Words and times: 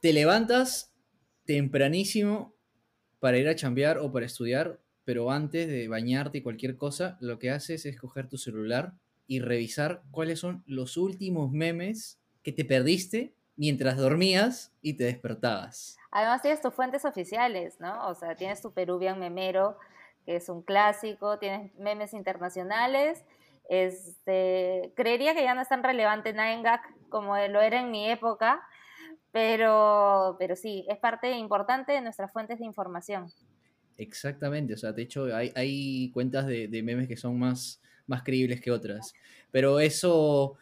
te 0.00 0.12
levantas 0.12 0.92
tempranísimo 1.44 2.54
para 3.18 3.38
ir 3.38 3.48
a 3.48 3.54
chambear 3.54 3.98
o 3.98 4.12
para 4.12 4.26
estudiar, 4.26 4.80
pero 5.04 5.30
antes 5.30 5.68
de 5.68 5.88
bañarte 5.88 6.38
y 6.38 6.42
cualquier 6.42 6.76
cosa, 6.76 7.18
lo 7.20 7.38
que 7.38 7.50
haces 7.50 7.84
es 7.86 7.98
coger 7.98 8.28
tu 8.28 8.38
celular 8.38 8.94
y 9.26 9.40
revisar 9.40 10.02
cuáles 10.10 10.40
son 10.40 10.64
los 10.66 10.96
últimos 10.96 11.52
memes 11.52 12.18
que 12.42 12.52
te 12.52 12.64
perdiste 12.64 13.34
mientras 13.56 13.96
dormías 13.96 14.72
y 14.80 14.94
te 14.94 15.04
despertabas. 15.04 15.98
Además 16.10 16.40
tienes 16.40 16.60
tus 16.60 16.74
fuentes 16.74 17.04
oficiales, 17.04 17.78
¿no? 17.78 18.08
O 18.08 18.14
sea, 18.14 18.34
tienes 18.34 18.62
tu 18.62 18.72
Peruvian 18.72 19.18
Memero, 19.18 19.76
que 20.24 20.36
es 20.36 20.48
un 20.48 20.62
clásico, 20.62 21.38
tienes 21.38 21.74
memes 21.74 22.14
internacionales. 22.14 23.22
Este, 23.68 24.92
creería 24.96 25.34
que 25.34 25.42
ya 25.42 25.54
no 25.54 25.60
es 25.60 25.68
tan 25.68 25.82
relevante 25.82 26.32
Naengak 26.32 26.82
como 27.10 27.36
lo 27.36 27.60
era 27.60 27.80
en 27.80 27.90
mi 27.90 28.10
época, 28.10 28.62
pero, 29.32 30.36
pero 30.38 30.56
sí, 30.56 30.84
es 30.88 30.98
parte 30.98 31.30
importante 31.36 31.92
de 31.92 32.00
nuestras 32.00 32.32
fuentes 32.32 32.58
de 32.58 32.66
información. 32.66 33.30
Exactamente, 33.96 34.74
o 34.74 34.76
sea, 34.76 34.92
de 34.92 35.02
hecho 35.02 35.34
hay, 35.34 35.52
hay 35.54 36.10
cuentas 36.12 36.46
de, 36.46 36.68
memes 36.82 37.06
que 37.06 37.16
son 37.16 37.38
más, 37.38 37.80
más 38.06 38.22
creíbles 38.22 38.60
que 38.60 38.70
otras. 38.70 39.12
Pero 39.50 39.78
eso, 39.78 40.56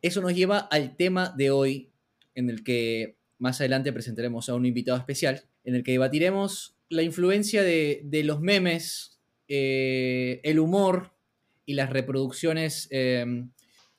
eso 0.00 0.20
nos 0.20 0.34
lleva 0.34 0.58
al 0.58 0.96
tema 0.96 1.34
de 1.36 1.50
hoy, 1.50 1.90
en 2.34 2.48
el 2.50 2.62
que 2.62 3.16
más 3.38 3.60
adelante 3.60 3.92
presentaremos 3.92 4.48
a 4.48 4.54
un 4.54 4.64
invitado 4.64 4.96
especial, 4.98 5.42
en 5.64 5.74
el 5.74 5.82
que 5.82 5.92
debatiremos 5.92 6.76
la 6.88 7.02
influencia 7.02 7.62
de, 7.62 8.02
de 8.04 8.22
los 8.22 8.40
memes, 8.40 9.20
eh, 9.48 10.40
el 10.44 10.60
humor 10.60 11.12
y 11.66 11.74
las 11.74 11.90
reproducciones 11.90 12.88
eh, 12.90 13.44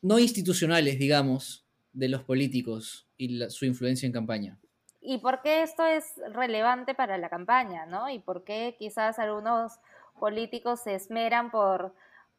no 0.02 0.20
institucionales, 0.20 1.00
digamos, 1.00 1.63
de 1.94 2.10
los 2.10 2.24
políticos 2.24 3.08
y 3.18 3.38
la, 3.38 3.50
su 3.50 3.66
influencia 3.66 4.06
en 4.06 4.12
campaña. 4.12 4.60
¿Y 5.02 5.20
por 5.20 5.42
qué 5.42 5.64
esto 5.64 5.86
es 5.86 6.14
relevante 6.32 6.96
para 6.96 7.18
la 7.18 7.30
campaña? 7.30 7.86
¿no? 7.86 8.10
¿Y 8.10 8.20
por 8.20 8.44
qué 8.44 8.76
quizás 8.78 9.20
algunos 9.20 9.74
políticos 10.20 10.82
se 10.82 10.96
esmeran 10.96 11.52
por, 11.52 11.94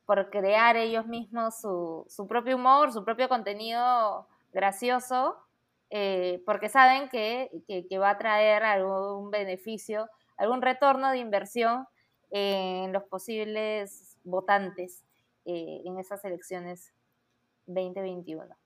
por 0.07 0.31
crear 0.31 0.77
ellos 0.77 1.07
mismos 1.07 1.61
su, 1.61 2.05
su 2.09 2.27
propio 2.27 2.57
humor, 2.57 2.93
su 2.93 3.05
propio 3.05 3.29
contenido 3.29 4.27
gracioso 4.53 5.37
eh, 5.97 6.43
porque 6.45 6.69
saben 6.69 7.09
que, 7.09 7.51
que, 7.69 7.99
va 7.99 8.11
a 8.11 8.19
traer 8.19 8.65
algún 8.65 9.31
beneficio, 9.31 10.09
algún 10.37 10.61
retorno 10.61 11.13
de 11.13 11.19
inversión 11.19 11.87
en 12.31 12.93
los 12.93 13.05
posibles 13.05 14.17
votantes 14.25 15.05
eh, 15.45 15.83
en 15.85 15.99
esas 16.01 16.25
elecciones 16.25 16.93
2021. 17.67 18.57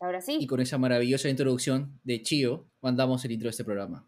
Ahora 0.00 0.20
sí. 0.20 0.38
Y 0.40 0.46
con 0.46 0.60
esa 0.60 0.78
maravillosa 0.78 1.28
introducción 1.28 1.98
de 2.04 2.22
Chio, 2.22 2.68
mandamos 2.80 3.24
el 3.24 3.32
intro 3.32 3.46
de 3.46 3.50
este 3.50 3.64
programa. 3.64 4.06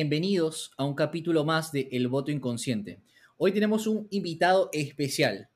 bienvenidos 0.00 0.70
a 0.78 0.84
un 0.84 0.94
capítulo 0.94 1.44
más 1.44 1.72
de 1.72 1.88
El 1.92 2.08
Voto 2.08 2.30
Inconsciente. 2.30 3.02
Hoy 3.36 3.52
tenemos 3.52 3.86
un 3.86 4.06
invitado 4.10 4.70
especial, 4.72 5.50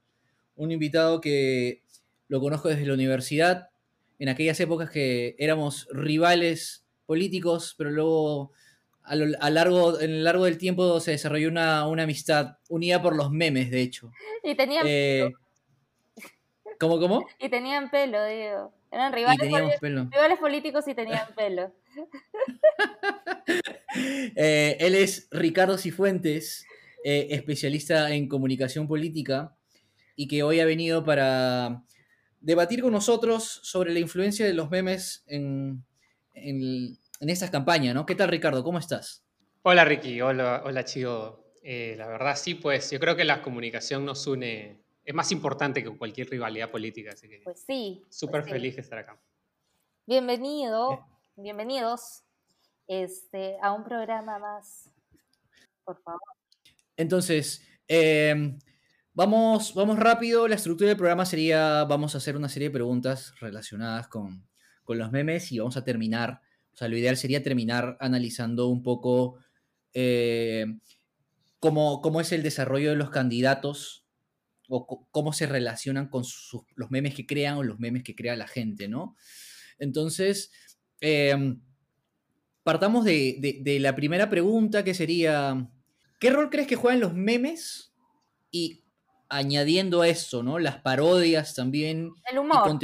un 0.55 0.71
invitado 0.71 1.21
que 1.21 1.84
lo 2.29 2.41
conozco 2.41 2.69
desde 2.69 2.87
la 2.87 2.95
universidad, 2.95 3.69
en 4.19 4.29
aquellas 4.29 4.59
épocas 4.61 4.91
que 4.91 5.35
éramos 5.39 5.89
rivales 5.91 6.87
políticos, 7.07 7.75
pero 7.77 7.91
luego 7.91 8.53
a 9.03 9.17
lo, 9.17 9.27
largo, 9.27 10.01
en 10.01 10.11
el 10.11 10.25
largo 10.25 10.47
del 10.47 10.57
tiempo 10.57 10.99
se 11.01 11.11
desarrolló 11.11 11.49
una, 11.49 11.83
amistad 11.83 12.57
unida 12.69 13.03
por 13.03 13.15
los 13.15 13.31
memes, 13.31 13.71
de 13.71 13.83
hecho. 13.83 14.11
Y 14.43 14.55
tenían 14.55 14.85
eh, 14.89 15.25
pelo. 15.25 15.39
¿Cómo, 16.81 16.99
cómo? 16.99 17.27
Y 17.39 17.49
tenían 17.49 17.91
pelo, 17.91 18.25
digo. 18.25 18.73
Eran 18.91 19.13
rivales, 19.13 19.81
rivales 19.81 20.39
políticos 20.39 20.87
y 20.89 20.95
tenían 20.95 21.27
pelo. 21.37 21.73
Eh, 24.37 24.77
él 24.81 24.95
es 24.95 25.29
Ricardo 25.31 25.79
Cifuentes, 25.79 26.67
eh, 27.05 27.29
especialista 27.31 28.11
en 28.11 28.29
comunicación 28.29 28.89
política, 28.89 29.55
y 30.17 30.29
que 30.29 30.43
hoy 30.43 30.61
ha 30.61 30.65
venido 30.65 31.05
para 31.05 31.83
debatir 32.45 32.83
con 32.83 32.93
nosotros 32.93 33.43
sobre 33.63 33.93
la 33.93 34.01
influencia 34.01 34.47
de 34.47 34.53
los 34.53 34.71
memes 34.71 35.25
en, 35.27 35.83
en, 36.35 36.99
estas 37.21 37.51
campañas, 37.51 37.95
¿no? 37.95 38.05
¿Qué 38.05 38.15
tal, 38.15 38.29
Ricardo? 38.29 38.63
¿Cómo 38.63 38.79
estás? 38.79 39.25
Hola, 39.63 39.85
Ricky. 39.87 40.21
Hola, 40.21 40.63
hola 40.65 40.85
Chivo. 40.85 41.43
Eh, 41.63 41.95
la 41.97 42.07
verdad, 42.07 42.37
sí, 42.37 42.55
pues 42.55 42.91
yo 42.91 43.01
creo 43.01 43.17
que 43.17 43.25
la 43.25 43.41
comunicación 43.41 44.05
nos 44.05 44.27
une, 44.27 44.79
es 45.03 45.15
más 45.15 45.33
importante 45.33 45.83
que 45.83 45.97
cualquier 45.97 46.29
rivalidad 46.29 46.71
política, 46.71 47.13
así 47.15 47.31
que 47.31 47.41
pues 47.43 47.65
sí. 47.67 48.03
Súper 48.11 48.43
pues 48.43 48.53
feliz 48.53 48.77
de 48.77 48.83
estar 48.83 48.99
acá. 48.99 49.19
Bienvenido, 50.05 51.07
bienvenidos 51.37 52.25
este, 52.87 53.57
a 53.63 53.73
un 53.73 53.85
programa 53.85 54.39
más, 54.39 54.91
por 55.83 55.99
favor. 56.03 56.21
Entonces, 56.99 57.67
em, 57.89 58.59
vamos, 59.15 59.75
vamos 59.75 59.99
rápido. 59.99 60.47
La 60.49 60.57
estructura 60.57 60.89
del 60.89 60.97
programa 60.97 61.25
sería, 61.25 61.85
vamos 61.85 62.15
a 62.15 62.19
hacer 62.19 62.37
una 62.37 62.49
serie 62.49 62.69
de 62.69 62.75
preguntas 62.75 63.35
relacionadas 63.41 64.09
con, 64.09 64.47
los 64.87 65.13
memes 65.13 65.51
y 65.51 65.59
vamos 65.59 65.79
a 65.79 65.85
terminar, 65.85 66.43
o 66.75 66.77
sea, 66.77 66.89
lo 66.89 66.97
ideal 66.99 67.17
sería 67.17 67.43
terminar 67.43 67.97
analizando 68.01 68.69
un 68.69 68.83
poco 68.83 69.39
eh, 69.95 70.67
cómo, 71.59 72.21
es 72.21 72.33
el 72.33 72.43
desarrollo 72.43 72.91
de 72.91 72.97
los 72.97 73.09
candidatos 73.09 74.05
o 74.69 75.09
cómo 75.11 75.33
se 75.33 75.47
relacionan 75.47 76.09
con 76.09 76.25
los 76.75 76.91
memes 76.91 77.15
que 77.15 77.25
crean 77.25 77.57
o 77.57 77.63
los 77.63 77.79
memes 77.79 78.03
que 78.03 78.15
crea 78.15 78.37
la 78.37 78.47
gente, 78.47 78.89
¿no? 78.89 79.17
Entonces, 79.79 80.53
em, 81.01 81.63
partamos 82.63 83.07
de, 83.07 83.79
la 83.81 83.95
primera 83.95 84.29
pregunta 84.29 84.85
que 84.85 84.93
sería, 84.93 85.71
¿qué 86.21 86.31
rol 86.31 86.51
crees 86.51 86.69
que 86.69 86.77
juegan 86.77 87.01
los 87.01 87.15
memes? 87.15 87.95
Y 88.51 88.84
añadiendo 89.37 90.03
a 90.03 90.09
eso, 90.09 90.43
¿no? 90.43 90.59
Las 90.59 90.81
parodias 90.81 91.55
también. 91.55 92.13
El 92.31 92.39
humor. 92.39 92.79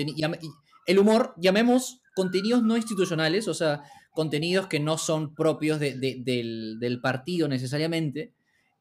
el 0.86 0.98
humor, 0.98 1.34
llamemos 1.36 2.02
contenidos 2.14 2.62
no 2.62 2.76
institucionales, 2.76 3.46
o 3.48 3.54
sea, 3.54 3.82
contenidos 4.10 4.66
que 4.66 4.80
no 4.80 4.98
son 4.98 5.34
propios 5.34 5.78
del, 5.78 6.98
partido 7.02 7.48
necesariamente 7.48 8.32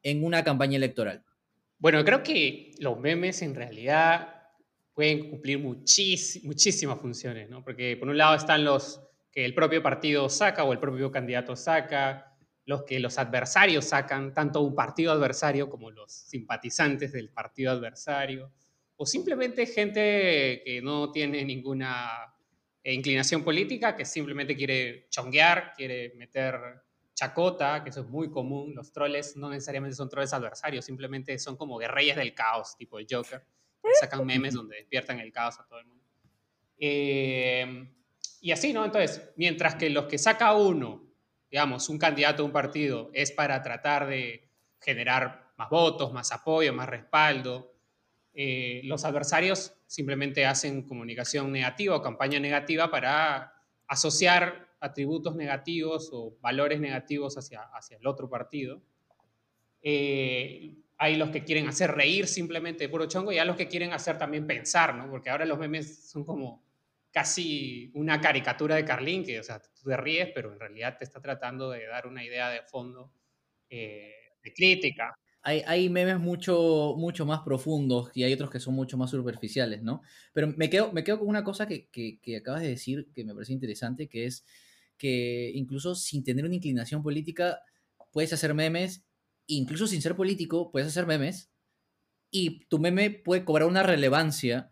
en 0.02 0.24
una 0.24 0.42
campaña 0.42 0.76
electoral. 0.76 1.24
Bueno, 1.78 2.04
creo 2.04 2.22
que 2.22 2.72
los 2.78 2.98
memes 2.98 3.40
en 3.42 3.54
realidad 3.54 4.34
pueden 4.94 5.30
cumplir 5.30 5.58
muchísimas 5.60 7.00
funciones, 7.00 7.48
¿no? 7.48 7.64
Porque 7.64 7.96
por 7.96 8.08
un 8.08 8.18
lado 8.18 8.34
están 8.34 8.64
los 8.64 9.00
que 9.32 9.44
el 9.44 9.54
propio 9.54 9.82
partido 9.82 10.28
saca 10.28 10.64
o 10.64 10.72
el 10.72 10.80
propio 10.80 11.10
candidato 11.10 11.54
saca, 11.54 12.29
los 12.66 12.84
que 12.84 13.00
los 13.00 13.18
adversarios 13.18 13.86
sacan, 13.86 14.32
tanto 14.32 14.60
un 14.60 14.74
partido 14.74 15.12
adversario 15.12 15.68
como 15.68 15.90
los 15.90 16.12
simpatizantes 16.12 17.12
del 17.12 17.30
partido 17.30 17.72
adversario, 17.72 18.52
o 18.96 19.06
simplemente 19.06 19.66
gente 19.66 20.62
que 20.64 20.80
no 20.82 21.10
tiene 21.10 21.44
ninguna 21.44 22.34
inclinación 22.84 23.42
política, 23.42 23.96
que 23.96 24.04
simplemente 24.04 24.56
quiere 24.56 25.06
chonguear, 25.08 25.72
quiere 25.74 26.12
meter 26.16 26.82
chacota, 27.14 27.82
que 27.82 27.90
eso 27.90 28.00
es 28.00 28.06
muy 28.06 28.30
común. 28.30 28.74
Los 28.74 28.92
troles 28.92 29.36
no 29.36 29.50
necesariamente 29.50 29.96
son 29.96 30.08
troles 30.08 30.32
adversarios, 30.32 30.84
simplemente 30.84 31.38
son 31.38 31.56
como 31.56 31.78
guerrillas 31.78 32.16
del 32.16 32.34
caos, 32.34 32.76
tipo 32.76 32.98
el 32.98 33.06
Joker. 33.10 33.42
Sacan 34.00 34.24
memes 34.24 34.54
donde 34.54 34.76
despiertan 34.76 35.20
el 35.20 35.32
caos 35.32 35.58
a 35.58 35.66
todo 35.66 35.78
el 35.78 35.86
mundo. 35.86 36.04
Eh, 36.78 37.90
y 38.40 38.52
así, 38.52 38.72
¿no? 38.72 38.84
Entonces, 38.84 39.30
mientras 39.36 39.74
que 39.74 39.90
los 39.90 40.06
que 40.06 40.18
saca 40.18 40.54
uno, 40.54 41.09
digamos, 41.50 41.88
un 41.88 41.98
candidato 41.98 42.42
a 42.42 42.46
un 42.46 42.52
partido, 42.52 43.10
es 43.12 43.32
para 43.32 43.62
tratar 43.62 44.06
de 44.06 44.48
generar 44.80 45.52
más 45.56 45.68
votos, 45.68 46.12
más 46.12 46.32
apoyo, 46.32 46.72
más 46.72 46.88
respaldo, 46.88 47.70
eh, 48.32 48.80
los 48.84 49.04
adversarios 49.04 49.74
simplemente 49.86 50.46
hacen 50.46 50.82
comunicación 50.82 51.50
negativa 51.50 51.96
o 51.96 52.02
campaña 52.02 52.38
negativa 52.38 52.90
para 52.90 53.52
asociar 53.88 54.68
atributos 54.80 55.34
negativos 55.34 56.10
o 56.12 56.36
valores 56.40 56.80
negativos 56.80 57.36
hacia, 57.36 57.62
hacia 57.62 57.96
el 57.98 58.06
otro 58.06 58.30
partido. 58.30 58.80
Eh, 59.82 60.74
hay 60.96 61.16
los 61.16 61.30
que 61.30 61.44
quieren 61.44 61.66
hacer 61.66 61.90
reír 61.90 62.28
simplemente 62.28 62.84
de 62.84 62.88
puro 62.88 63.06
chongo 63.06 63.32
y 63.32 63.38
hay 63.38 63.46
los 63.46 63.56
que 63.56 63.68
quieren 63.68 63.92
hacer 63.92 64.16
también 64.16 64.46
pensar, 64.46 64.94
¿no? 64.94 65.10
Porque 65.10 65.30
ahora 65.30 65.44
los 65.44 65.58
memes 65.58 66.08
son 66.10 66.24
como 66.24 66.62
casi 67.10 67.90
una 67.94 68.20
caricatura 68.20 68.76
de 68.76 68.84
Carlín, 68.84 69.24
que, 69.24 69.40
o 69.40 69.42
sea, 69.42 69.60
tú 69.60 69.88
te 69.88 69.96
ríes, 69.96 70.28
pero 70.34 70.52
en 70.52 70.60
realidad 70.60 70.96
te 70.98 71.04
está 71.04 71.20
tratando 71.20 71.70
de 71.70 71.86
dar 71.86 72.06
una 72.06 72.24
idea 72.24 72.50
de 72.50 72.62
fondo 72.62 73.12
eh, 73.68 74.12
de 74.42 74.52
crítica. 74.52 75.14
hay, 75.42 75.88
memes 75.88 76.18
mucho, 76.18 76.94
mucho 76.96 77.26
más 77.26 77.40
profundos 77.40 78.10
y 78.14 78.24
hay 78.24 78.32
otros 78.32 78.50
que 78.50 78.60
son 78.60 78.74
mucho 78.74 78.96
más 78.96 79.10
superficiales, 79.10 79.82
¿no? 79.82 80.02
Pero 80.32 80.48
me 80.56 80.70
quedo, 80.70 80.92
me 80.92 81.02
quedo 81.02 81.18
con 81.18 81.28
una 81.28 81.44
cosa 81.44 81.66
que, 81.66 81.88
que, 81.88 82.20
que 82.20 82.36
acabas 82.36 82.62
de 82.62 82.68
decir 82.68 83.08
que 83.14 83.24
me 83.24 83.34
parece 83.34 83.52
interesante, 83.52 84.08
que 84.08 84.26
es 84.26 84.44
que 84.96 85.50
incluso 85.54 85.94
sin 85.94 86.22
tener 86.22 86.44
una 86.44 86.54
inclinación 86.54 87.02
política 87.02 87.62
puedes 88.12 88.32
hacer 88.32 88.54
memes, 88.54 89.04
incluso 89.46 89.86
sin 89.86 90.02
ser 90.02 90.14
político 90.14 90.70
puedes 90.70 90.88
hacer 90.88 91.06
memes 91.06 91.50
y 92.30 92.66
tu 92.66 92.78
meme 92.78 93.10
puede 93.10 93.44
cobrar 93.44 93.66
una 93.66 93.82
relevancia 93.82 94.70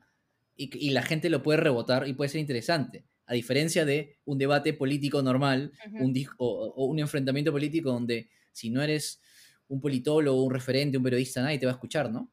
y, 0.59 0.87
y 0.87 0.91
la 0.91 1.03
gente 1.03 1.31
lo 1.31 1.43
puede 1.43 1.61
rebotar 1.61 2.07
y 2.07 2.13
puede 2.13 2.29
ser 2.29 2.43
interesante. 2.43 3.07
A 3.25 3.35
diferencia 3.35 3.85
de 3.85 4.19
un 4.25 4.37
debate 4.37 4.75
político 4.75 5.23
normal 5.23 5.73
un, 5.93 6.15
o, 6.37 6.75
o, 6.77 6.85
un 6.87 6.99
enfrentamiento 6.99 7.53
político 7.53 7.91
donde 7.91 8.29
si 8.53 8.69
no 8.69 8.83
eres 8.83 9.23
un 9.69 9.81
politólogo, 9.81 10.43
un 10.43 10.53
referente, 10.53 10.99
un 10.99 11.05
periodista, 11.05 11.43
nadie 11.43 11.59
te 11.59 11.67
va 11.67 11.73
a 11.73 11.77
escuchar, 11.77 12.11
¿no? 12.11 12.33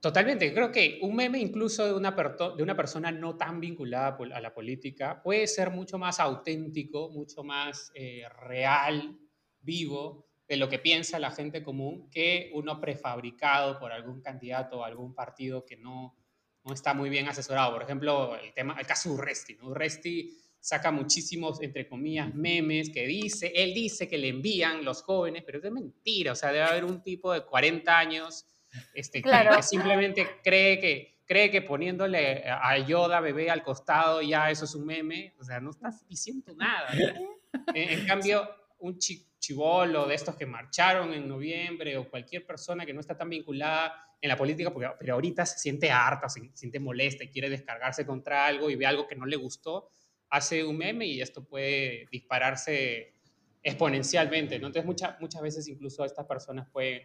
Totalmente. 0.00 0.54
Creo 0.54 0.72
que 0.72 0.98
un 1.02 1.14
meme 1.14 1.38
incluso 1.38 1.84
de 1.84 1.92
una, 1.92 2.12
de 2.56 2.62
una 2.62 2.76
persona 2.76 3.10
no 3.10 3.36
tan 3.36 3.60
vinculada 3.60 4.16
a 4.32 4.40
la 4.40 4.54
política 4.54 5.22
puede 5.22 5.46
ser 5.46 5.70
mucho 5.70 5.98
más 5.98 6.20
auténtico, 6.20 7.10
mucho 7.10 7.42
más 7.42 7.90
eh, 7.94 8.24
real, 8.46 9.18
vivo, 9.60 10.26
de 10.48 10.56
lo 10.56 10.68
que 10.68 10.78
piensa 10.78 11.18
la 11.18 11.30
gente 11.30 11.62
común 11.62 12.08
que 12.10 12.50
uno 12.54 12.80
prefabricado 12.80 13.78
por 13.78 13.92
algún 13.92 14.20
candidato 14.20 14.78
o 14.78 14.84
algún 14.84 15.14
partido 15.14 15.64
que 15.64 15.76
no, 15.76 16.16
no 16.64 16.74
está 16.74 16.94
muy 16.94 17.10
bien 17.10 17.28
asesorado. 17.28 17.72
Por 17.72 17.82
ejemplo, 17.82 18.36
el, 18.36 18.52
tema, 18.52 18.76
el 18.78 18.86
caso 18.86 19.08
de 19.08 19.14
Urresti. 19.16 19.54
¿no? 19.54 19.68
Urresti 19.68 20.36
saca 20.60 20.90
muchísimos, 20.90 21.62
entre 21.62 21.88
comillas, 21.88 22.34
memes 22.34 22.90
que 22.90 23.06
dice, 23.06 23.50
él 23.54 23.72
dice 23.72 24.06
que 24.06 24.18
le 24.18 24.28
envían 24.28 24.84
los 24.84 25.02
jóvenes, 25.02 25.42
pero 25.44 25.58
es 25.58 25.72
mentira, 25.72 26.32
o 26.32 26.34
sea, 26.36 26.52
debe 26.52 26.66
haber 26.66 26.84
un 26.84 27.02
tipo 27.02 27.32
de 27.32 27.44
40 27.44 27.98
años 27.98 28.46
este, 28.94 29.22
que, 29.22 29.62
simplemente 29.62 30.26
cree 30.44 30.78
que, 30.78 31.22
cree 31.26 31.50
que 31.50 31.62
poniéndole 31.62 32.44
a 32.46 32.76
Yoda 32.78 33.20
bebé 33.20 33.50
al 33.50 33.62
costado 33.62 34.20
ya 34.20 34.50
eso 34.50 34.66
es 34.66 34.74
un 34.74 34.84
meme, 34.84 35.34
o 35.38 35.44
sea, 35.44 35.60
no 35.60 35.70
estás 35.70 36.06
diciendo 36.08 36.54
nada. 36.54 36.88
En, 37.74 38.06
cambio, 38.06 38.48
un 38.78 38.96
chivolo 38.96 40.06
de 40.06 40.14
estos 40.14 40.36
que 40.36 40.46
marcharon 40.46 41.12
en 41.12 41.26
noviembre 41.26 41.96
o 41.96 42.08
cualquier 42.08 42.46
persona 42.46 42.86
que 42.86 42.92
no 42.94 43.00
está 43.00 43.16
tan 43.16 43.28
vinculada 43.28 44.09
en 44.20 44.28
la 44.28 44.36
política, 44.36 44.72
porque, 44.72 44.90
pero 44.98 45.14
ahorita 45.14 45.46
se 45.46 45.58
siente 45.58 45.90
harta, 45.90 46.28
se 46.28 46.50
siente 46.54 46.78
molesta 46.78 47.24
y 47.24 47.28
quiere 47.28 47.48
descargarse 47.48 48.04
contra 48.04 48.46
algo 48.46 48.70
y 48.70 48.76
ve 48.76 48.86
algo 48.86 49.06
que 49.06 49.16
no 49.16 49.26
le 49.26 49.36
gustó, 49.36 49.90
hace 50.28 50.64
un 50.64 50.76
meme 50.76 51.06
y 51.06 51.20
esto 51.20 51.44
puede 51.44 52.06
dispararse 52.10 53.14
exponencialmente, 53.62 54.58
¿no? 54.58 54.68
Entonces 54.68 54.86
muchas 54.86 55.20
muchas 55.20 55.42
veces 55.42 55.68
incluso 55.68 56.04
estas 56.04 56.26
personas 56.26 56.68
pueden 56.70 57.02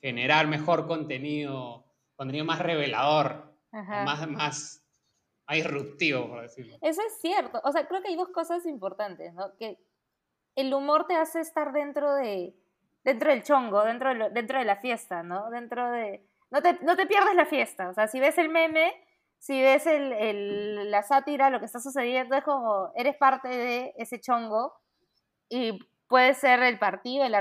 generar 0.00 0.46
mejor 0.46 0.86
contenido, 0.86 1.84
contenido 2.16 2.44
más 2.44 2.60
revelador, 2.60 3.54
más, 3.72 4.28
más, 4.28 4.78
disruptivo, 5.48 6.28
por 6.28 6.42
decirlo. 6.42 6.78
Eso 6.80 7.02
es 7.06 7.20
cierto. 7.20 7.60
O 7.64 7.72
sea, 7.72 7.86
creo 7.86 8.00
que 8.00 8.08
hay 8.08 8.16
dos 8.16 8.30
cosas 8.30 8.64
importantes, 8.64 9.34
¿no? 9.34 9.54
Que 9.58 9.78
el 10.54 10.72
humor 10.72 11.06
te 11.06 11.14
hace 11.14 11.40
estar 11.40 11.72
dentro 11.72 12.14
de 12.14 12.54
dentro 13.04 13.30
del 13.30 13.42
chongo, 13.42 13.84
dentro 13.84 14.14
de, 14.14 14.30
dentro 14.30 14.58
de 14.58 14.64
la 14.64 14.76
fiesta, 14.76 15.22
¿no? 15.22 15.50
Dentro 15.50 15.90
de... 15.90 16.24
No 16.52 16.60
te, 16.60 16.74
no 16.82 16.96
te 16.96 17.06
pierdes 17.06 17.34
la 17.34 17.46
fiesta. 17.46 17.88
O 17.88 17.94
sea, 17.94 18.06
si 18.08 18.20
ves 18.20 18.36
el 18.36 18.50
meme, 18.50 18.92
si 19.38 19.60
ves 19.62 19.86
el, 19.86 20.90
la 20.90 21.02
sátira, 21.02 21.48
lo 21.48 21.60
que 21.60 21.64
está 21.64 21.80
sucediendo, 21.80 22.36
es 22.36 22.44
como 22.44 22.92
eres 22.94 23.16
parte 23.16 23.48
de 23.48 23.94
ese 23.96 24.20
chongo 24.20 24.74
y 25.48 25.78
puede 26.08 26.34
ser 26.34 26.62
el 26.62 26.78
partido, 26.78 27.24
el, 27.24 27.34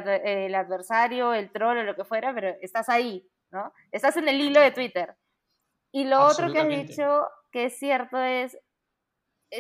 adversario, 0.56 1.34
el 1.34 1.52
troll 1.52 1.80
o 1.80 1.84
lo 1.84 1.96
que 1.96 2.06
fuera, 2.06 2.34
pero 2.34 2.56
estás 2.62 2.88
ahí, 2.88 3.30
¿no? 3.52 3.74
Estás 3.92 4.16
en 4.16 4.30
el 4.30 4.40
hilo 4.40 4.62
de 4.62 4.72
Twitter. 4.72 5.18
Y 5.92 6.06
lo 6.06 6.26
otro 6.26 6.54
que 6.54 6.60
has 6.60 6.68
dicho, 6.70 7.28
que 7.52 7.66
es 7.66 7.78
cierto, 7.78 8.18
es, 8.18 8.58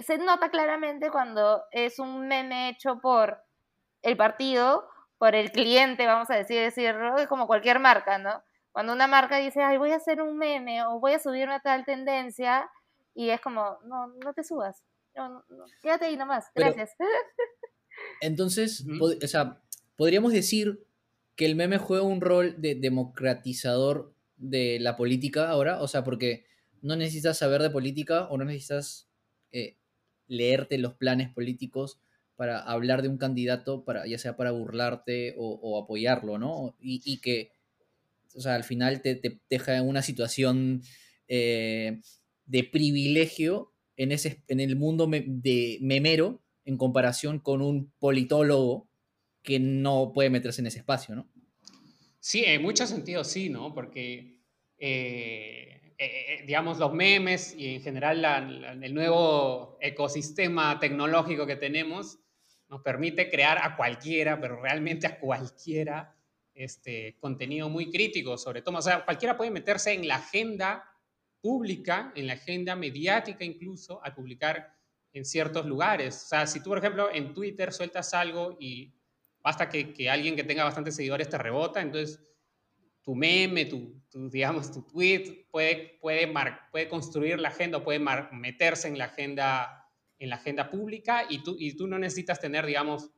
se 0.02 0.18
nota 0.18 0.50
claramente 0.50 1.12
cuando 1.12 1.62
es 1.72 2.00
un 2.00 2.26
meme 2.26 2.70
hecho 2.70 3.02
por 3.02 3.44
el 4.02 4.16
partido, 4.16 4.88
por 5.18 5.36
el 5.36 5.52
cliente, 5.52 6.08
vamos 6.08 6.30
a 6.30 6.36
decir, 6.36 6.62
decirlo, 6.62 7.18
es 7.18 7.28
como 7.28 7.48
cualquier 7.48 7.80
marca, 7.80 8.18
¿no? 8.18 8.42
Cuando 8.72 8.94
una 8.94 9.08
marca 9.08 9.38
dice, 9.38 9.62
ay, 9.62 9.78
voy 9.78 9.92
a 9.92 9.98
hacer 9.98 10.22
un 10.22 10.38
meme 10.38 10.84
o 10.86 11.00
voy 11.00 11.14
a 11.14 11.20
subir 11.20 11.46
una 11.46 11.60
tal 11.60 11.84
tendencia, 11.86 12.70
y 13.14 13.30
es 13.30 13.42
como, 13.42 13.78
no, 13.86 14.08
no 14.24 14.34
te 14.34 14.44
subas. 14.44 14.84
No, 15.16 15.44
quédate 15.82 16.06
ahí 16.06 16.18
nomás. 16.18 16.46
Gracias. 16.56 16.92
entonces, 18.22 18.86
o 19.00 19.28
sea, 19.28 19.62
podríamos 19.98 20.32
decir 20.32 20.86
que 21.36 21.46
el 21.46 21.56
meme 21.56 21.78
juega 21.78 22.04
un 22.04 22.22
rol 22.22 22.56
de 22.62 22.76
democratizador 22.76 24.14
de 24.38 24.80
la 24.80 24.96
política 24.96 25.50
ahora, 25.50 25.82
o 25.82 25.88
sea, 25.88 26.04
porque 26.04 26.46
no 26.82 26.96
necesitas 26.96 27.38
saber 27.38 27.62
de 27.62 27.70
política 27.70 28.28
o 28.30 28.38
no 28.38 28.46
necesitas 28.46 29.10
eh, 29.52 29.78
leerte 30.28 30.78
los 30.78 30.94
planes 30.94 31.30
políticos 31.30 32.00
para 32.36 32.60
hablar 32.60 33.02
de 33.02 33.10
un 33.10 33.18
candidato, 33.18 33.84
para, 33.84 34.08
ya 34.08 34.18
sea 34.18 34.36
para 34.36 34.52
burlarte 34.52 35.36
o, 35.38 35.80
apoyarlo, 35.80 36.40
¿no? 36.40 36.76
y, 36.80 37.20
que 37.20 37.52
o 38.36 38.42
sea, 38.42 38.56
al 38.56 38.64
final 38.64 39.02
te, 39.02 39.40
deja 39.50 39.78
en 39.78 39.88
una 39.88 40.02
situación 40.02 40.82
eh, 41.28 42.02
de 42.46 42.64
privilegio 42.64 43.74
en, 43.96 44.12
ese, 44.12 44.44
en 44.48 44.60
el 44.60 44.76
mundo 44.76 45.08
de 45.08 45.78
memero 45.82 46.44
en 46.66 46.78
comparación 46.78 47.40
con 47.40 47.62
un 47.62 47.92
politólogo 48.00 48.90
que 49.42 49.60
no 49.60 50.12
puede 50.14 50.30
meterse 50.30 50.62
en 50.62 50.68
ese 50.68 50.80
espacio, 50.80 51.16
¿no? 51.16 51.30
Sí, 52.20 52.44
en 52.46 52.62
muchos 52.62 52.90
sentidos 52.90 53.28
sí, 53.28 53.50
¿no? 53.50 53.74
Porque, 53.74 54.38
eh, 54.78 55.94
eh, 55.98 56.44
digamos, 56.46 56.78
los 56.78 56.94
memes 56.94 57.56
y 57.58 57.76
en 57.76 57.82
general 57.82 58.84
el 58.84 58.94
nuevo 58.94 59.78
ecosistema 59.82 60.80
tecnológico 60.80 61.48
que 61.48 61.56
tenemos 61.56 62.20
nos 62.70 62.82
permite 62.82 63.30
crear 63.30 63.58
a 63.62 63.76
cualquiera, 63.76 64.40
pero 64.40 64.62
realmente 64.62 65.08
a 65.08 65.20
cualquiera, 65.20 66.16
este, 66.64 67.18
contenido 67.20 67.70
muy 67.70 67.90
crítico 67.90 68.38
sobre 68.38 68.62
todo. 68.62 68.78
O 68.78 68.82
sea, 68.82 69.04
cualquiera 69.04 69.38
puede 69.38 69.52
meterse 69.52 69.94
en 69.94 70.08
la 70.08 70.16
agenda 70.16 70.84
pública, 71.42 72.12
en 72.16 72.28
la 72.28 72.34
agenda 72.34 72.76
mediática 72.76 73.44
incluso, 73.44 74.04
al 74.04 74.14
publicar 74.14 74.76
en 75.14 75.26
ciertos 75.26 75.66
lugares. 75.66 76.24
O 76.24 76.28
sea, 76.28 76.48
si 76.48 76.62
tú, 76.62 76.70
por 76.70 76.78
ejemplo, 76.78 77.10
en 77.12 77.34
Twitter 77.34 77.74
sueltas 77.74 78.14
algo 78.14 78.58
y 78.60 78.94
basta 79.42 79.68
que, 79.68 79.94
que 79.94 80.10
alguien 80.10 80.36
que 80.36 80.44
tenga 80.44 80.64
bastantes 80.64 80.96
seguidores 80.96 81.30
te 81.30 81.38
rebota, 81.38 81.82
entonces 81.82 82.24
tu 83.02 83.16
meme, 83.16 83.66
tu, 83.66 84.00
digamos, 84.14 84.72
tu 84.72 84.84
tweet 84.84 85.48
puede, 85.50 85.98
puede, 86.00 86.32
puede 86.72 86.88
construir 86.88 87.40
la 87.40 87.50
agenda, 87.50 87.84
puede 87.84 88.00
meterse 88.32 88.88
en 88.88 88.98
la 88.98 89.06
agenda, 89.06 89.90
en 90.20 90.30
la 90.30 90.36
agenda 90.36 90.70
pública 90.70 91.26
y 91.28 91.42
tú, 91.44 91.56
y 91.58 91.76
tú 91.76 91.88
no 91.88 91.98
necesitas 91.98 92.40
tener, 92.40 92.66
digamos, 92.66 93.10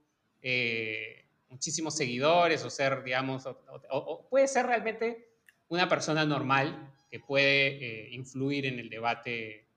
eh, 0.41 1.22
muchísimos 1.53 1.95
seguidores 1.95 2.63
o 2.63 2.69
ser, 2.69 3.03
digamos, 3.03 3.45
o, 3.45 4.27
puede 4.29 4.47
ser 4.47 4.65
realmente 4.65 5.29
una 5.67 5.87
persona 5.87 6.25
normal 6.25 6.91
que 7.09 7.19
puede 7.19 7.67
eh, 7.67 8.09
influir 8.11 8.65
en 8.65 8.79
el 8.79 8.89
debate 8.89 9.67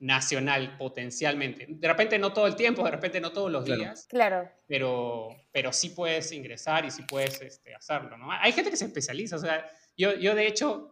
nacional 0.00 0.76
potencialmente. 0.76 1.66
De 1.68 1.88
repente 1.88 2.18
no 2.18 2.32
todo 2.32 2.48
el 2.48 2.56
tiempo, 2.56 2.84
de 2.84 2.90
repente 2.90 3.20
no 3.20 3.30
todos 3.30 3.52
los 3.52 3.64
días. 3.64 4.06
Claro. 4.10 4.50
Pero, 4.66 5.28
pero 5.52 5.72
sí 5.72 5.90
puedes 5.90 6.32
ingresar 6.32 6.84
y 6.84 6.90
sí 6.90 7.04
puedes 7.04 7.40
este, 7.40 7.72
hacerlo, 7.72 8.18
¿no? 8.18 8.32
Hay 8.32 8.50
gente 8.50 8.70
que 8.70 8.76
se 8.76 8.86
especializa, 8.86 9.36
o 9.36 9.38
sea, 9.38 9.64
yo, 9.96 10.14
yo 10.16 10.34
de 10.34 10.48
hecho, 10.48 10.90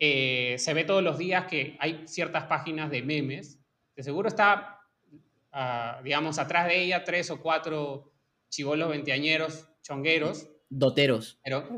eh, 0.00 0.56
se 0.58 0.74
ve 0.74 0.82
todos 0.82 1.02
los 1.02 1.16
días 1.16 1.46
que 1.46 1.76
hay 1.78 2.02
ciertas 2.08 2.44
páginas 2.46 2.90
de 2.90 3.02
memes, 3.02 3.60
de 3.94 4.02
seguro 4.02 4.28
está, 4.28 4.80
ah, 5.52 6.00
digamos, 6.02 6.40
atrás 6.40 6.66
de 6.66 6.82
ella 6.82 7.04
tres 7.04 7.30
o 7.30 7.40
cuatro 7.40 8.09
chivolos 8.50 8.90
veinteañeros, 8.90 9.68
chongueros. 9.82 10.48
Doteros. 10.68 11.40
Pero, 11.42 11.68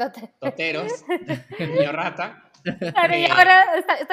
doteros, 0.40 1.04
niño 1.58 1.92
rata. 1.92 2.52
Claro, 2.62 3.16
y 3.16 3.24
eh, 3.24 3.28
ahora 3.30 3.64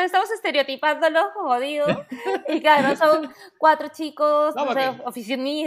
estamos 0.04 0.32
estereotipándolos 0.32 1.34
jodidos. 1.34 1.98
Y 2.48 2.62
claro, 2.62 2.96
son 2.96 3.32
cuatro 3.58 3.90
chicos, 3.90 4.56
no, 4.56 4.74
sé, 4.74 4.90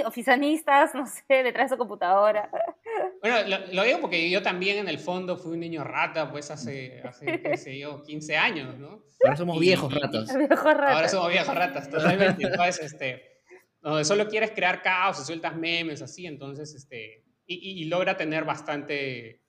oficinistas, 0.04 0.94
no 0.94 1.06
sé, 1.06 1.42
detrás 1.42 1.70
de 1.70 1.74
su 1.74 1.78
computadora. 1.78 2.50
Bueno, 3.20 3.56
lo, 3.72 3.82
digo 3.84 4.00
porque 4.00 4.28
yo 4.30 4.42
también 4.42 4.78
en 4.78 4.88
el 4.88 4.98
fondo 4.98 5.36
fui 5.36 5.52
un 5.52 5.60
niño 5.60 5.84
rata, 5.84 6.30
pues 6.30 6.50
hace, 6.50 7.00
hace 7.04 7.40
qué 7.40 7.56
sé 7.56 7.78
yo, 7.78 8.02
15 8.02 8.36
años, 8.36 8.78
¿no? 8.78 9.02
Ahora 9.24 9.36
somos 9.36 9.60
viejos 9.60 9.94
ratos. 9.94 10.30
Ahora 10.30 11.08
somos 11.08 11.28
viejos 11.28 11.54
ratas, 11.54 11.88
totalmente. 11.88 12.44
Entonces, 12.44 12.92
este, 12.92 13.31
solo 14.04 14.28
quieres 14.28 14.52
crear 14.52 14.82
caos 14.82 15.20
y 15.20 15.24
sueltas 15.24 15.56
memes 15.56 16.02
así, 16.02 16.26
entonces, 16.26 16.74
este, 16.74 17.24
y, 17.46 17.84
logra 17.86 18.16
tener 18.16 18.44
bastante, 18.44 19.42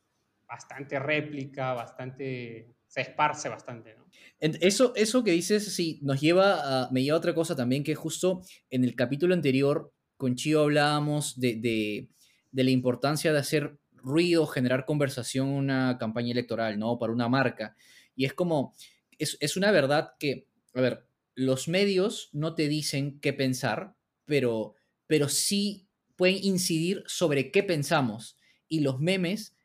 bastante 0.48 1.00
réplica, 1.00 1.74
bastante, 1.74 2.76
se 2.88 3.02
esparce 3.02 3.50
bastante, 3.50 3.96
¿no? 3.96 4.04
Eso, 4.40 4.94
eso 4.96 5.24
que 5.24 5.32
dices, 5.32 5.74
sí, 5.74 6.00
nos 6.02 6.20
lleva 6.20 6.84
a, 6.86 6.92
me 6.92 7.02
lleva 7.02 7.16
a 7.16 7.20
otra 7.20 7.34
cosa 7.34 7.56
también, 7.56 7.84
que 7.84 7.96
justo 7.96 8.42
en 8.70 8.84
el 8.84 8.96
capítulo 8.96 9.34
anterior 9.34 9.94
con 10.18 10.36
Chio 10.36 10.62
hablábamos 10.62 11.40
de, 11.40 11.56
de, 11.56 12.10
de 12.52 12.64
la 12.64 12.72
importancia 12.72 13.32
de 13.32 13.40
hacer 13.40 13.78
ruido, 13.94 14.46
generar 14.46 14.86
conversación 14.86 15.48
en 15.48 15.54
una 15.54 15.98
campaña 15.98 16.32
electoral, 16.32 16.78
¿no? 16.78 17.00
Para 17.00 17.14
una 17.14 17.30
marca. 17.30 17.76
Y 18.16 18.26
es 18.26 18.34
como, 18.34 18.76
es, 19.18 19.38
es 19.40 19.56
una 19.56 19.72
verdad 19.72 20.12
que, 20.20 20.48
a 20.76 20.82
ver, 20.82 21.08
los 21.36 21.68
medios 21.68 22.30
no 22.34 22.54
te 22.54 22.68
dicen 22.68 23.20
qué 23.20 23.34
pensar, 23.34 23.96
pero, 24.34 24.74
pero 25.06 25.30
sí 25.30 25.86
pueden 26.16 26.44
incidir 26.44 27.04
sobre 27.06 27.52
qué 27.52 27.62
pensamos. 27.62 28.36
Y 28.68 28.80
los 28.80 29.00
memes 29.00 29.56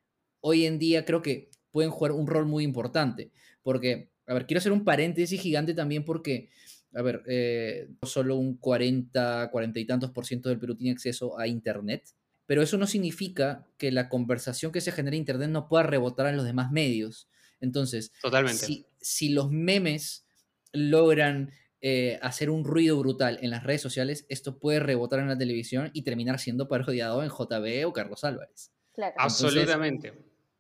hoy 0.41 0.67
en 0.67 0.79
día 0.79 1.07
creo 1.07 1.23
que 1.23 1.49
pueden 1.71 1.91
jugar 1.91 2.13
un 2.13 2.27
rol 2.27 2.45
muy 2.45 2.65
importante. 2.65 3.33
Porque, 3.63 4.11
a 4.27 4.35
ver, 4.35 4.47
quiero 4.47 4.59
hacer 4.59 4.73
un 4.73 4.85
paréntesis 4.85 5.41
gigante 5.41 5.73
también 5.73 6.05
porque, 6.05 6.51
a 6.93 7.01
ver, 7.01 7.23
eh, 7.29 7.89
solo 8.03 8.37
un 8.37 8.59
40, 8.59 9.49
40 9.51 9.81
y 9.81 9.87
tantos 9.87 10.11
por 10.11 10.27
ciento 10.27 10.51
del 10.51 10.59
Perú 10.59 10.77
tiene 10.77 10.93
acceso 10.93 11.39
a 11.39 11.49
Internet. 11.49 12.11
Pero 12.45 12.61
eso 12.61 12.77
no 12.77 12.87
significa 12.87 13.67
que 13.79 13.91
la 13.91 14.11
conversación 14.11 14.71
que 14.71 14.83
se 14.83 14.93
genera 14.93 15.17
en 15.17 15.23
Internet 15.23 15.49
no 15.49 15.67
pueda 15.67 15.85
rebotar 15.85 16.27
en 16.27 16.37
los 16.37 16.45
demás 16.45 16.71
medios. 16.71 17.27
Entonces, 17.63 18.13
Totalmente. 18.21 18.67
Si, 18.67 18.85
si 19.01 19.31
los 19.31 19.51
memes 19.51 20.27
logran 20.75 21.53
eh, 21.81 22.19
hacer 22.23 22.51
un 22.51 22.65
ruido 22.65 22.99
brutal 22.99 23.39
en 23.41 23.51
las 23.51 23.63
redes 23.63 23.83
sociales, 23.83 24.27
esto 24.29 24.59
puede 24.59 24.81
rebotar 24.81 25.21
en 25.21 25.29
la 25.29 25.39
televisión 25.39 25.91
y 25.93 26.03
terminar 26.03 26.41
siendo 26.41 26.69
parodiado 26.69 27.23
en 27.23 27.31
JB 27.31 27.87
o 27.87 27.93
Carlos 27.93 28.25
Álvarez. 28.25 28.73
Claro. 28.93 29.15
Absolutamente. 29.19 30.13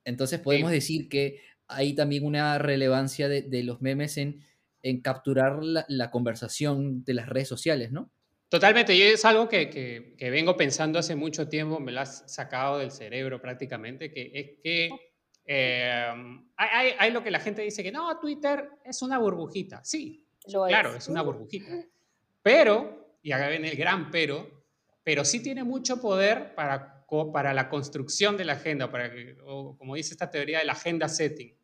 Entonces 0.05 0.39
podemos 0.41 0.71
decir 0.71 1.09
que 1.09 1.41
hay 1.67 1.95
también 1.95 2.25
una 2.25 2.59
relevancia 2.59 3.29
de, 3.29 3.43
de 3.43 3.63
los 3.63 3.83
memes 3.83 4.17
en, 4.17 4.45
en 4.83 5.01
capturar 5.01 5.63
la, 5.63 5.85
la, 5.89 6.11
conversación 6.11 7.05
de 7.05 7.15
las 7.15 7.29
redes 7.29 7.49
sociales, 7.49 7.93
¿no? 7.93 8.11
Totalmente, 8.49 8.95
y 8.95 9.03
es 9.03 9.25
algo 9.27 9.49
que, 9.49 9.69
que, 9.69 10.15
que, 10.17 10.31
vengo 10.31 10.57
pensando 10.57 10.99
hace 10.99 11.15
mucho 11.15 11.49
tiempo, 11.49 11.81
me 11.81 11.93
lo 11.93 12.01
has 12.01 12.33
sacado 12.33 12.79
del 12.79 12.91
cerebro 12.91 13.43
prácticamente, 13.43 14.11
que 14.11 14.31
es 14.33 14.47
que 14.63 14.91
eh, 15.45 16.47
hay, 16.57 16.69
hay, 16.73 16.93
hay, 16.99 17.11
lo 17.11 17.23
que 17.23 17.31
la 17.31 17.41
gente 17.41 17.61
dice 17.61 17.83
que 17.83 17.93
no, 17.93 18.19
Twitter 18.19 18.71
es 18.85 19.03
una 19.03 19.19
burbujita. 19.19 19.85
Sí, 19.85 20.25
lo 20.53 20.67
claro, 20.67 20.91
es. 20.91 20.97
es 20.97 21.09
una 21.09 21.23
burbujita. 21.23 21.85
Pero, 22.43 23.19
y 23.23 23.33
acá 23.33 23.49
viene 23.49 23.71
el 23.71 23.77
gran 23.77 24.11
pero, 24.11 24.65
pero 25.05 25.25
sí 25.25 25.41
tiene 25.41 25.65
mucho 25.65 26.01
poder 26.01 26.55
para, 26.55 27.05
para 27.33 27.55
la 27.55 27.69
construcción 27.69 28.37
de 28.37 28.45
la 28.45 28.55
agenda, 28.55 28.91
para 28.91 29.11
que, 29.11 29.37
o 29.45 29.77
como 29.77 29.95
dice 29.95 30.15
esta 30.15 30.31
teoría 30.31 30.59
del 30.59 30.71
agenda 30.71 31.09
setting. 31.09 31.55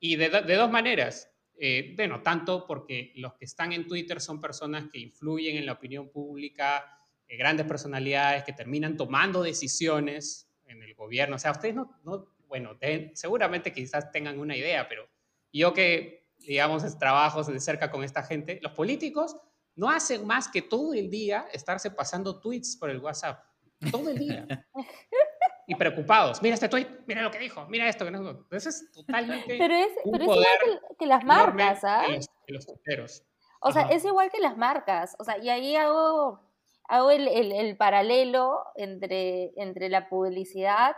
Y 0.00 0.16
de, 0.16 0.28
de 0.28 0.54
dos 0.54 0.70
maneras. 0.70 1.30
Eh, 1.56 1.94
bueno, 1.96 2.20
tanto 2.20 2.66
porque 2.66 3.12
los 3.16 3.34
que 3.34 3.44
están 3.44 3.72
en 3.72 3.86
Twitter 3.86 4.20
son 4.20 4.40
personas 4.40 4.86
que 4.92 4.98
influyen 4.98 5.56
en 5.56 5.66
la 5.66 5.72
opinión 5.72 6.10
pública, 6.10 6.98
eh, 7.28 7.36
grandes 7.36 7.66
personalidades 7.66 8.42
que 8.42 8.52
terminan 8.52 8.96
tomando 8.96 9.42
decisiones 9.42 10.48
en 10.66 10.82
el 10.82 10.94
gobierno. 10.94 11.36
O 11.36 11.38
sea, 11.38 11.52
ustedes 11.52 11.74
no, 11.74 12.00
no 12.04 12.34
bueno, 12.48 12.76
ten, 12.76 13.16
seguramente 13.16 13.72
quizás 13.72 14.10
tengan 14.10 14.38
una 14.38 14.56
idea, 14.56 14.88
pero 14.88 15.08
yo 15.52 15.72
que, 15.72 16.23
digamos, 16.46 16.98
trabajos 16.98 17.46
de 17.46 17.60
cerca 17.60 17.90
con 17.90 18.04
esta 18.04 18.22
gente, 18.22 18.58
los 18.62 18.72
políticos 18.72 19.36
no 19.76 19.90
hacen 19.90 20.26
más 20.26 20.48
que 20.48 20.62
todo 20.62 20.94
el 20.94 21.10
día 21.10 21.46
estarse 21.52 21.90
pasando 21.90 22.40
tweets 22.40 22.76
por 22.76 22.90
el 22.90 22.98
WhatsApp. 22.98 23.44
Todo 23.90 24.10
el 24.10 24.18
día. 24.18 24.46
y 25.66 25.74
preocupados. 25.74 26.42
Mira 26.42 26.54
este 26.54 26.68
tweet, 26.68 26.86
mira 27.06 27.22
lo 27.22 27.30
que 27.30 27.38
dijo, 27.38 27.66
mira 27.68 27.88
esto. 27.88 28.06
Eso 28.50 28.68
es 28.68 28.90
totalmente. 28.92 29.56
Pero 29.58 29.74
es, 29.74 29.88
pero 30.04 30.16
es 30.16 30.22
igual 30.22 30.46
que, 30.64 30.96
que, 30.98 31.06
las 31.06 31.24
marcas, 31.24 31.84
¿ah? 31.84 32.04
Que 32.46 32.52
los, 32.52 32.66
que 32.84 32.96
los. 32.96 33.24
O 33.60 33.72
sea, 33.72 33.82
es 33.88 34.04
igual 34.04 34.30
que 34.30 34.40
las 34.40 34.56
marcas. 34.56 35.16
O 35.18 35.24
sea, 35.24 35.38
y 35.38 35.48
ahí 35.48 35.74
hago, 35.74 36.40
hago 36.88 37.10
el, 37.10 37.28
el, 37.28 37.52
el 37.52 37.76
paralelo 37.76 38.64
entre, 38.76 39.52
entre 39.56 39.88
la 39.88 40.08
publicidad 40.08 40.94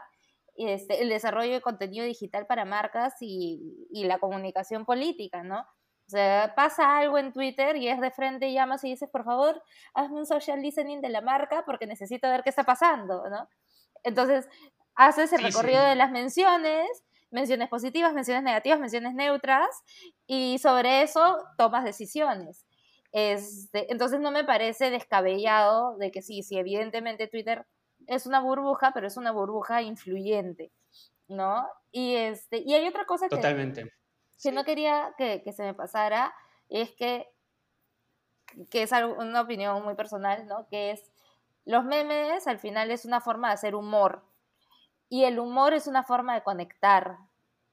este, 0.57 1.03
el 1.03 1.09
desarrollo 1.09 1.53
de 1.53 1.61
contenido 1.61 2.05
digital 2.05 2.47
para 2.47 2.65
marcas 2.65 3.15
y, 3.21 3.87
y 3.91 4.05
la 4.05 4.19
comunicación 4.19 4.85
política, 4.85 5.43
¿no? 5.43 5.61
O 6.07 6.11
sea, 6.11 6.53
pasa 6.55 6.99
algo 6.99 7.19
en 7.19 7.33
Twitter 7.33 7.77
y 7.77 7.89
es 7.89 8.01
de 8.01 8.13
frente, 8.13 8.53
llamas 8.53 8.85
y 8.85 8.91
dices, 8.91 9.11
por 9.11 9.25
favor, 9.25 9.61
hazme 9.93 10.19
un 10.19 10.27
social 10.27 10.63
listening 10.63 11.01
de 11.01 11.09
la 11.09 11.21
marca 11.21 11.65
porque 11.67 11.87
necesito 11.87 12.29
ver 12.29 12.45
qué 12.45 12.51
está 12.51 12.63
pasando, 12.63 13.29
¿no? 13.29 13.49
Entonces, 14.05 14.49
haces 14.95 15.33
el 15.33 15.41
sí, 15.41 15.47
recorrido 15.47 15.83
sí. 15.83 15.89
de 15.89 15.95
las 15.97 16.13
menciones, 16.13 16.87
menciones 17.33 17.69
positivas, 17.69 18.15
menciones 18.15 18.45
negativas, 18.45 18.79
menciones 18.79 19.15
neutras, 19.15 19.69
y 20.29 20.59
sobre 20.59 21.03
eso 21.03 21.39
tomas 21.59 21.83
decisiones. 21.83 22.65
Este, 23.11 23.91
entonces 23.91 24.21
no 24.21 24.31
me 24.31 24.45
parece 24.45 24.91
descabellado 24.91 25.97
de 25.97 26.13
que 26.13 26.23
sí, 26.23 26.43
sí, 26.43 26.57
evidentemente 26.57 27.27
Twitter 27.27 27.67
es 28.07 28.27
una 28.27 28.41
burbuja, 28.41 28.93
pero 28.93 29.07
es 29.07 29.17
una 29.17 29.33
burbuja 29.33 29.83
influyente, 29.83 30.73
¿no? 31.29 31.67
Y, 31.93 32.15
este, 32.15 32.59
y 32.59 32.75
hay 32.75 32.87
otra 32.87 33.05
cosa 33.07 33.29
que, 33.29 33.37
Totalmente. 33.37 33.85
que 33.85 33.91
sí. 34.37 34.53
no 34.53 34.65
quería 34.65 35.15
que, 35.17 35.43
que, 35.43 35.53
se 35.53 35.63
me 35.63 35.75
pasara, 35.75 36.35
es 36.69 36.93
que, 36.93 37.29
que 38.71 38.83
es 38.83 38.93
una 38.93 39.41
opinión 39.41 39.83
muy 39.83 39.95
personal, 39.95 40.47
¿no? 40.47 40.67
Que 40.69 40.93
es 40.93 41.11
los 41.67 41.85
memes 41.85 42.47
al 42.47 42.61
final 42.61 42.91
es 42.91 43.05
una 43.05 43.21
forma 43.21 43.49
de 43.49 43.55
hacer 43.55 43.75
humor 43.75 44.23
y 45.09 45.25
el 45.25 45.39
humor 45.39 45.75
es 45.75 45.87
una 45.87 46.05
forma 46.05 46.35
de 46.35 46.43
conectar, 46.43 47.19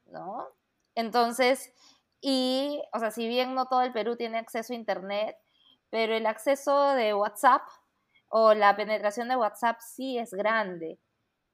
¿no? 0.07 0.47
Entonces, 0.95 1.73
y, 2.19 2.81
o 2.91 2.99
sea, 2.99 3.11
si 3.11 3.27
bien 3.27 3.53
no 3.53 3.67
todo 3.67 3.83
el 3.83 3.93
Perú 3.93 4.15
tiene 4.15 4.39
acceso 4.39 4.73
a 4.73 4.75
Internet, 4.75 5.37
pero 5.89 6.15
el 6.15 6.25
acceso 6.25 6.93
de 6.93 7.13
WhatsApp 7.13 7.61
o 8.35 8.55
la 8.55 8.75
penetración 8.75 9.29
de 9.29 9.35
WhatsApp 9.35 9.77
sí 9.79 10.17
es 10.17 10.31
grande. 10.33 10.99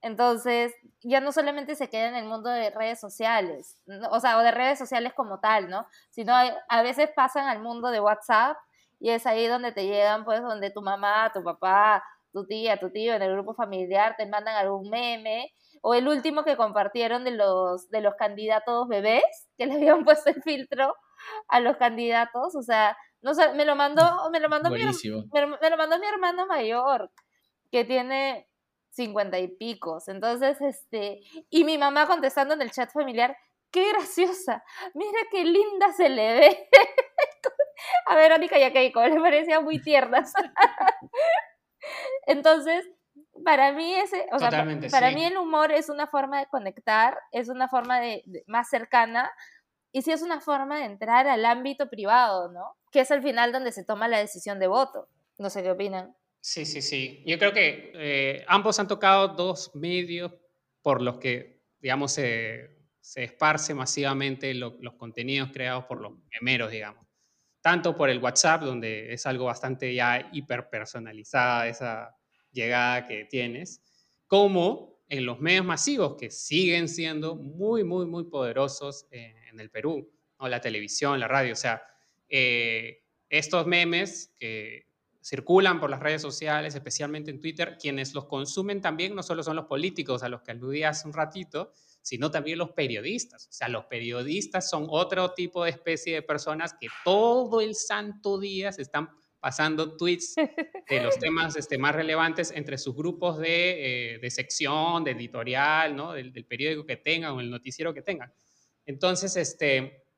Entonces, 0.02 0.74
ya 1.04 1.20
no 1.20 1.34
solamente 1.34 1.76
se 1.76 1.90
queda 1.90 2.08
en 2.08 2.16
el 2.16 2.24
mundo 2.26 2.50
de 2.50 2.70
redes 2.70 3.02
sociales, 3.02 3.78
o 4.12 4.20
sea, 4.22 4.38
o 4.38 4.42
de 4.44 4.52
redes 4.52 4.80
sociales 4.80 5.14
como 5.14 5.42
tal, 5.42 5.70
¿no? 5.70 5.86
Sino 6.10 6.34
a 6.34 6.82
veces 6.82 7.10
pasan 7.14 7.50
al 7.50 7.62
mundo 7.62 7.92
de 7.92 8.00
WhatsApp 8.00 8.56
y 8.98 9.10
es 9.10 9.26
ahí 9.26 9.48
donde 9.48 9.74
te 9.74 9.88
llegan, 9.88 10.24
pues, 10.24 10.42
donde 10.42 10.72
tu 10.72 10.82
mamá, 10.82 11.30
tu 11.34 11.44
papá, 11.44 12.02
tu 12.32 12.46
tía, 12.48 12.80
tu 12.80 12.92
tío 12.92 13.14
en 13.14 13.24
el 13.24 13.34
grupo 13.34 13.54
familiar 13.56 14.16
te 14.18 14.26
mandan 14.26 14.56
algún 14.56 14.90
meme 14.90 15.52
o 15.82 15.96
el 15.96 16.08
último 16.08 16.46
que 16.46 16.56
compartieron 16.56 17.26
de 17.26 17.32
los 17.32 17.90
de 17.90 18.02
los 18.02 18.16
candidatos 18.16 18.88
bebés 18.88 19.24
que 19.58 19.66
le 19.66 19.74
habían 19.76 20.04
puesto 20.06 20.30
el 20.30 20.42
filtro 20.44 20.96
a 21.50 21.60
los 21.60 21.76
candidatos, 21.78 22.56
o 22.56 22.62
sea, 22.62 22.96
no 23.22 23.34
sé, 23.34 23.54
me 23.54 23.66
lo 23.66 23.76
mandó 23.76 24.02
me 24.32 24.40
lo 24.40 24.50
mandó 24.50 24.70
mi, 24.70 24.84
me, 24.84 25.48
me 25.62 25.70
lo 25.70 25.78
mandó 25.78 26.00
mi 26.00 26.08
hermano 26.08 26.48
mayor 26.48 27.12
que 27.72 27.86
tiene 27.86 28.50
cincuenta 28.90 29.40
y 29.40 29.48
picos. 29.48 30.08
Entonces, 30.08 30.60
este, 30.62 31.22
y 31.50 31.64
mi 31.64 31.78
mamá 31.78 32.08
contestando 32.08 32.54
en 32.54 32.62
el 32.62 32.72
chat 32.72 32.92
familiar, 32.92 33.38
qué 33.72 33.90
graciosa, 33.90 34.64
mira 34.94 35.20
qué 35.32 35.44
linda 35.44 35.92
se 35.94 36.10
le 36.10 36.34
ve. 36.34 36.70
a 38.08 38.16
Verónica 38.16 38.58
y 38.60 38.64
a 38.64 38.74
Keiko, 38.74 39.06
le 39.06 39.20
parecían 39.20 39.64
muy 39.64 39.82
tiernas. 39.82 40.34
Entonces, 42.26 42.90
para 43.46 43.72
mí 43.72 43.94
ese, 43.96 44.28
o 44.32 44.40
sea, 44.40 44.50
para 44.50 45.10
sí. 45.10 45.16
mí 45.16 45.24
el 45.24 45.38
humor 45.38 45.72
es 45.72 45.90
una 45.90 46.08
forma 46.08 46.40
de 46.40 46.48
conectar, 46.48 47.18
es 47.32 47.48
una 47.48 47.70
forma 47.70 48.00
de, 48.00 48.22
de, 48.26 48.44
más 48.48 48.70
cercana 48.70 49.32
y 49.92 50.02
sí 50.02 50.12
es 50.12 50.22
una 50.22 50.42
forma 50.42 50.80
de 50.80 50.86
entrar 50.86 51.28
al 51.28 51.46
ámbito 51.46 51.90
privado, 51.90 52.52
¿no? 52.52 52.76
Que 52.92 53.02
es 53.02 53.12
al 53.12 53.22
final 53.22 53.52
donde 53.52 53.72
se 53.72 53.84
toma 53.84 54.08
la 54.08 54.20
decisión 54.20 54.60
de 54.60 54.68
voto. 54.68 55.08
No 55.38 55.50
sé 55.50 55.64
qué 55.64 55.72
opinan. 55.72 56.16
Sí, 56.42 56.66
sí, 56.66 56.82
sí. 56.82 57.24
Yo 57.26 57.38
creo 57.38 57.54
que 57.54 57.92
eh, 57.96 58.46
ambos 58.48 58.80
han 58.80 58.88
tocado 58.88 59.30
dos 59.30 59.76
medios 59.76 60.32
por 60.82 61.02
los 61.02 61.18
que, 61.18 61.62
digamos, 61.80 62.14
se, 62.14 62.78
se 63.02 63.24
esparce 63.24 63.74
masivamente 63.74 64.54
lo, 64.54 64.78
los 64.80 64.96
contenidos 64.96 65.50
creados 65.52 65.86
por 65.86 66.02
los 66.02 66.14
memeros, 66.32 66.72
digamos 66.72 67.10
tanto 67.62 67.96
por 67.96 68.10
el 68.10 68.20
WhatsApp, 68.20 68.64
donde 68.64 69.14
es 69.14 69.26
algo 69.26 69.46
bastante 69.46 69.94
ya 69.94 70.30
hiperpersonalizada 70.32 71.68
esa 71.68 72.16
llegada 72.52 73.06
que 73.06 73.26
tienes, 73.26 73.84
como 74.28 75.04
en 75.10 75.26
los 75.26 75.40
medios 75.40 75.66
masivos 75.66 76.16
que 76.16 76.32
siguen 76.32 76.88
siendo 76.88 77.36
muy, 77.36 77.84
muy, 77.84 78.06
muy 78.06 78.26
poderosos 78.26 79.08
en, 79.12 79.36
en 79.48 79.60
el 79.60 79.70
Perú, 79.70 80.12
¿no? 80.40 80.48
la 80.48 80.62
televisión, 80.62 81.20
la 81.20 81.28
radio, 81.28 81.54
o 81.54 81.58
sea, 81.58 81.82
eh, 82.30 83.04
estos 83.30 83.66
memes 83.68 84.34
que 84.40 84.88
circulan 85.22 85.80
por 85.80 85.90
las 85.90 86.00
redes 86.00 86.22
sociales, 86.22 86.76
especialmente 86.76 87.30
en 87.30 87.40
Twitter, 87.40 87.78
quienes 87.80 88.14
los 88.14 88.26
consumen 88.26 88.82
también 88.82 89.16
no 89.16 89.22
solo 89.22 89.44
son 89.44 89.56
los 89.56 89.66
políticos 89.66 90.24
a 90.24 90.30
los 90.30 90.42
que 90.42 90.52
aludí 90.52 90.84
hace 90.84 91.08
un 91.08 91.14
ratito, 91.14 91.72
sino 92.02 92.32
también 92.32 92.58
los 92.58 92.72
periodistas. 92.72 93.48
O 93.48 93.52
sea, 93.52 93.68
los 93.68 93.86
periodistas 93.86 94.70
son 94.70 94.88
otro 94.90 95.34
tipo 95.34 95.64
de 95.64 95.72
especie 95.72 96.16
de 96.16 96.22
personas 96.22 96.74
que 96.80 96.88
todo 97.04 97.62
el 97.62 97.76
santo 97.76 98.40
día 98.40 98.72
se 98.72 98.82
están 98.82 99.10
pasando 99.40 99.96
tweets 99.96 100.36
de 100.36 101.02
los 101.02 101.18
temas 101.20 101.56
este, 101.56 101.78
más 101.78 101.96
relevantes 101.96 102.52
entre 102.52 102.78
sus 102.78 102.96
grupos 102.96 103.38
de, 103.38 104.16
eh, 104.16 104.20
de 104.20 104.30
sección, 104.32 105.04
de 105.04 105.12
editorial, 105.12 105.96
¿no? 105.96 106.14
Del, 106.14 106.34
del, 106.34 106.46
periódico 106.46 106.86
que 106.86 106.98
tengan 106.98 107.34
o 107.34 107.40
el 107.40 107.50
noticiero 107.50 107.94
que 107.94 108.02
tengan. 108.02 108.34
Entonces, 108.86 109.36
este, 109.38 110.09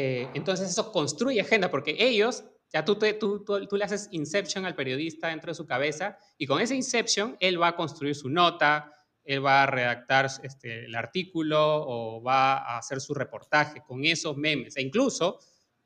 eh, 0.00 0.30
entonces 0.34 0.70
eso 0.70 0.92
construye 0.92 1.40
agenda 1.40 1.70
porque 1.70 1.96
ellos, 1.98 2.44
ya 2.72 2.84
tú, 2.84 2.94
te, 2.96 3.14
tú, 3.14 3.44
tú, 3.44 3.66
tú 3.66 3.76
le 3.76 3.84
haces 3.84 4.08
inception 4.12 4.64
al 4.64 4.76
periodista 4.76 5.28
dentro 5.28 5.50
de 5.50 5.56
su 5.56 5.66
cabeza 5.66 6.18
y 6.36 6.46
con 6.46 6.60
ese 6.60 6.76
inception 6.76 7.36
él 7.40 7.60
va 7.60 7.68
a 7.68 7.76
construir 7.76 8.14
su 8.14 8.28
nota, 8.28 8.92
él 9.24 9.44
va 9.44 9.64
a 9.64 9.66
redactar 9.66 10.30
este, 10.44 10.84
el 10.84 10.94
artículo 10.94 11.58
o 11.60 12.22
va 12.22 12.58
a 12.58 12.78
hacer 12.78 13.00
su 13.00 13.12
reportaje 13.12 13.82
con 13.82 14.04
esos 14.04 14.36
memes. 14.36 14.76
E 14.76 14.82
incluso 14.82 15.40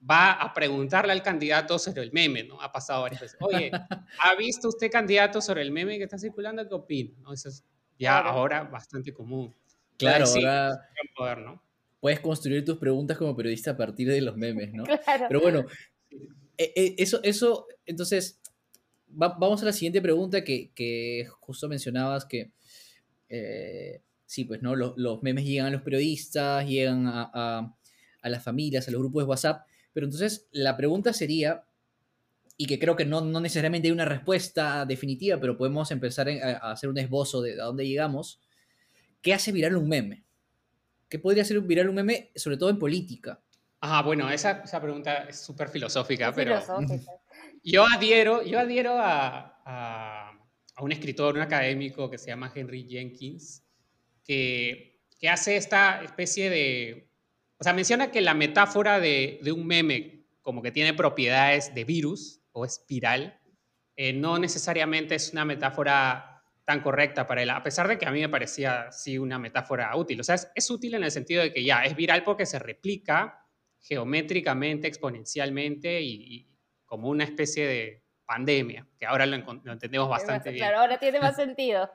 va 0.08 0.32
a 0.32 0.52
preguntarle 0.52 1.12
al 1.12 1.22
candidato 1.22 1.78
sobre 1.78 2.02
el 2.02 2.12
meme, 2.12 2.44
¿no? 2.44 2.60
Ha 2.60 2.70
pasado 2.70 3.02
varias 3.02 3.22
veces. 3.22 3.38
Oye, 3.40 3.70
¿ha 4.18 4.34
visto 4.36 4.68
usted 4.68 4.90
candidato 4.90 5.40
sobre 5.40 5.62
el 5.62 5.70
meme 5.70 5.96
que 5.96 6.04
está 6.04 6.18
circulando? 6.18 6.68
¿Qué 6.68 6.74
opina? 6.74 7.14
¿No? 7.20 7.32
Eso 7.32 7.48
es 7.48 7.64
ya 7.98 8.18
ahora 8.18 8.64
bastante 8.64 9.12
común. 9.14 9.54
Claro, 9.96 10.26
ahora 11.16 11.62
puedes 12.02 12.18
construir 12.18 12.64
tus 12.64 12.78
preguntas 12.78 13.16
como 13.16 13.36
periodista 13.36 13.70
a 13.70 13.76
partir 13.76 14.08
de 14.08 14.20
los 14.20 14.36
memes, 14.36 14.74
¿no? 14.74 14.82
Claro. 14.84 15.26
Pero 15.28 15.40
bueno, 15.40 15.64
e, 16.58 16.72
e, 16.74 16.94
eso, 16.98 17.20
eso, 17.22 17.68
entonces, 17.86 18.40
vamos 19.06 19.62
a 19.62 19.66
la 19.66 19.72
siguiente 19.72 20.02
pregunta 20.02 20.42
que, 20.42 21.28
justo 21.38 21.68
mencionabas 21.68 22.24
que, 22.24 22.50
eh, 23.28 24.02
sí, 24.26 24.44
pues, 24.44 24.60
¿no? 24.62 24.74
Los, 24.74 25.22
memes 25.22 25.44
llegan 25.44 25.66
a 25.66 25.70
los 25.70 25.82
periodistas, 25.82 26.66
llegan 26.66 27.06
a, 27.06 27.72
a 28.20 28.28
las 28.28 28.42
familias, 28.42 28.88
a 28.88 28.90
los 28.90 29.00
grupos 29.00 29.22
de 29.22 29.28
WhatsApp, 29.28 29.66
pero 29.92 30.06
entonces 30.06 30.48
la 30.50 30.76
pregunta 30.76 31.12
sería, 31.12 31.64
y 32.56 32.66
que 32.66 32.80
creo 32.80 32.96
que 32.96 33.04
no, 33.04 33.20
necesariamente 33.40 33.86
hay 33.86 33.92
una 33.92 34.06
respuesta 34.06 34.86
definitiva, 34.86 35.38
pero 35.38 35.56
podemos 35.56 35.90
empezar 35.92 36.28
a, 36.28 36.72
hacer 36.72 36.90
un 36.90 36.98
esbozo 36.98 37.42
de 37.42 37.60
a 37.60 37.64
dónde 37.64 37.86
llegamos. 37.86 38.40
¿Qué 39.20 39.34
hace 39.34 39.52
viral 39.52 39.76
un 39.76 39.88
meme? 39.88 40.24
¿Qué 41.12 41.18
podría 41.18 41.42
hacer 41.42 41.60
viral 41.60 41.90
un 41.90 41.96
meme, 41.96 42.30
sobre 42.34 42.56
todo 42.56 42.70
en 42.70 42.78
política? 42.78 43.38
Ah, 43.82 44.00
bueno, 44.00 44.30
esa, 44.30 44.62
pregunta 44.80 45.24
es 45.28 45.44
súper 45.44 45.68
filosófica, 45.68 46.32
pero 46.32 46.58
yo 47.62 47.84
adhiero, 47.84 48.42
yo 48.42 48.58
adhiero 48.58 48.94
a, 48.98 49.60
a, 49.66 50.82
un 50.82 50.90
escritor, 50.90 51.34
un 51.34 51.42
académico 51.42 52.08
que 52.08 52.16
se 52.16 52.28
llama 52.28 52.50
Henry 52.54 52.86
Jenkins, 52.88 53.62
que, 54.24 55.02
que 55.20 55.28
hace 55.28 55.56
esta 55.56 56.02
especie 56.02 56.48
de 56.48 57.12
o 57.62 57.62
sea, 57.62 57.74
menciona 57.74 58.10
que 58.10 58.22
la 58.22 58.32
metáfora 58.32 58.98
de, 58.98 59.38
un 59.54 59.66
meme 59.66 60.24
como 60.40 60.62
que 60.62 60.72
tiene 60.72 60.94
propiedades 60.94 61.74
de 61.74 61.84
virus 61.84 62.40
o 62.52 62.64
espiral, 62.64 63.38
eh, 63.94 64.14
no 64.14 64.38
necesariamente 64.38 65.14
es 65.14 65.30
una 65.32 65.44
metáfora 65.44 66.31
tan 66.64 66.80
correcta 66.80 67.26
para 67.26 67.42
él, 67.42 67.50
a 67.50 67.62
pesar 67.62 67.88
de 67.88 67.98
que 67.98 68.06
a 68.06 68.10
mí 68.10 68.20
me 68.20 68.28
parecía 68.28 68.90
sí 68.92 69.18
una 69.18 69.38
metáfora 69.38 69.94
útil. 69.96 70.20
O 70.20 70.24
sea, 70.24 70.36
es, 70.54 70.70
útil 70.70 70.94
en 70.94 71.04
el 71.04 71.10
sentido 71.10 71.42
de 71.42 71.52
que 71.52 71.64
ya 71.64 71.84
es 71.84 71.96
viral 71.96 72.22
porque 72.22 72.46
se 72.46 72.58
replica 72.58 73.46
geométricamente, 73.80 74.86
exponencialmente 74.86 76.00
y, 76.02 76.48
como 76.86 77.08
una 77.08 77.24
especie 77.24 77.66
de 77.66 78.04
pandemia, 78.26 78.86
que 78.98 79.06
ahora 79.06 79.26
lo, 79.26 79.36
entendemos 79.72 80.08
bastante 80.08 80.50
bien. 80.50 80.64
Claro, 80.64 80.80
ahora 80.80 80.98
tiene 80.98 81.18
más 81.18 81.36
sentido. 81.36 81.90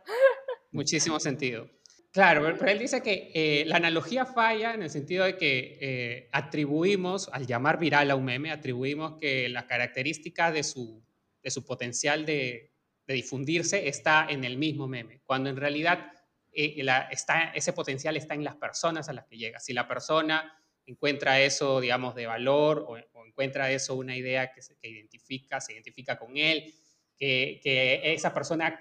Muchísimo 0.72 1.20
sentido. 1.20 1.70
Claro, 2.12 2.42
pero 2.58 2.72
él 2.72 2.80
dice 2.80 3.02
que 3.02 3.32
eh, 3.34 3.64
la 3.68 3.78
analogía 3.78 4.26
falla 4.26 4.74
en 4.74 4.82
el 4.82 4.90
sentido 4.90 5.24
de 5.24 5.38
que 5.38 5.78
eh, 5.80 6.30
atribuimos, 6.32 7.30
al 7.32 7.46
llamar 7.46 7.78
viral 7.78 8.10
a 8.10 8.16
un 8.16 8.26
meme, 8.26 8.52
atribuimos 8.52 9.18
que 9.20 9.48
la 9.50 9.68
característica 9.68 10.52
de 10.52 10.64
su, 10.64 11.04
de 11.44 11.52
su 11.52 11.64
potencial 11.64 12.26
de, 12.26 12.72
difundirse 13.14 13.88
está 13.88 14.28
en 14.30 14.44
el 14.44 14.58
mismo 14.58 14.88
meme, 14.88 15.22
cuando 15.26 15.50
en 15.50 15.58
realidad 15.58 16.12
eh, 16.52 16.84
está, 17.12 17.52
ese 17.54 17.74
potencial 17.74 18.18
está 18.18 18.34
en 18.34 18.44
las 18.44 18.56
personas 18.56 19.10
a 19.10 19.14
las 19.14 19.26
que 19.26 19.38
llega. 19.38 19.60
Si 19.60 19.74
la 19.74 19.88
persona 19.88 20.54
encuentra 20.86 21.40
eso, 21.42 21.80
digamos, 21.82 22.16
de 22.16 22.26
valor 22.26 22.86
o, 22.88 22.98
encuentra 23.26 23.72
eso 23.72 23.94
una 23.94 24.18
idea 24.18 24.52
que 24.52 24.64
se 24.64 24.76
identifica, 24.82 25.62
se 25.62 25.74
identifica 25.74 26.18
con 26.18 26.38
él, 26.38 26.74
que, 27.16 27.60
que 27.62 28.14
esa 28.14 28.34
persona 28.34 28.80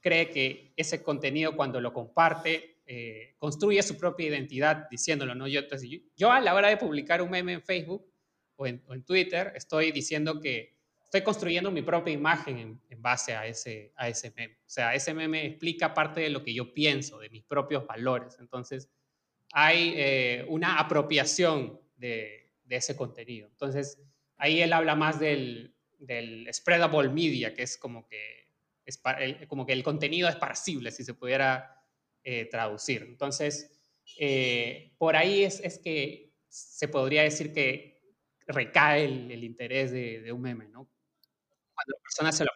cree 0.00 0.28
que 0.28 0.74
ese 0.76 1.02
contenido 1.02 1.56
cuando 1.56 1.80
lo 1.80 1.92
comparte 1.94 2.74
eh, 2.86 3.34
construye 3.38 3.82
su 3.82 3.96
propia 3.96 4.28
identidad 4.28 4.88
diciéndolo, 4.90 5.34
¿no? 5.34 5.48
Yo, 5.48 5.60
entonces, 5.60 5.88
yo, 6.14 6.30
a 6.30 6.40
la 6.40 6.54
hora 6.54 6.68
de 6.68 6.76
publicar 6.76 7.22
un 7.22 7.30
meme 7.30 7.54
en 7.54 7.62
Facebook 7.62 8.06
o 8.56 8.66
en, 8.66 8.82
Twitter, 9.04 9.52
estoy 9.56 9.90
diciendo 9.90 10.38
que 10.38 10.73
estoy 11.14 11.22
construyendo 11.22 11.70
mi 11.70 11.82
propia 11.82 12.12
imagen 12.12 12.80
en, 12.90 13.02
base 13.02 13.36
a 13.36 13.46
ese, 13.46 13.92
a 13.94 14.08
ese 14.08 14.32
meme. 14.34 14.56
O 14.66 14.68
sea, 14.68 14.94
ese 14.94 15.14
meme 15.14 15.46
explica 15.46 15.94
parte 15.94 16.20
de 16.20 16.30
lo 16.30 16.42
que 16.42 16.52
yo 16.52 16.74
pienso, 16.74 17.20
de 17.20 17.30
mis 17.30 17.44
propios 17.44 17.86
valores. 17.86 18.36
Entonces, 18.40 18.90
hay 19.52 19.92
eh, 19.96 20.44
una 20.48 20.80
apropiación 20.80 21.80
de, 21.96 22.50
ese 22.68 22.96
contenido. 22.96 23.46
Entonces, 23.46 24.02
ahí 24.36 24.60
él 24.60 24.72
habla 24.72 24.96
más 24.96 25.20
del, 25.20 25.76
spreadable 26.52 27.10
media, 27.10 27.54
que 27.54 27.62
es 27.62 27.76
como 27.78 28.08
que, 28.08 28.48
es 28.84 29.00
como 29.46 29.64
que 29.64 29.72
el 29.72 29.84
contenido 29.84 30.28
esparcible, 30.28 30.90
si 30.90 31.04
se 31.04 31.14
pudiera 31.14 31.80
eh, 32.24 32.46
traducir. 32.46 33.02
Entonces, 33.02 33.80
eh, 34.18 34.94
por 34.98 35.14
ahí 35.14 35.44
es, 35.44 35.60
es, 35.60 35.78
que 35.78 36.32
se 36.48 36.88
podría 36.88 37.22
decir 37.22 37.52
que 37.52 37.94
recae 38.48 39.04
el, 39.04 39.44
interés 39.44 39.92
de, 39.92 40.32
un 40.32 40.40
meme, 40.40 40.66
¿no? 40.68 40.90
Cuando 41.74 41.92
la 41.96 42.02
persona 42.02 42.32
se 42.32 42.44
lo 42.44 42.50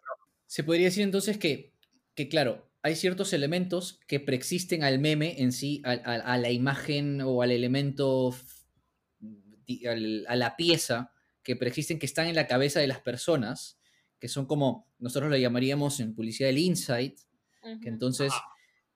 Se 0.46 0.64
podría 0.64 0.86
decir 0.86 1.02
entonces 1.02 1.38
que, 1.38 1.74
que, 2.14 2.28
claro, 2.28 2.70
hay 2.82 2.96
ciertos 2.96 3.32
elementos 3.32 4.00
que 4.06 4.20
preexisten 4.20 4.84
al 4.84 4.98
meme 4.98 5.42
en 5.42 5.52
sí, 5.52 5.82
a, 5.84 6.38
la 6.38 6.50
imagen 6.50 7.20
o 7.20 7.42
al 7.42 7.50
elemento, 7.50 8.34
a 10.26 10.36
la 10.36 10.56
pieza 10.56 11.12
que 11.42 11.56
preexisten, 11.56 11.98
que 11.98 12.06
están 12.06 12.28
en 12.28 12.36
la 12.36 12.46
cabeza 12.46 12.80
de 12.80 12.86
las 12.86 13.00
personas, 13.00 13.80
que 14.18 14.28
son 14.28 14.46
como 14.46 14.88
nosotros 14.98 15.30
lo 15.30 15.36
llamaríamos 15.36 16.00
en 16.00 16.14
publicidad 16.14 16.50
el 16.50 16.58
insight, 16.58 17.18
que 17.82 17.88
entonces 17.88 18.32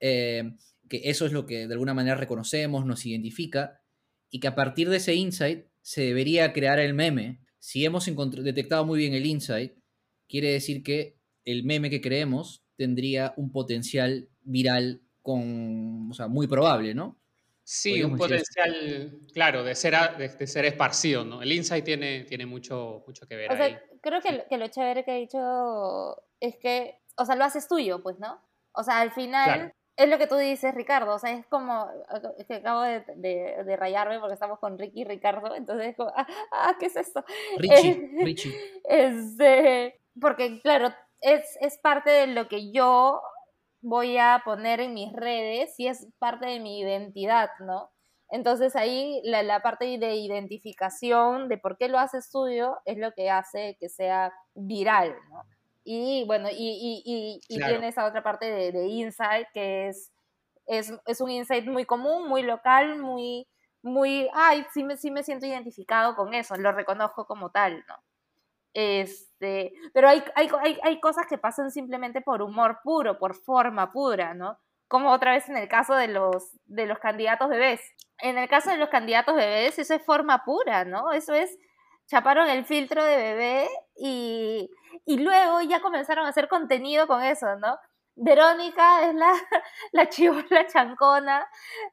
eh, 0.01 0.57
que 0.89 1.01
eso 1.05 1.25
es 1.25 1.33
lo 1.33 1.47
que 1.47 1.67
de 1.67 1.73
alguna 1.73 1.95
manera 1.95 2.17
reconocemos, 2.17 2.85
nos 2.85 3.07
identifica, 3.07 3.81
y 4.31 4.41
que 4.41 4.49
a 4.49 4.55
partir 4.55 4.91
de 4.91 4.99
ese 4.99 5.15
insight 5.15 5.67
se 5.81 6.03
debería 6.03 6.53
crear 6.53 6.79
el 6.81 6.93
meme. 6.93 7.41
Si 7.59 7.85
hemos 7.85 8.05
detectado 8.05 8.85
muy 8.85 8.99
bien 8.99 9.15
el 9.15 9.25
insight, 9.25 9.73
quiere 10.33 10.51
decir 10.51 10.83
que 10.83 11.19
el 11.45 11.63
meme 11.63 11.91
que 11.91 12.01
creemos 12.01 12.65
tendría 12.79 13.35
un 13.37 13.53
potencial 13.53 14.31
viral 14.41 15.03
con, 15.21 16.11
o 16.11 16.15
sea, 16.15 16.27
muy 16.27 16.47
probable, 16.47 16.95
¿no? 16.95 17.19
Sí, 17.65 18.03
un 18.03 18.17
potencial, 18.17 19.21
claro, 19.35 19.63
de 19.63 19.75
ser, 19.75 19.95
de, 20.17 20.47
ser 20.47 20.65
esparcido, 20.65 21.23
¿no? 21.27 21.43
El 21.43 21.53
insight 21.53 21.85
tiene, 21.85 22.25
tiene 22.25 22.47
mucho, 22.47 23.05
mucho 23.07 23.29
que 23.29 23.37
ver. 23.37 23.53
O 23.53 23.57
sea, 23.57 23.83
creo 24.01 24.23
que, 24.23 24.47
que, 24.49 24.57
lo 24.57 24.69
chévere 24.69 25.05
que 25.05 25.17
he 25.17 25.21
dicho 25.21 26.17
es 26.41 26.57
que, 26.57 26.99
o 27.19 27.27
sea, 27.27 27.37
lo 27.37 27.45
haces 27.45 27.69
tuyo, 27.69 28.03
pues, 28.03 28.19
¿no? 28.19 28.41
O 28.73 28.83
sea, 28.83 29.01
al 29.01 29.13
final, 29.13 29.75
es 29.97 30.09
lo 30.09 30.17
que 30.17 30.27
tú 30.27 30.37
dices, 30.37 30.75
Ricardo, 30.75 31.15
o 31.15 31.19
sea, 31.19 31.33
es 31.33 31.47
como, 31.47 31.89
es 32.39 32.47
que 32.47 32.55
acabo 32.55 32.81
de, 32.81 33.05
de, 33.17 33.77
rayarme 33.77 34.19
porque 34.19 34.35
estamos 34.35 34.59
con 34.59 34.79
Ricky 34.79 35.03
y 35.03 35.05
Ricardo, 35.05 35.55
entonces 35.55 35.89
es 35.89 35.97
como, 35.97 36.11
ah, 36.17 36.27
ah 36.51 36.77
¿qué 36.81 36.87
es 36.87 36.97
esto? 36.97 37.23
Richie, 37.59 38.11
Richie. 38.25 38.55
Este, 38.85 40.02
porque 40.21 40.61
claro, 40.63 40.95
es, 41.21 41.57
es 41.61 41.79
parte 41.79 42.11
de 42.11 42.27
lo 42.29 42.49
que 42.49 42.73
yo 42.73 43.23
voy 43.81 44.19
a 44.19 44.43
poner 44.45 44.81
en 44.81 44.95
mis 44.95 45.13
redes 45.13 45.75
y 45.79 45.89
es 45.89 46.07
parte 46.19 46.47
de 46.47 46.61
mi 46.61 46.81
identidad, 46.81 47.51
¿no? 47.61 47.91
Entonces 48.31 48.77
ahí 48.77 49.21
la, 49.25 49.43
la, 49.43 49.61
parte 49.61 49.99
de 49.99 50.15
identificación 50.15 51.49
de 51.49 51.59
por 51.59 51.77
qué 51.77 51.89
lo 51.89 51.99
hace 51.99 52.19
estudio 52.19 52.79
es 52.87 52.97
lo 52.97 53.13
que 53.13 53.31
hace 53.31 53.77
que 53.79 53.91
sea 53.91 54.33
viral, 54.55 55.15
¿no? 55.31 55.45
Y 55.85 56.25
bueno, 56.27 56.49
y, 56.51 57.03
y, 57.05 57.41
y, 57.49 57.59
tiene 57.59 57.89
esa 57.89 58.07
otra 58.07 58.23
parte 58.23 58.47
de, 58.47 58.73
de 58.73 58.87
insight 58.87 59.49
que 59.53 59.89
es, 59.89 60.13
es, 60.67 60.93
es, 61.07 61.21
un 61.21 61.31
insight 61.31 61.67
muy 61.67 61.85
común, 61.85 62.29
muy 62.29 62.43
local, 62.43 63.01
muy, 63.01 63.49
muy, 63.83 64.29
ay, 64.33 64.65
sí 64.73 64.85
me, 64.85 64.97
sí 64.97 65.11
me 65.11 65.25
siento 65.25 65.45
identificado 65.45 66.15
con 66.15 66.35
eso, 66.35 66.55
lo 66.57 66.71
reconozco 66.71 67.27
como 67.27 67.51
tal, 67.51 67.85
¿no? 67.89 67.97
Este, 68.75 69.73
pero 69.93 70.09
hay, 70.09 70.25
hay, 70.35 70.49
hay, 70.61 70.79
hay 70.83 71.01
cosas 71.01 71.27
que 71.29 71.39
pasan 71.39 71.71
simplemente 71.71 72.21
por 72.21 72.43
humor 72.43 72.81
puro, 72.83 73.19
por 73.19 73.35
forma 73.35 73.93
pura, 73.93 74.35
¿no? 74.35 74.59
Como 74.89 75.11
otra 75.11 75.33
vez 75.33 75.49
en 75.49 75.57
el 75.57 75.69
caso 75.69 75.95
de 75.95 76.09
los, 76.09 76.51
de 76.65 76.87
los 76.87 76.99
candidatos 76.99 77.49
bebés. 77.49 77.81
En 78.19 78.39
el 78.39 78.49
caso 78.49 78.71
de 78.71 78.77
los 78.77 78.89
candidatos 78.89 79.35
bebés, 79.35 79.79
eso 79.79 79.95
es 79.95 80.05
forma 80.05 80.45
pura, 80.45 80.85
¿no? 80.85 81.13
Eso 81.13 81.35
es 81.35 81.57
chaparon 82.07 82.49
el 82.49 82.65
filtro 82.65 83.03
de 83.05 83.17
bebé 83.17 83.69
y, 83.97 84.71
y 85.07 85.19
luego 85.19 85.63
ya 85.63 85.81
comenzaron 85.81 86.27
a 86.27 86.31
hacer 86.31 86.49
contenido 86.49 87.07
con 87.07 87.23
eso, 87.23 87.57
¿no? 87.57 87.79
Verónica 88.15 89.09
es 89.09 89.15
la, 89.15 89.33
la 89.93 90.09
chivola 90.09 90.67
chancona, 90.67 91.47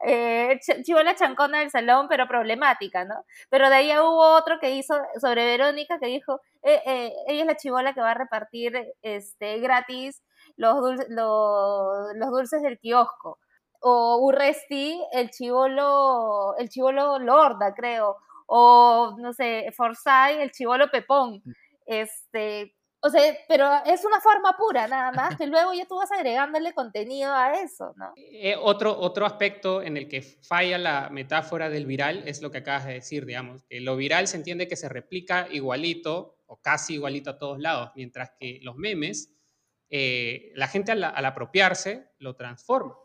eh, 0.05 0.60
chivola 0.84 1.15
chancona 1.15 1.60
del 1.60 1.71
salón, 1.71 2.08
pero 2.10 2.27
problemática, 2.27 3.05
¿no? 3.05 3.23
Pero 3.49 3.69
de 3.69 3.75
ahí 3.75 3.91
hubo 3.97 4.36
otro 4.38 4.60
que 4.60 4.71
hizo 4.71 4.95
sobre 5.19 5.45
Verónica 5.45 5.99
que 5.99 6.08
dijo, 6.08 6.41
eh, 6.63 6.82
eh, 6.86 7.13
ella 7.27 7.41
es 7.41 7.47
la 7.47 7.55
chivola 7.55 7.93
que 7.93 8.01
va 8.01 8.12
a 8.12 8.15
repartir 8.15 8.73
este, 9.01 9.60
gratis 9.60 10.21
los, 10.58 10.77
los, 11.10 12.15
los 12.15 12.32
dulces 12.32 12.62
del 12.62 12.79
kiosco. 12.79 13.39
O 13.82 14.17
Urresti, 14.25 15.01
el 15.13 15.29
chivolo, 15.29 16.55
el 16.58 16.69
chivolo 16.69 17.17
Lorda, 17.19 17.73
creo 17.73 18.17
o 18.49 19.15
no 19.19 19.32
sé, 19.32 19.71
Forsyth, 19.75 20.39
el 20.39 20.51
chivolo 20.51 20.89
Pepón. 20.89 21.41
Mm. 21.45 21.51
Este, 21.86 22.75
O 23.01 23.09
sea, 23.09 23.21
pero 23.47 23.65
es 23.85 24.03
una 24.03 24.19
forma 24.19 24.57
pura 24.57 24.88
nada 24.88 25.12
más, 25.13 25.38
que 25.38 25.47
luego 25.47 25.73
ya 25.73 25.85
tú 25.85 25.95
vas 25.95 26.12
agregándole 26.12 26.73
contenido 26.73 27.33
a 27.33 27.62
eso, 27.62 27.93
¿no? 27.95 28.12
Eh, 28.17 28.55
otro, 28.59 28.97
otro 28.99 29.25
aspecto 29.25 29.81
en 29.81 29.95
el 29.95 30.09
que 30.09 30.21
falla 30.21 30.77
la 30.77 31.09
metáfora 31.09 31.69
del 31.69 31.85
viral 31.85 32.23
es 32.25 32.41
lo 32.41 32.51
que 32.51 32.57
acabas 32.57 32.85
de 32.85 32.93
decir, 32.93 33.25
digamos, 33.25 33.63
que 33.63 33.79
lo 33.79 33.95
viral 33.95 34.27
se 34.27 34.35
entiende 34.35 34.67
que 34.67 34.75
se 34.75 34.89
replica 34.89 35.47
igualito 35.49 36.43
o 36.47 36.57
casi 36.62 36.95
igualito 36.95 37.29
a 37.29 37.38
todos 37.38 37.59
lados, 37.59 37.91
mientras 37.95 38.31
que 38.38 38.59
los 38.63 38.75
memes, 38.75 39.33
eh, 39.89 40.51
la 40.55 40.67
gente 40.67 40.91
al, 40.91 41.03
apropiarse 41.03 42.12
lo 42.17 42.35
transforma, 42.35 42.95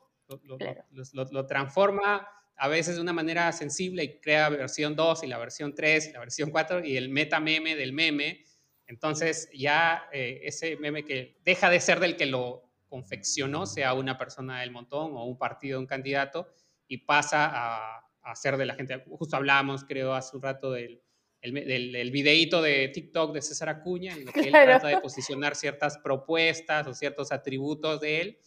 lo, 0.42 1.24
lo 1.30 1.46
transforma 1.46 2.28
a 2.56 2.68
veces 2.68 2.96
de 2.96 3.00
una 3.00 3.12
manera 3.12 3.50
sensible 3.52 4.02
y 4.04 4.20
crea 4.20 4.48
versión 4.48 4.96
2 4.96 5.24
y 5.24 5.26
la 5.28 5.38
versión 5.38 5.74
3 5.74 6.08
y 6.08 6.12
la 6.12 6.20
versión 6.20 6.50
4 6.50 6.84
y 6.84 6.96
el 6.96 7.08
meta 7.08 7.40
meme 7.40 7.76
del 7.76 7.92
meme 7.92 8.44
entonces 8.86 9.48
ya 9.52 10.08
eh, 10.12 10.40
ese 10.44 10.76
meme 10.76 11.04
que 11.04 11.38
deja 11.44 11.70
de 11.70 11.80
ser 11.80 12.00
del 12.00 12.16
que 12.16 12.26
lo 12.26 12.70
confeccionó, 12.88 13.66
sea 13.66 13.94
una 13.94 14.18
persona 14.18 14.60
del 14.60 14.70
montón 14.70 15.16
o 15.16 15.24
un 15.24 15.38
partido, 15.38 15.80
un 15.80 15.86
candidato, 15.86 16.48
y 16.86 16.98
pasa 16.98 17.50
a, 17.52 18.34
ser 18.34 18.56
de 18.56 18.66
la 18.66 18.74
gente. 18.74 19.04
Justo 19.06 19.36
hablábamos, 19.36 19.84
creo, 19.84 20.14
hace 20.14 20.36
un 20.36 20.42
rato 20.42 20.72
del, 20.72 21.02
del, 21.42 22.10
videíto 22.10 22.62
de 22.62 22.88
TikTok 22.88 23.34
de 23.34 23.42
César 23.42 23.68
Acuña, 23.68 24.14
en 24.14 24.28
el 24.28 24.32
que 24.32 24.40
él 24.40 24.52
trata 24.52 24.88
de 24.88 25.00
posicionar 25.00 25.56
ciertas 25.56 25.98
propuestas 25.98 26.86
o 26.86 26.94
ciertos 26.94 27.32
atributos 27.32 28.00
de 28.00 28.20
él, 28.20 28.38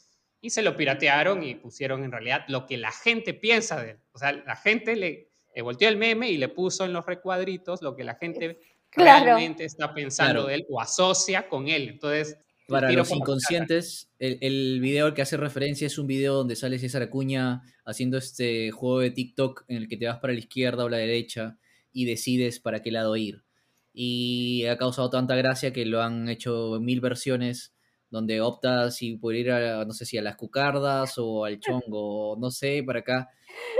y 0.42 0.50
se 0.50 0.62
lo 0.62 0.76
piratearon 0.76 1.44
y 1.44 1.56
pusieron 1.56 2.04
en 2.04 2.12
realidad 2.12 2.46
lo 2.48 2.66
que 2.66 2.78
la 2.78 2.92
gente 2.92 3.34
piensa 3.34 3.82
de 3.82 3.92
él. 3.92 4.00
O 4.14 4.18
sea, 4.18 4.32
la 4.32 4.56
gente 4.56 4.96
le, 4.96 5.30
le 5.54 5.62
volteó 5.62 5.90
el 5.90 5.98
meme 5.98 6.30
y 6.30 6.38
le 6.38 6.50
puso 6.50 6.86
en 6.86 6.94
los 6.94 7.06
recuadritos 7.06 7.82
lo 7.82 7.96
que 7.96 8.04
la 8.04 8.16
gente 8.16 8.60
realmente 8.92 9.66
está 9.66 9.94
pensando 9.94 10.48
de 10.48 10.56
él 10.56 10.66
o 10.70 10.82
asocia 10.82 11.48
con 11.48 11.68
él. 11.68 11.90
Entonces, 11.90 12.38
para 12.68 12.92
los 12.92 13.12
inconscientes, 13.12 14.10
el, 14.20 14.38
el, 14.42 14.80
video 14.82 15.06
al 15.06 15.14
que 15.14 15.22
hace 15.22 15.38
referencia 15.38 15.88
es 15.88 15.98
un 15.98 16.08
video 16.08 16.34
donde 16.34 16.56
sale 16.56 16.80
César 16.80 17.02
Acuña 17.02 17.62
haciendo 17.86 18.18
este 18.18 18.72
juego 18.72 19.00
de 19.00 19.12
TikTok 19.12 19.64
en 19.70 19.78
el 19.78 19.88
que 19.88 19.96
te 19.96 20.08
vas 20.08 20.20
para 20.20 20.34
la 20.34 20.40
izquierda 20.40 20.84
o 20.84 20.90
la 20.90 20.98
derecha 20.98 21.58
y 21.94 22.06
decides 22.06 22.60
para 22.60 22.82
qué 22.82 22.92
lado 22.92 23.16
ir. 23.16 23.44
Y 23.94 24.66
ha 24.66 24.78
causado 24.78 25.10
tanta 25.10 25.36
gracia 25.36 25.72
que 25.72 25.86
lo 25.86 26.02
han 26.02 26.28
hecho 26.28 26.76
en 26.76 26.84
mil 26.84 27.00
versiones 27.00 27.74
donde 28.10 28.42
optas 28.42 28.98
si 28.98 29.18
por 29.18 29.36
ir 29.36 29.52
a, 29.52 29.86
no 29.86 29.94
sé 29.94 30.06
si 30.06 30.18
a 30.18 30.22
las 30.22 30.36
cucardas 30.36 31.14
o 31.18 31.46
al 31.46 31.60
chongo, 31.62 32.36
no 32.38 32.52
sé, 32.52 32.84
para 32.86 33.00
acá, 33.00 33.30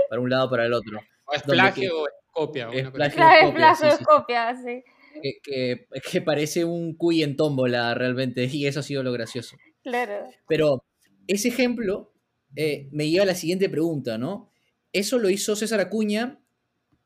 para 0.08 0.22
un 0.22 0.30
lado 0.30 0.46
o 0.46 0.50
para 0.50 0.64
el 0.64 0.72
otro. 0.72 0.98
O 1.26 1.34
es 1.34 1.42
plagio 1.42 2.00
o 2.00 2.06
es 2.06 2.14
copia. 2.32 2.70
Es 2.72 2.90
plagio, 2.90 3.88
es 3.88 3.98
copia, 3.98 4.56
sí 4.56 4.82
que, 5.20 6.20
parece 6.24 6.64
un 6.64 6.94
cuy 6.94 7.22
en 7.22 7.36
tómbola 7.36 7.94
realmente, 7.94 8.44
y 8.44 8.66
eso 8.66 8.80
ha 8.80 8.82
sido 8.82 9.02
lo 9.02 9.12
gracioso. 9.12 9.56
Claro. 9.82 10.28
Pero 10.46 10.84
ese 11.26 11.48
ejemplo 11.48 12.12
eh, 12.56 12.88
me 12.90 13.08
lleva 13.08 13.24
a 13.24 13.26
la 13.26 13.34
siguiente 13.34 13.68
pregunta, 13.68 14.18
¿no? 14.18 14.50
Eso 14.92 15.18
lo 15.18 15.30
hizo 15.30 15.56
César 15.56 15.80
Acuña 15.80 16.40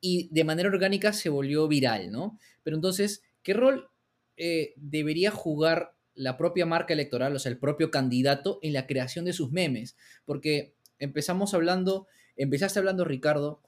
y 0.01 0.29
de 0.33 0.44
manera 0.44 0.68
orgánica 0.68 1.12
se 1.12 1.29
volvió 1.29 1.68
viral, 1.68 2.11
¿no? 2.11 2.38
Pero 2.62 2.77
entonces, 2.77 3.22
¿qué 3.42 3.55
rol 3.55 3.90
eh, 4.37 4.75
debería 4.77 5.31
jugar 5.31 5.94
la 6.14 6.37
propia 6.37 6.66
marca 6.66 6.92
electoral, 6.92 7.35
o 7.35 7.38
sea, 7.38 7.51
el 7.51 7.59
propio 7.59 7.90
candidato, 7.90 8.59
en 8.62 8.72
la 8.72 8.87
creación 8.87 9.25
de 9.25 9.33
sus 9.33 9.53
memes? 9.53 9.96
Porque 10.25 10.75
empezamos 10.98 11.55
hablando, 11.55 12.07
empezaste 12.37 12.79
hablando, 12.79 13.05
Ricardo, 13.05 13.62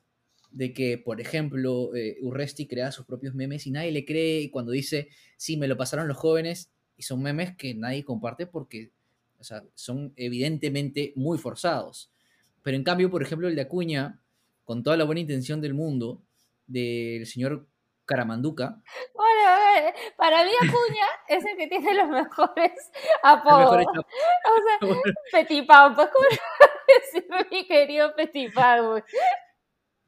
de 0.54 0.72
que, 0.72 0.98
por 0.98 1.20
ejemplo, 1.20 1.94
eh, 1.96 2.16
Urresti 2.22 2.66
crea 2.66 2.92
sus 2.92 3.04
propios 3.04 3.34
memes 3.34 3.66
y 3.66 3.72
nadie 3.72 3.90
le 3.90 4.04
cree 4.04 4.50
cuando 4.52 4.70
dice, 4.70 5.08
sí, 5.36 5.56
me 5.56 5.66
lo 5.66 5.76
pasaron 5.76 6.06
los 6.06 6.16
jóvenes, 6.16 6.70
y 6.96 7.02
son 7.02 7.22
memes 7.22 7.56
que 7.56 7.74
nadie 7.74 8.04
comparte 8.04 8.46
porque 8.46 8.92
son 9.74 10.14
evidentemente 10.16 11.12
muy 11.16 11.38
forzados. 11.38 12.10
Pero 12.62 12.76
en 12.76 12.84
cambio, 12.84 13.10
por 13.10 13.22
ejemplo, 13.22 13.48
el 13.48 13.56
de 13.56 13.62
Acuña, 13.62 14.20
con 14.64 14.82
toda 14.82 14.96
la 14.96 15.04
buena 15.04 15.20
intención 15.20 15.60
del 15.60 15.74
mundo, 15.74 16.22
del 16.66 17.26
señor 17.26 17.66
Caramanduca. 18.06 18.80
Bueno, 19.12 19.92
para 20.16 20.44
mí 20.44 20.50
Acuña 20.56 21.06
es 21.28 21.44
el 21.44 21.56
que 21.56 21.66
tiene 21.66 21.94
los 21.94 22.08
mejores 22.08 22.90
apodos. 23.24 23.86
o 23.86 24.86
sea, 24.86 25.02
Petipau, 25.32 25.94
pues 25.94 26.08
como 26.08 26.26
decir 26.30 27.28
mi 27.50 27.66
querido 27.66 28.14
Petipau. 28.14 29.02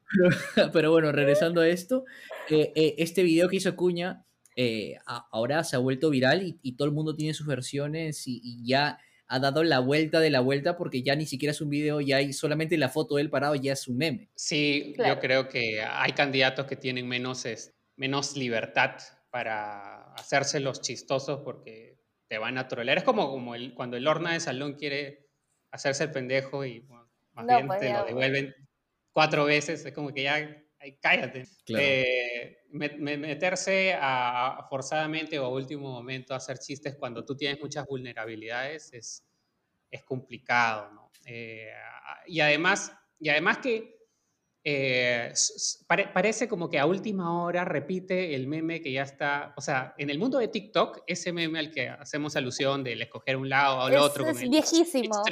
Pero, 0.73 0.91
bueno, 0.91 1.11
regresando 1.11 1.61
a 1.61 1.67
esto, 1.67 2.05
eh, 2.49 2.71
eh, 2.75 2.95
este 2.97 3.23
video 3.23 3.49
que 3.49 3.57
hizo 3.57 3.69
Acuña 3.69 4.25
eh, 4.55 4.97
ahora 5.05 5.63
se 5.63 5.75
ha 5.75 5.79
vuelto 5.79 6.09
viral 6.09 6.57
y, 6.63 6.75
todo 6.75 6.87
el 6.87 6.93
mundo 6.93 7.15
tiene 7.15 7.35
sus 7.35 7.45
versiones 7.45 8.23
y, 8.25 8.65
ya 8.65 8.99
ha 9.27 9.39
dado 9.39 9.63
la 9.63 9.79
vuelta 9.79 10.19
de 10.19 10.31
la 10.31 10.39
vuelta 10.39 10.77
porque 10.77 11.03
ya 11.03 11.15
ni 11.15 11.25
siquiera 11.25 11.51
es 11.51 11.61
un 11.61 11.69
video, 11.69 12.01
ya 12.01 12.17
hay 12.17 12.33
solamente 12.33 12.75
la 12.77 12.89
foto 12.89 13.15
de 13.15 13.21
él 13.21 13.29
parado, 13.29 13.53
ya 13.55 13.73
es 13.73 13.87
un 13.87 13.97
meme. 13.97 14.29
Sí, 14.35 14.95
yo 14.97 15.19
creo 15.19 15.47
que 15.47 15.83
hay 15.83 16.13
candidatos 16.13 16.65
que 16.65 16.75
tienen 16.75 17.07
menos, 17.07 17.45
menos 17.97 18.35
libertad 18.35 18.95
para 19.29 20.13
hacerse 20.13 20.59
los 20.59 20.81
chistosos 20.81 21.41
porque 21.43 21.99
te 22.27 22.37
van 22.39 22.57
a 22.57 22.67
trolear. 22.67 22.97
Es 22.97 23.03
como, 23.03 23.29
como 23.29 23.53
el, 23.53 23.73
cuando 23.75 23.97
el 23.97 24.07
horna 24.07 24.33
de 24.33 24.39
salón 24.39 24.73
quiere 24.73 25.27
hacerse 25.71 26.05
el 26.05 26.11
pendejo 26.11 26.65
y 26.65 26.81
más 27.33 27.45
bien 27.45 27.67
pues 27.67 27.79
te 27.79 27.93
lo 27.93 28.05
devuelven 28.05 28.55
cuatro 29.17 29.45
veces, 29.45 29.83
es 29.83 29.93
como 29.93 30.13
que 30.13 30.21
ya, 30.21 30.63
cállate. 31.01 31.47
Eh, 31.69 32.59
meterse 32.69 33.97
a, 33.99 34.67
forzadamente 34.69 35.39
o 35.39 35.45
a 35.45 35.49
último 35.49 35.89
momento 35.89 36.35
a 36.35 36.37
hacer 36.37 36.59
chistes 36.59 36.95
cuando 36.97 37.25
tú 37.25 37.35
tienes 37.35 37.59
muchas 37.59 37.83
vulnerabilidades 37.87 38.93
es, 38.93 39.25
es 39.89 40.03
complicado, 40.03 40.91
¿no? 40.91 41.11
Eh, 41.25 41.71
y, 42.27 42.41
además, 42.41 42.91
y 43.19 43.29
además 43.29 43.57
que 43.57 43.97
eh, 44.63 45.33
parece 46.13 46.47
como 46.47 46.69
que 46.69 46.77
a 46.77 46.85
última 46.85 47.41
hora 47.41 47.65
repite 47.65 48.35
el 48.35 48.45
meme 48.45 48.81
que 48.81 48.91
ya 48.91 49.01
está, 49.01 49.55
o 49.57 49.61
sea, 49.61 49.95
en 49.97 50.11
el 50.11 50.19
mundo 50.19 50.37
de 50.37 50.49
TikTok, 50.49 51.01
ese 51.07 51.33
meme 51.33 51.57
al 51.57 51.71
que 51.71 51.89
hacemos 51.89 52.35
alusión 52.35 52.83
de 52.83 52.93
escoger 52.93 53.35
un 53.35 53.49
lado 53.49 53.79
o 53.79 53.87
el 53.87 53.95
otro. 53.95 54.27
Es 54.27 54.47
viejísimo 54.47 55.23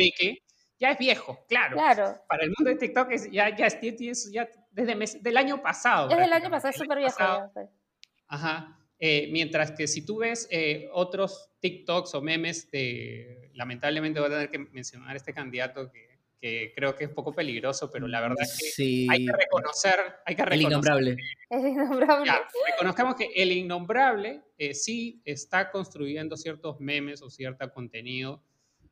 ya 0.79 0.91
es 0.91 0.97
viejo, 0.97 1.45
claro. 1.47 1.75
claro. 1.75 2.21
Para 2.27 2.43
el 2.43 2.53
mundo 2.57 2.71
de 2.71 2.75
TikTok 2.77 3.11
es, 3.11 3.31
ya, 3.31 3.55
ya, 3.55 3.67
es, 3.67 4.31
ya 4.31 4.49
desde 4.71 4.95
mes, 4.95 5.21
del 5.23 5.37
año 5.37 5.61
pasado. 5.61 6.09
Desde 6.09 6.25
el 6.25 6.33
año 6.33 6.49
pasado, 6.49 6.71
es 6.71 6.77
súper 6.77 6.97
viejo. 6.97 7.51
Ajá. 8.27 8.79
Eh, 8.97 9.29
mientras 9.31 9.71
que 9.71 9.87
si 9.87 10.05
tú 10.05 10.19
ves 10.19 10.47
eh, 10.51 10.87
otros 10.93 11.51
TikToks 11.59 12.15
o 12.15 12.21
memes 12.21 12.71
de, 12.71 13.51
lamentablemente 13.53 14.19
voy 14.19 14.27
a 14.27 14.31
tener 14.31 14.49
que 14.49 14.59
mencionar 14.59 15.15
este 15.15 15.33
candidato 15.33 15.91
que, 15.91 16.15
que 16.39 16.73
creo 16.75 16.95
que 16.95 17.03
es 17.03 17.09
un 17.09 17.15
poco 17.15 17.33
peligroso, 17.33 17.89
pero 17.91 18.07
la 18.07 18.21
verdad 18.21 18.41
es 18.41 18.73
que 18.77 19.07
hay 19.09 19.25
que 19.25 19.31
reconocer, 19.33 19.95
hay 20.25 20.35
que 20.35 20.45
reconocer 20.45 20.53
el 20.53 20.61
innombrable. 20.61 21.17
el 21.49 21.67
innombrable. 21.67 22.31
reconozcamos 22.71 23.15
que 23.15 23.31
el 23.35 23.51
innombrable 23.51 24.43
eh, 24.57 24.73
sí 24.73 25.21
está 25.25 25.71
construyendo 25.71 26.37
ciertos 26.37 26.79
memes 26.79 27.21
o 27.21 27.29
cierto 27.29 27.69
contenido 27.73 28.41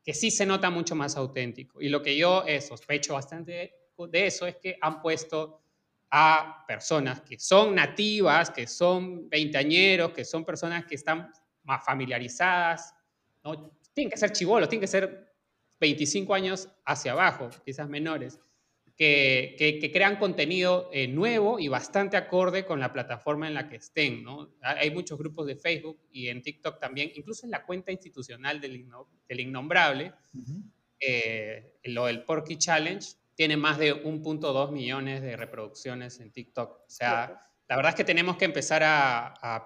que 0.04 0.14
sí 0.14 0.32
se 0.32 0.46
nota 0.46 0.70
mucho 0.70 0.96
más 0.96 1.16
auténtico. 1.16 1.82
Y 1.82 1.90
lo 1.90 2.02
que 2.02 2.18
yo 2.18 2.44
eh, 2.46 2.62
sospecho 2.62 3.14
bastante 3.14 3.74
de 3.98 4.26
eso 4.26 4.46
es 4.46 4.58
que 4.58 4.78
han 4.82 5.02
puesto 5.02 5.62
a 6.10 6.66
personas 6.68 7.22
que 7.22 7.40
son 7.40 7.74
nativas, 7.76 8.52
que 8.52 8.68
son 8.68 9.30
veinteañeros, 9.30 10.12
que 10.12 10.26
son 10.26 10.44
personas 10.44 10.86
que 10.86 10.96
están 10.96 11.32
más 11.64 11.84
familiarizadas, 11.86 12.94
¿no? 13.44 13.72
tienen 13.94 14.12
que 14.12 14.18
ser 14.18 14.32
chivolos, 14.32 14.68
tienen 14.68 14.82
que 14.82 14.88
ser 14.88 15.34
25 15.80 16.34
años 16.34 16.70
hacia 16.86 17.14
abajo, 17.14 17.50
quizás 17.66 17.88
menores 17.88 18.40
que, 18.96 19.90
crean 19.92 20.18
contenido 20.18 20.90
eh, 20.94 21.08
nuevo 21.08 21.60
y 21.60 21.68
bastante 21.68 22.18
acorde 22.18 22.66
con 22.66 22.80
la 22.80 22.94
plataforma 22.94 23.48
en 23.48 23.56
la 23.56 23.68
que 23.68 23.78
estén. 23.78 24.24
¿no? 24.24 24.56
Hay 24.62 24.92
muchos 24.92 25.18
grupos 25.18 25.48
de 25.48 25.56
Facebook 25.56 26.00
y 26.12 26.28
en 26.28 26.42
TikTok 26.42 26.80
también, 26.80 27.12
incluso 27.16 27.46
en 27.46 27.52
la 27.52 27.66
cuenta 27.66 27.92
institucional 27.92 28.62
del, 28.62 28.86
del 29.28 29.40
Innombrable, 29.40 30.14
eh, 31.00 31.80
lo 31.86 32.06
del 32.06 32.24
Porky 32.24 32.58
Challenge 32.58 33.06
tiene 33.36 33.58
más 33.58 33.80
de 33.80 33.94
1.2 34.04 34.72
millones 34.72 35.22
de 35.22 35.36
reproducciones 35.36 36.20
en 36.20 36.32
TikTok. 36.32 36.82
O 36.82 36.90
sea, 36.90 37.50
la 37.68 37.76
verdad 37.76 37.90
es 37.90 37.96
que 37.96 38.04
tenemos 38.04 38.38
que 38.38 38.46
empezar 38.46 38.84
a, 38.86 39.66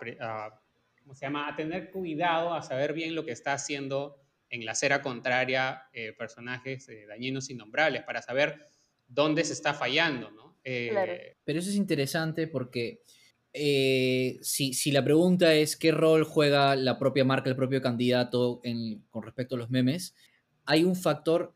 ¿cómo 1.01 1.13
se 1.13 1.25
llama? 1.25 1.49
a 1.49 1.55
tener 1.55 1.91
cuidado, 1.91 2.53
a 2.53 2.61
saber 2.61 2.93
bien 2.93 3.13
lo 3.13 3.25
que 3.25 3.33
está 3.33 3.53
haciendo 3.53 4.23
en 4.49 4.65
la 4.65 4.71
acera 4.71 5.01
contraria 5.01 5.89
eh, 5.91 6.13
personajes 6.13 6.89
dañinos 7.09 7.49
innombrables, 7.49 8.03
para 8.03 8.21
saber 8.21 8.69
dónde 9.07 9.43
se 9.43 9.53
está 9.53 9.73
fallando, 9.73 10.31
¿no? 10.31 10.57
Eh, 10.63 11.35
Pero 11.43 11.59
eso 11.59 11.69
es 11.69 11.75
interesante 11.75 12.47
porque 12.47 13.01
eh, 13.53 14.37
si, 14.41 14.91
la 14.91 15.03
pregunta 15.03 15.53
es 15.53 15.75
qué 15.77 15.91
rol 15.91 16.23
juega 16.23 16.75
la 16.75 16.99
propia 16.99 17.23
marca, 17.23 17.49
el 17.49 17.55
propio 17.55 17.81
candidato 17.81 18.61
con 19.09 19.23
respecto 19.23 19.55
a 19.55 19.57
los 19.57 19.69
memes, 19.69 20.13
hay 20.65 20.83
un 20.83 20.95
factor 20.95 21.55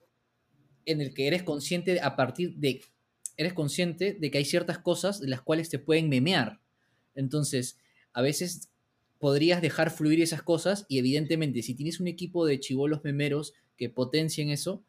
en 0.85 1.01
el 1.01 1.13
que 1.13 1.27
eres 1.27 1.43
consciente 1.43 1.99
a 2.01 2.15
partir 2.15 2.55
de 2.55 2.81
eres 3.37 3.53
consciente 3.53 4.13
de 4.13 4.31
que 4.31 4.37
hay 4.37 4.45
ciertas 4.45 4.77
cosas 4.77 5.19
de 5.19 5.27
las 5.27 5.41
cuales 5.41 5.69
te 5.69 5.79
pueden 5.79 6.09
memear. 6.09 6.59
Entonces, 7.15 7.77
a 8.13 8.21
veces 8.21 8.71
podrías 9.19 9.61
dejar 9.61 9.91
fluir 9.91 10.21
esas 10.21 10.41
cosas 10.41 10.85
y 10.89 10.99
evidentemente 10.99 11.61
si 11.61 11.75
tienes 11.75 11.99
un 11.99 12.07
equipo 12.07 12.45
de 12.45 12.59
chivolos 12.59 13.03
memeros 13.03 13.53
que 13.77 13.89
potencien 13.89 14.49
eso, 14.49 14.83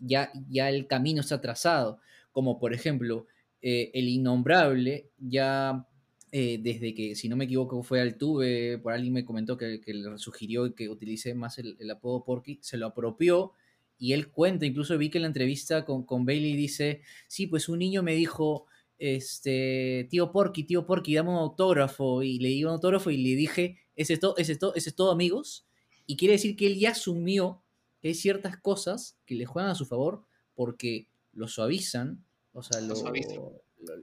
ya, 0.00 0.32
ya 0.48 0.68
el 0.68 0.86
camino 0.86 1.20
está 1.20 1.40
trazado. 1.40 2.00
Como 2.32 2.58
por 2.58 2.74
ejemplo, 2.74 3.26
eh, 3.62 3.90
el 3.94 4.08
innombrable 4.08 5.10
ya 5.18 5.86
eh, 6.32 6.58
desde 6.62 6.94
que, 6.94 7.16
si 7.16 7.28
no 7.28 7.36
me 7.36 7.44
equivoco, 7.44 7.82
fue 7.82 8.00
al 8.00 8.16
Tube, 8.16 8.78
por 8.78 8.92
alguien 8.92 9.12
me 9.12 9.24
comentó 9.24 9.56
que, 9.56 9.80
le 9.84 10.18
sugirió 10.18 10.74
que 10.74 10.88
utilice 10.88 11.34
más 11.34 11.58
el, 11.58 11.90
apodo 11.90 12.24
Porky, 12.24 12.58
se 12.62 12.76
lo 12.76 12.86
apropió 12.86 13.52
y 13.98 14.12
él 14.12 14.30
cuenta, 14.30 14.64
incluso 14.64 14.96
vi 14.96 15.10
que 15.10 15.18
en 15.18 15.22
la 15.22 15.28
entrevista 15.28 15.84
con, 15.84 16.04
con 16.04 16.24
Bailey 16.24 16.54
dice, 16.56 17.02
sí, 17.26 17.48
pues 17.48 17.68
un 17.68 17.80
niño 17.80 18.02
me 18.02 18.14
dijo, 18.14 18.66
este, 18.98 20.06
tío 20.08 20.30
Porky, 20.30 20.64
tío 20.64 20.86
Porky, 20.86 21.14
dame 21.14 21.30
un 21.30 21.36
autógrafo, 21.36 22.22
y 22.22 22.38
le 22.38 22.48
di 22.50 22.64
un 22.64 22.70
autógrafo 22.70 23.10
y 23.10 23.16
le 23.16 23.34
dije, 23.34 23.78
ese 23.96 24.14
es 24.14 24.20
todo, 24.20 24.36
ese 24.38 24.52
es 24.52 24.58
todo, 24.58 24.74
ese 24.74 24.90
es 24.90 24.94
todo 24.94 25.10
amigos, 25.10 25.66
y 26.06 26.16
quiere 26.16 26.32
decir 26.32 26.56
que 26.56 26.66
él 26.66 26.78
ya 26.78 26.90
asumió 26.90 27.62
que 28.00 28.08
hay 28.08 28.14
ciertas 28.14 28.56
cosas 28.56 29.18
que 29.26 29.34
le 29.34 29.46
juegan 29.46 29.70
a 29.70 29.74
su 29.74 29.86
favor 29.86 30.24
porque 30.54 31.08
lo 31.32 31.48
suavizan, 31.48 32.24
o 32.52 32.62
sea, 32.62 32.80
lo, 32.80 32.94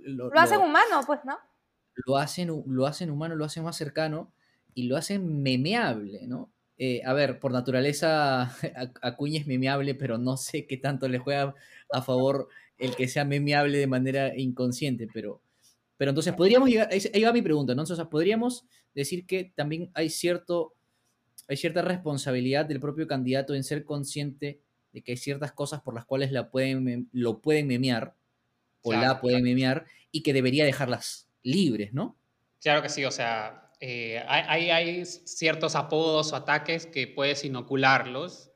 lo, 0.04 0.30
lo 0.30 0.40
hacen 0.40 0.60
humano, 0.60 1.02
pues, 1.06 1.20
¿no? 1.26 1.38
lo 2.06 2.18
hacen, 2.18 2.64
lo 2.66 2.86
hacen 2.86 3.10
humano, 3.10 3.36
lo 3.36 3.46
hacen 3.46 3.64
más 3.64 3.76
cercano 3.76 4.32
y 4.74 4.84
lo 4.84 4.98
hacen 4.98 5.42
memeable, 5.42 6.28
¿no? 6.28 6.52
Eh, 6.78 7.02
a 7.04 7.14
ver, 7.14 7.40
por 7.40 7.52
naturaleza 7.52 8.56
Acuña 9.02 9.40
es 9.40 9.48
memeable, 9.48 9.96
pero 9.96 10.18
no 10.18 10.38
sé 10.38 10.68
qué 10.68 10.78
tanto 10.78 11.08
le 11.08 11.18
juega 11.18 11.56
a 11.92 12.02
favor 12.02 12.50
el 12.78 12.96
que 12.96 13.08
sea 13.08 13.26
memeable 13.26 13.80
de 13.80 13.88
manera 13.88 14.38
inconsciente, 14.38 15.08
pero, 15.12 15.42
pero 15.98 16.10
entonces 16.10 16.36
podríamos 16.36 16.70
llegar, 16.70 16.90
ahí 16.92 17.24
va 17.24 17.34
mi 17.34 17.42
pregunta, 17.42 17.74
¿no? 17.74 17.82
Entonces 17.82 18.06
podríamos 18.06 18.66
decir 18.94 19.26
que 19.26 19.52
también 19.56 19.90
hay, 19.96 20.12
cierto, 20.12 20.76
hay 21.48 21.58
cierta 21.58 21.82
responsabilidad 21.82 22.66
del 22.66 22.80
propio 22.80 23.08
candidato 23.08 23.56
en 23.56 23.64
ser 23.64 23.86
consciente 23.86 24.62
de 24.92 25.02
que 25.02 25.14
hay 25.14 25.18
ciertas 25.18 25.52
cosas 25.52 25.82
por 25.82 25.94
las 25.94 26.06
cuales 26.06 26.32
la 26.32 26.50
pueden, 26.50 27.10
lo 27.12 27.40
pueden 27.40 27.68
memear 27.68 28.16
o 28.82 28.94
la 28.94 29.20
pueden 29.20 29.44
memear 29.44 29.86
y 30.12 30.24
que 30.24 30.34
debería 30.34 30.66
dejarlas 30.66 31.30
libres, 31.44 31.94
¿no? 31.94 32.18
Claro 32.62 32.82
que 32.82 32.90
sí, 32.90 33.06
o 33.06 33.12
sea, 33.12 33.72
eh, 33.80 34.24
hay, 34.28 34.70
hay, 34.72 35.06
ciertos 35.06 35.76
apodos 35.76 36.34
o 36.34 36.36
ataques 36.36 36.86
que 36.86 37.08
puedes 37.08 37.44
inocularlos 37.46 38.52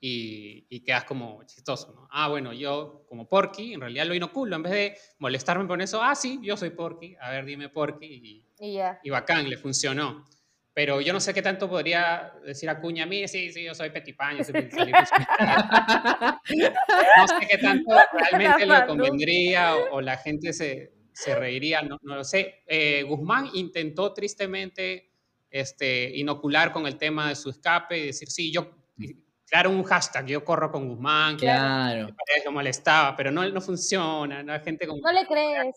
y, 0.00 0.66
y, 0.70 0.80
quedas 0.80 1.04
como 1.04 1.42
chistoso, 1.44 1.92
¿no? 1.92 2.08
Ah, 2.10 2.28
bueno, 2.28 2.52
yo 2.52 3.04
como 3.08 3.28
Porky, 3.28 3.74
en 3.74 3.80
realidad 3.80 4.06
lo 4.06 4.14
inoculo, 4.14 4.56
en 4.56 4.62
vez 4.62 4.72
de 4.72 4.96
molestarme 5.18 5.66
con 5.66 5.80
eso, 5.80 6.02
ah, 6.02 6.14
sí, 6.14 6.38
yo 6.42 6.56
soy 6.56 6.70
Porky, 6.70 7.16
a 7.20 7.30
ver, 7.30 7.44
dime 7.44 7.68
Porky, 7.68 8.06
y, 8.60 8.78
y, 9.02 9.10
bacán, 9.10 9.50
le 9.50 9.58
funcionó. 9.58 10.24
Pero 10.72 11.00
yo 11.00 11.12
no 11.12 11.18
sé 11.18 11.34
qué 11.34 11.42
tanto 11.42 11.68
podría 11.68 12.32
decir 12.44 12.70
Acuña 12.70 13.02
a 13.02 13.06
mí, 13.06 13.26
sí, 13.26 13.52
sí, 13.52 13.64
yo 13.64 13.74
soy 13.74 13.90
Petipan, 13.90 14.38
yo 14.38 14.44
soy 14.44 14.54
No 14.70 14.70
sé 17.28 17.46
qué 17.48 17.58
tanto 17.58 17.94
realmente 18.12 18.66
le 18.66 18.86
convendría 18.86 19.74
o 19.90 20.00
la 20.00 20.16
gente 20.16 20.52
se, 20.52 20.92
se 21.12 21.34
reiría, 21.34 21.82
no, 21.82 21.98
no 22.02 22.16
lo 22.16 22.24
sé. 22.24 22.62
Eh, 22.66 23.02
Guzmán 23.02 23.50
intentó 23.54 24.14
tristemente 24.14 25.10
este, 25.50 26.16
inocular 26.16 26.72
con 26.72 26.86
el 26.86 26.96
tema 26.96 27.28
de 27.28 27.34
su 27.34 27.50
escape 27.50 27.98
y 27.98 28.06
decir, 28.06 28.30
sí, 28.30 28.52
yo, 28.52 28.70
claro, 29.46 29.70
un 29.70 29.82
hashtag, 29.82 30.26
yo 30.26 30.44
corro 30.44 30.70
con 30.70 30.88
Guzmán, 30.88 31.36
claro. 31.36 32.06
que 32.06 32.44
lo 32.44 32.52
molestaba, 32.52 33.16
pero 33.16 33.30
no, 33.30 33.46
no 33.48 33.60
funciona, 33.60 34.42
no 34.42 34.52
hay 34.52 34.60
gente 34.60 34.86
con... 34.86 35.00
No 35.00 35.12
le 35.12 35.26
crees. 35.26 35.74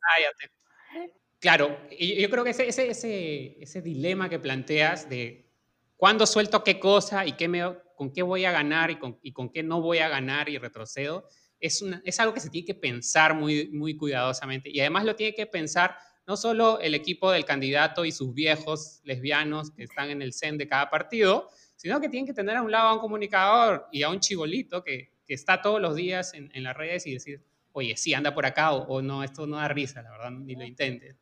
Claro, 1.44 1.78
yo 2.00 2.30
creo 2.30 2.46
que 2.46 2.52
ese, 2.52 3.82
dilema 3.82 4.30
que 4.30 4.40
planteas 4.40 5.10
de 5.10 5.52
cuándo 5.98 6.26
suelto 6.26 6.64
qué 6.64 6.80
cosa 6.80 7.26
y 7.26 7.34
qué 7.34 7.50
con 7.98 8.14
qué 8.14 8.22
voy 8.22 8.46
a 8.46 8.54
ganar 8.54 8.92
y 8.92 8.96
con, 9.34 9.50
qué 9.52 9.62
no 9.62 9.82
voy 9.82 9.98
a 9.98 10.08
ganar 10.08 10.48
y 10.48 10.58
retrocedo, 10.58 11.28
es, 11.60 11.84
algo 12.18 12.34
que 12.34 12.40
se 12.40 12.50
tiene 12.50 12.66
que 12.66 12.76
pensar 12.76 13.36
muy, 13.36 13.98
cuidadosamente. 13.98 14.70
Y 14.70 14.80
además 14.80 15.04
lo 15.04 15.18
tiene 15.18 15.36
que 15.36 15.46
pensar 15.46 15.98
no 16.26 16.38
solo 16.38 16.80
el 16.80 16.96
equipo 16.96 17.30
del 17.30 17.44
candidato 17.44 18.06
y 18.06 18.14
sus 18.14 18.34
viejos 18.34 19.02
lesbianos 19.04 19.72
que 19.72 19.84
están 19.84 20.12
en 20.12 20.22
el 20.22 20.32
CEN 20.32 20.58
de 20.58 20.70
cada 20.70 20.90
partido, 20.90 21.50
sino 21.76 22.00
que 22.00 22.08
tienen 22.08 22.26
que 22.26 22.34
tener 22.34 22.56
a 22.56 22.62
un 22.62 22.72
lado 22.72 22.88
a 22.88 22.94
un 22.94 23.00
comunicador 23.00 23.90
y 23.92 24.04
a 24.04 24.10
un 24.10 24.22
chibolito 24.22 24.82
que, 24.82 25.12
está 25.28 25.62
todos 25.62 25.82
los 25.82 25.96
días 25.96 26.34
en, 26.36 26.64
las 26.64 26.78
redes 26.78 27.06
y 27.06 27.14
decir, 27.14 27.44
oye, 27.74 27.98
sí, 27.98 28.14
anda 28.14 28.34
por 28.34 28.46
acá 28.46 28.72
o, 28.72 29.02
no, 29.02 29.24
esto 29.24 29.46
no 29.46 29.58
da 29.58 29.68
risa, 29.68 30.02
la 30.02 30.12
verdad, 30.12 30.32
ni 30.32 30.56
lo 30.56 30.64
intentes. 30.64 31.18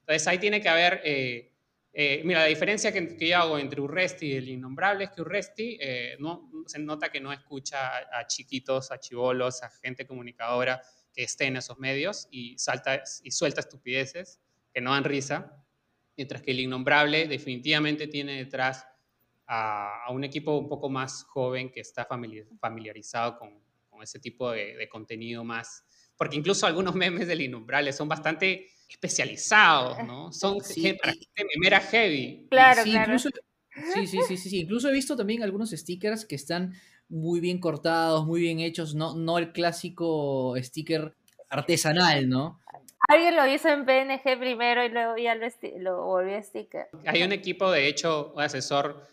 Entonces 0.00 0.26
ahí 0.26 0.38
tiene 0.38 0.60
que 0.60 0.68
haber 0.68 1.00
eh, 1.04 1.50
eh, 1.92 2.22
mira, 2.24 2.40
la 2.40 2.46
diferencia 2.46 2.92
que, 2.92 3.16
yo 3.18 3.36
hago 3.36 3.58
entre 3.58 3.80
Urresti 3.80 4.26
y 4.26 4.34
el 4.34 4.48
innombrable 4.48 5.04
es 5.04 5.10
que 5.10 5.22
Urresti 5.22 5.76
eh, 5.80 6.16
no, 6.20 6.48
se 6.66 6.78
nota 6.78 7.10
que 7.10 7.20
no 7.20 7.32
escucha 7.32 7.98
a, 8.16 8.26
chiquitos, 8.26 8.92
a 8.92 9.00
chivolos, 9.00 9.62
a 9.62 9.70
gente 9.70 10.06
comunicadora 10.06 10.80
que 11.12 11.24
esté 11.24 11.46
en 11.46 11.56
esos 11.56 11.78
medios 11.78 12.28
y, 12.30 12.56
salta, 12.58 13.02
y 13.24 13.30
suelta 13.32 13.60
estupideces 13.60 14.40
que 14.72 14.80
no 14.80 14.92
dan 14.92 15.02
risa, 15.02 15.64
mientras 16.16 16.42
que 16.42 16.52
el 16.52 16.60
innombrable 16.60 17.26
definitivamente 17.26 18.06
tiene 18.06 18.36
detrás 18.36 18.86
a, 19.48 20.04
un 20.10 20.22
equipo 20.22 20.56
un 20.56 20.68
poco 20.68 20.88
más 20.88 21.24
joven 21.24 21.72
que 21.72 21.80
está 21.80 22.06
familiarizado 22.06 23.36
con, 23.36 23.60
ese 24.02 24.18
tipo 24.18 24.50
de, 24.50 24.76
de 24.76 24.88
contenido 24.88 25.44
más, 25.44 25.84
porque 26.16 26.36
incluso 26.36 26.66
algunos 26.66 26.94
memes 26.96 27.26
del 27.26 27.42
innombrable 27.42 27.92
son 27.92 28.08
bastante 28.08 28.68
especializados, 28.90 30.04
¿no? 30.04 30.32
Son 30.32 30.60
gente, 30.74 30.98
para 31.00 31.12
gente 31.12 31.46
memera 31.54 31.80
heavy. 31.80 32.46
Claro, 32.50 32.82
sí, 32.82 32.90
claro. 32.90 33.12
Incluso, 33.12 33.30
sí, 33.94 34.06
sí, 34.06 34.18
sí, 34.26 34.36
sí, 34.36 34.60
Incluso 34.60 34.88
he 34.88 34.92
visto 34.92 35.16
también 35.16 35.42
algunos 35.42 35.70
stickers 35.70 36.24
que 36.24 36.34
están 36.34 36.74
muy 37.08 37.40
bien 37.40 37.58
cortados, 37.58 38.26
muy 38.26 38.40
bien 38.40 38.60
hechos, 38.60 38.94
no, 38.94 39.14
no 39.14 39.38
el 39.38 39.52
clásico 39.52 40.54
sticker 40.58 41.14
artesanal, 41.48 42.28
¿no? 42.28 42.60
Alguien 43.08 43.34
lo 43.34 43.46
hizo 43.46 43.68
en 43.68 43.84
PNG 43.84 44.38
primero 44.38 44.84
y 44.84 44.88
luego 44.88 45.16
ya 45.16 45.34
lo, 45.34 45.46
lo 45.78 46.04
volvió 46.04 46.36
a 46.36 46.42
sticker. 46.42 46.88
Hay 47.06 47.22
un 47.22 47.32
equipo, 47.32 47.70
de 47.70 47.88
hecho, 47.88 48.32
un 48.36 48.42
asesor, 48.42 49.04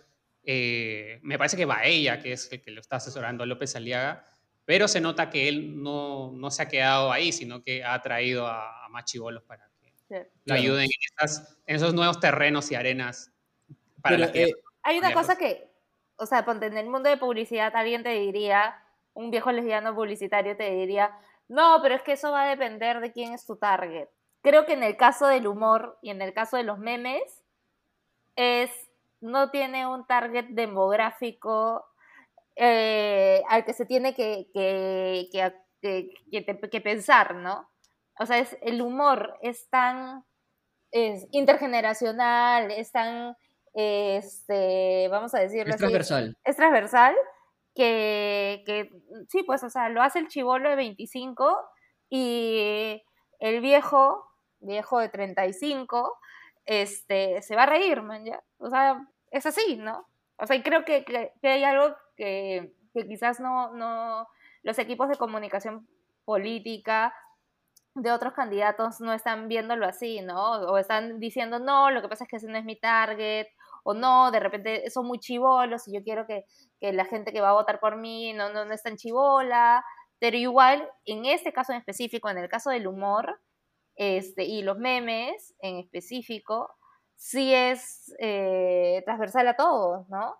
eh, 0.44 1.20
me 1.24 1.38
parece 1.38 1.58
que 1.58 1.66
va 1.66 1.84
ella, 1.84 2.20
que 2.20 2.34
es 2.34 2.52
el 2.52 2.62
que 2.62 2.72
lo 2.72 2.82
está 2.82 2.98
asesorando, 2.98 3.46
López 3.46 3.76
Aliaga, 3.76 4.24
pero 4.68 4.90
se 4.90 5.00
nota 5.00 5.30
que 5.30 5.48
él 5.48 5.82
no, 5.82 6.34
no 6.34 6.52
se 6.52 6.62
ha 6.62 6.68
quedado 6.68 7.10
ahí, 7.10 7.32
sino 7.32 7.64
que 7.64 7.86
ha 7.86 8.02
traído 8.02 8.46
a, 8.46 8.84
a 8.84 8.90
más 8.90 9.06
chivolos 9.06 9.42
para 9.44 9.66
que 9.80 10.30
lo 10.44 10.54
ayuden 10.54 10.84
en, 10.84 11.30
en, 11.68 11.76
esos 11.78 11.94
nuevos 11.94 12.20
terrenos 12.20 12.70
y 12.70 12.76
arenas. 12.76 13.32
Para 14.02 14.26
eh, 14.34 14.52
hay 14.84 14.98
una 14.98 15.14
cosa 15.14 15.38
que, 15.38 15.72
o 16.18 16.26
sea, 16.26 16.46
en 16.46 16.78
el 16.78 16.90
mundo 16.90 17.08
de 17.08 17.16
publicidad 17.16 17.74
alguien 17.78 18.04
te 18.04 18.10
diría, 18.10 18.76
un 19.14 19.32
viejo 19.32 19.54
lesbiano 19.54 19.96
publicitario 19.96 20.58
te 20.58 20.70
diría, 20.76 21.18
no, 21.48 21.80
pero 21.82 21.96
es 21.96 22.02
que 22.02 22.12
eso 22.12 22.32
va 22.32 22.44
a 22.44 22.50
depender 22.50 23.00
de 23.00 23.14
quién 23.14 23.32
es 23.32 23.46
tu 23.46 23.56
target. 23.56 24.10
Creo 24.42 24.66
que 24.66 24.74
en 24.74 24.84
el 24.84 24.98
caso 24.98 25.28
del 25.28 25.48
humor 25.48 25.98
y 26.02 26.10
en 26.10 26.22
el 26.22 26.34
caso 26.34 26.58
de 26.58 26.64
los 26.64 26.78
memes, 26.78 27.24
es, 28.36 28.70
no 29.22 29.50
tiene 29.50 29.88
un 29.88 30.06
target 30.06 30.48
demográfico 30.50 31.86
eh, 32.58 33.42
al 33.50 33.66
que 33.66 33.74
se 33.74 33.86
tiene 33.86 34.14
que, 34.14 34.48
que, 34.54 35.30
que, 35.82 36.70
que 36.70 36.82
pensar, 36.82 37.36
¿no? 37.36 37.70
o 38.20 38.26
sea, 38.26 38.40
es, 38.40 38.58
el 38.62 38.82
humor 38.82 39.38
es 39.42 39.70
tan 39.70 40.24
es 40.92 41.28
intergeneracional, 41.32 42.72
es 42.72 42.92
tan, 42.92 43.36
este, 43.74 45.08
vamos 45.10 45.34
a 45.36 45.40
decirlo 45.40 45.74
es 45.74 45.78
transversal. 45.78 46.38
Es 46.44 46.56
transversal 46.56 47.16
que, 47.76 48.64
que, 48.66 48.90
sí, 49.30 49.44
pues, 49.44 49.64
o 49.64 49.70
sea, 49.70 49.90
lo 49.90 50.02
hace 50.02 50.20
el 50.20 50.30
chivolo 50.30 50.70
de 50.70 50.76
25 50.76 51.58
y 52.10 53.04
el 53.40 53.62
viejo, 53.62 54.26
viejo 54.60 55.00
de 55.00 55.10
35, 55.10 56.18
este, 56.66 57.42
se 57.42 57.56
va 57.56 57.64
a 57.64 57.68
reír, 57.68 58.02
man, 58.02 58.26
ya. 58.26 58.42
O 58.58 58.70
sea, 58.70 59.06
es 59.30 59.46
así, 59.46 59.78
¿no? 59.78 60.08
O 60.38 60.46
sea, 60.46 60.56
y 60.56 60.64
creo 60.64 60.86
que, 60.86 61.04
que, 61.04 61.32
hay 61.44 61.64
algo 61.64 61.96
que, 62.18 62.74
que 62.94 63.08
quizás 63.08 63.40
no, 63.40 63.74
no, 63.74 64.28
los 64.64 64.80
equipos 64.80 65.08
de 65.10 65.16
comunicación 65.16 65.88
política 66.26 67.14
de 67.96 68.12
otros 68.12 68.34
candidatos 68.34 69.00
no 69.00 69.14
están 69.14 69.48
viéndolo 69.48 69.86
así, 69.86 70.22
¿no? 70.22 70.62
O 70.62 70.78
están 70.78 71.20
diciendo, 71.20 71.60
no, 71.60 71.90
lo 71.90 72.02
que 72.02 72.10
pasa 72.10 72.26
es 72.26 72.30
que 72.30 72.36
ese 72.38 72.48
no 72.48 72.58
es 72.58 72.66
mi 72.66 72.80
target, 72.80 73.48
o 73.84 73.94
no, 73.94 74.32
de 74.32 74.40
repente 74.40 74.90
son 74.90 75.08
muy 75.08 75.20
chivolos 75.20 75.88
y 75.88 75.94
yo 75.94 76.04
quiero 76.04 76.28
que, 76.28 76.44
la 76.82 77.06
gente 77.06 77.32
que 77.32 77.42
va 77.42 77.50
a 77.50 77.54
votar 77.54 77.80
por 77.80 77.98
mí 77.98 78.34
no, 78.34 78.52
no, 78.52 78.66
no 78.66 78.74
es 78.74 78.84
tan 78.84 78.98
chivola, 78.98 79.84
pero 80.20 80.38
igual, 80.38 80.90
en 81.06 81.26
este 81.26 81.54
caso 81.54 81.72
en 81.72 81.80
específico, 81.80 82.30
en 82.30 82.38
el 82.38 82.50
caso 82.50 82.70
del 82.70 82.88
humor 82.88 83.40
este, 83.96 84.44
y 84.44 84.62
los 84.62 84.78
memes 84.78 85.56
en 85.60 85.78
específico, 85.78 86.70
sí 87.16 87.54
es 87.54 88.14
eh, 88.20 89.02
transversal 89.06 89.48
a 89.48 89.56
todos, 89.56 90.08
¿no? 90.10 90.36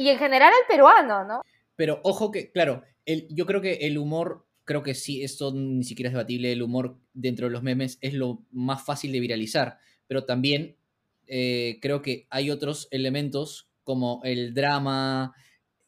Y 0.00 0.08
en 0.08 0.16
general 0.16 0.50
al 0.50 0.66
peruano, 0.66 1.24
¿no? 1.24 1.42
Pero 1.76 2.00
ojo 2.04 2.30
que, 2.30 2.50
claro, 2.50 2.84
yo 3.28 3.44
creo 3.44 3.60
que 3.60 3.74
el 3.82 3.98
humor 3.98 4.46
creo 4.64 4.82
que 4.82 4.94
sí, 4.94 5.22
esto 5.22 5.52
ni 5.52 5.84
siquiera 5.84 6.08
es 6.08 6.14
debatible, 6.14 6.52
el 6.52 6.62
humor 6.62 6.96
dentro 7.12 7.48
de 7.48 7.52
los 7.52 7.62
memes 7.62 7.98
es 8.00 8.14
lo 8.14 8.42
más 8.50 8.82
fácil 8.82 9.12
de 9.12 9.20
viralizar, 9.20 9.76
pero 10.06 10.24
también 10.24 10.78
eh, 11.26 11.80
creo 11.82 12.00
que 12.00 12.26
hay 12.30 12.50
otros 12.50 12.88
elementos 12.92 13.68
como 13.84 14.22
el 14.24 14.54
drama 14.54 15.34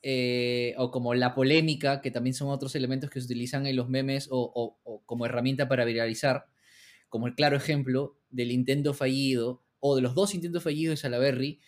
eh, 0.03 0.75
o 0.77 0.90
como 0.90 1.14
la 1.14 1.35
polémica, 1.35 2.03
que 2.03 2.11
también 2.11 2.35
son 2.35 2.51
otros 2.51 2.75
elementos 2.75 3.09
que 3.09 3.18
se 3.18 3.25
utilizan 3.25 3.66
en 3.66 3.77
los 3.77 3.88
memes 3.88 4.29
o, 4.31 4.77
como 5.07 5.25
herramienta 5.25 5.68
para 5.68 5.87
viralizar, 5.87 6.44
como 7.09 7.29
el 7.29 7.35
claro 7.35 7.57
ejemplo 7.57 8.18
del 8.29 8.51
intento 8.51 8.92
fallido 8.92 9.62
o 9.81 9.96
de 9.96 10.03
los 10.03 10.14
dos 10.14 10.35
intentos 10.35 10.64
fallidos 10.64 10.92
de 10.92 10.96
Salaberry, 10.98 11.61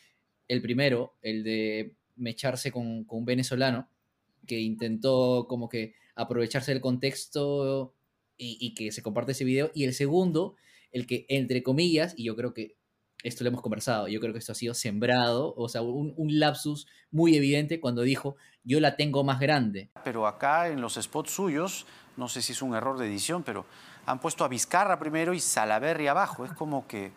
el 0.46 0.60
primero, 0.60 1.16
el 1.22 1.42
de 1.42 1.96
mecharse 2.16 2.70
con, 2.70 3.04
con 3.04 3.20
un 3.20 3.24
venezolano, 3.24 3.88
que 4.46 4.60
intentó 4.60 5.46
como 5.48 5.68
que 5.68 5.94
aprovecharse 6.16 6.72
del 6.72 6.80
contexto 6.80 7.94
y, 8.36 8.74
que 8.74 8.92
se 8.92 9.02
comparte 9.02 9.32
ese 9.32 9.44
video, 9.44 9.70
y 9.74 9.84
el 9.84 9.94
segundo, 9.94 10.56
el 10.92 11.06
que 11.06 11.24
entre 11.28 11.62
comillas, 11.62 12.14
y 12.16 12.24
yo 12.24 12.36
creo 12.36 12.52
que 12.52 12.76
esto 13.22 13.42
lo 13.42 13.48
hemos 13.48 13.62
conversado, 13.62 14.08
yo 14.08 14.20
creo 14.20 14.32
que 14.32 14.38
esto 14.38 14.52
ha 14.52 14.56
sido 14.56 14.74
sembrado, 14.74 15.54
o 15.56 15.68
sea, 15.68 15.82
un, 15.82 16.14
lapsus 16.38 16.86
muy 17.10 17.36
evidente 17.36 17.80
cuando 17.80 18.02
dijo, 18.02 18.36
yo 18.64 18.80
la 18.80 18.96
tengo 18.96 19.24
más 19.24 19.40
grande. 19.40 19.88
Pero 20.02 20.26
acá 20.26 20.68
en 20.68 20.80
los 20.80 20.94
spots 20.94 21.30
suyos, 21.30 21.86
no 22.16 22.28
sé 22.28 22.42
si 22.42 22.52
es 22.52 22.60
un 22.60 22.74
error 22.74 22.98
de 22.98 23.06
edición, 23.06 23.42
pero 23.44 23.64
han 24.04 24.20
puesto 24.20 24.44
a 24.44 24.48
Vizcarra 24.48 24.98
primero 24.98 25.32
y 25.32 25.40
Salaberry 25.40 26.08
abajo, 26.08 26.44
es 26.44 26.52
como 26.52 26.86
que 26.86 27.12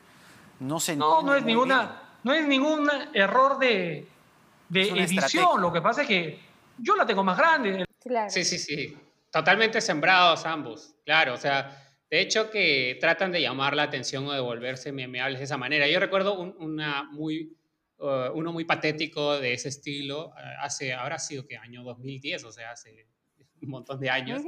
no 0.60 0.80
se 0.80 0.96
No, 0.96 1.24
no 1.24 1.36
es 1.36 1.44
ninguna, 1.44 2.20
no 2.24 2.34
es 2.34 2.48
ningún 2.48 2.90
error 3.14 3.60
de, 3.60 4.08
edición, 4.74 5.62
lo 5.62 5.72
que 5.72 5.82
pasa 5.82 6.02
es 6.02 6.08
que 6.08 6.40
yo 6.78 6.96
la 6.96 7.06
tengo 7.06 7.24
más 7.24 7.38
grande. 7.38 7.86
Sí, 8.30 8.44
sí, 8.44 8.58
sí, 8.58 8.98
totalmente 9.32 9.82
sembrados 9.82 10.46
ambos, 10.46 10.96
claro, 11.04 11.34
o 11.34 11.38
sea 11.38 11.84
de 12.10 12.22
hecho, 12.22 12.50
que 12.50 12.98
tratan 13.02 13.32
de 13.32 13.42
llamar 13.42 13.76
la 13.76 13.84
atención 13.84 14.26
o 14.28 14.32
de 14.32 14.40
volverse 14.40 14.92
memeables 14.92 15.40
de 15.40 15.46
esa 15.46 15.58
manera. 15.58 15.88
Yo 15.88 16.00
recuerdo 16.00 16.40
una 16.40 17.04
muy, 17.04 17.58
uh, 17.98 18.32
uno 18.34 18.54
muy 18.54 18.64
patético 18.64 19.38
de 19.40 19.54
ese 19.54 19.68
estilo, 19.70 20.28
uh, 20.28 20.34
hace, 20.62 20.94
habrá 20.94 21.20
sido 21.20 21.46
que 21.46 21.58
año 21.58 21.84
2010, 21.84 22.46
o 22.46 22.52
sea, 22.52 22.72
hace 22.72 23.08
un 23.62 23.70
montón 23.70 24.00
de 24.00 24.10
años, 24.10 24.42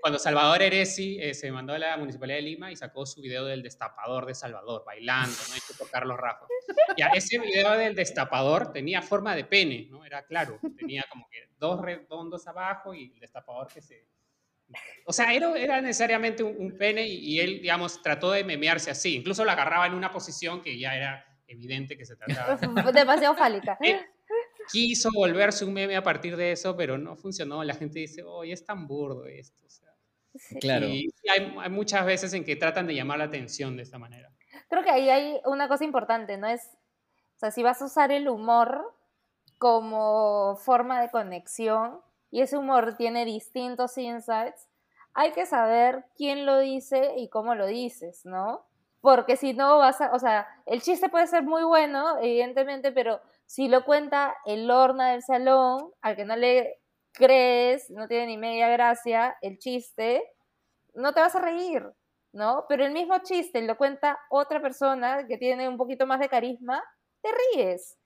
cuando 0.00 0.18
Salvador 0.18 0.62
Eresi 0.62 1.18
eh, 1.20 1.34
se 1.34 1.50
mandó 1.50 1.74
a 1.74 1.78
la 1.78 1.96
Municipalidad 1.96 2.38
de 2.38 2.42
Lima 2.42 2.72
y 2.72 2.76
sacó 2.76 3.06
su 3.06 3.20
video 3.20 3.44
del 3.44 3.62
destapador 3.62 4.26
de 4.26 4.34
Salvador, 4.34 4.84
bailando, 4.84 5.36
¿no? 5.48 5.54
Hay 5.54 5.60
que 5.60 5.74
tocar 5.74 6.06
los 6.06 6.16
rafos. 6.16 6.48
Ya, 6.96 7.08
ese 7.08 7.38
video 7.38 7.72
del 7.72 7.94
destapador 7.94 8.72
tenía 8.72 9.02
forma 9.02 9.34
de 9.34 9.44
pene, 9.44 9.88
¿no? 9.90 10.04
Era 10.04 10.24
claro, 10.24 10.58
tenía 10.78 11.04
como 11.10 11.28
que 11.30 11.48
dos 11.58 11.80
redondos 11.80 12.46
abajo 12.46 12.94
y 12.94 13.12
el 13.12 13.20
destapador 13.20 13.68
que 13.68 13.82
se 13.82 14.06
o 15.06 15.12
sea, 15.12 15.32
era, 15.32 15.56
era 15.56 15.80
necesariamente 15.80 16.42
un, 16.42 16.76
pene 16.76 17.06
y, 17.06 17.38
él, 17.40 17.60
digamos, 17.60 18.00
trató 18.02 18.32
de 18.32 18.44
memearse 18.44 18.90
así. 18.90 19.16
Incluso 19.16 19.44
lo 19.44 19.50
agarraba 19.50 19.86
en 19.86 19.94
una 19.94 20.10
posición 20.10 20.62
que 20.62 20.78
ya 20.78 20.96
era 20.96 21.26
evidente 21.46 21.96
que 21.96 22.04
se 22.04 22.16
trataba. 22.16 22.56
Demasiado 22.92 23.34
fálica. 23.36 23.78
Quiso 24.70 25.10
volverse 25.14 25.64
un 25.64 25.72
meme 25.72 25.96
a 25.96 26.02
partir 26.02 26.36
de 26.36 26.52
eso, 26.52 26.76
pero 26.76 26.98
no 26.98 27.16
funcionó. 27.16 27.62
La 27.64 27.74
gente 27.74 28.00
dice, 28.00 28.22
oye, 28.22 28.52
es 28.52 28.64
tan 28.64 28.86
burdo 28.86 29.26
esto. 29.26 29.64
Claro. 30.60 30.86
Y 30.86 31.12
hay, 31.28 31.54
hay, 31.60 31.70
muchas 31.70 32.04
veces 32.04 32.32
en 32.32 32.44
que 32.44 32.56
tratan 32.56 32.86
de 32.86 32.94
llamar 32.94 33.18
la 33.18 33.24
atención 33.24 33.76
de 33.76 33.84
esta 33.84 33.98
manera. 33.98 34.32
Creo 34.68 34.82
que 34.82 34.90
ahí 34.90 35.08
hay 35.08 35.40
una 35.44 35.68
cosa 35.68 35.84
importante, 35.84 36.36
¿no? 36.36 36.48
Es, 36.48 36.62
o 37.36 37.38
sea, 37.38 37.50
si 37.52 37.62
vas 37.62 37.80
a 37.80 37.84
usar 37.84 38.10
el 38.10 38.28
humor 38.28 38.82
como 39.58 40.56
forma 40.56 41.00
de 41.00 41.10
conexión, 41.10 42.00
y 42.34 42.40
ese 42.40 42.58
humor 42.58 42.96
tiene 42.96 43.24
distintos 43.24 43.96
insights, 43.96 44.68
hay 45.12 45.30
que 45.30 45.46
saber 45.46 46.04
quién 46.16 46.46
lo 46.46 46.58
dice 46.58 47.14
y 47.16 47.28
cómo 47.28 47.54
lo 47.54 47.66
dices, 47.66 48.26
¿no? 48.26 48.66
Porque 49.00 49.36
si 49.36 49.52
no 49.52 49.78
vas 49.78 50.00
a, 50.00 50.12
o 50.12 50.18
sea, 50.18 50.48
el 50.66 50.82
chiste 50.82 51.08
puede 51.08 51.28
ser 51.28 51.44
muy 51.44 51.62
bueno, 51.62 52.18
evidentemente, 52.18 52.90
pero 52.90 53.20
si 53.46 53.68
lo 53.68 53.84
cuenta 53.84 54.34
el 54.46 54.70
horna 54.70 55.12
del 55.12 55.22
salón, 55.22 55.92
al 56.00 56.16
que 56.16 56.24
no 56.24 56.36
le 56.36 56.80
crees, 57.12 57.90
no 57.90 58.08
tiene 58.08 58.26
ni 58.26 58.36
media 58.36 58.68
gracia 58.68 59.36
el 59.40 59.58
chiste, 59.58 60.22
no 60.94 61.12
te 61.12 61.20
vas 61.20 61.34
a 61.34 61.40
reír, 61.40 61.82
¿no? 62.32 62.64
Pero 62.68 62.84
el 62.84 62.92
mismo 62.92 63.18
chiste 63.22 63.62
lo 63.62 63.76
cuenta 63.76 64.18
otra 64.30 64.60
persona 64.60 65.26
que 65.26 65.38
tiene 65.38 65.68
un 65.68 65.76
poquito 65.76 66.06
más 66.06 66.20
de 66.20 66.28
carisma, 66.28 66.82
te 67.22 67.30
ríes. 67.56 67.96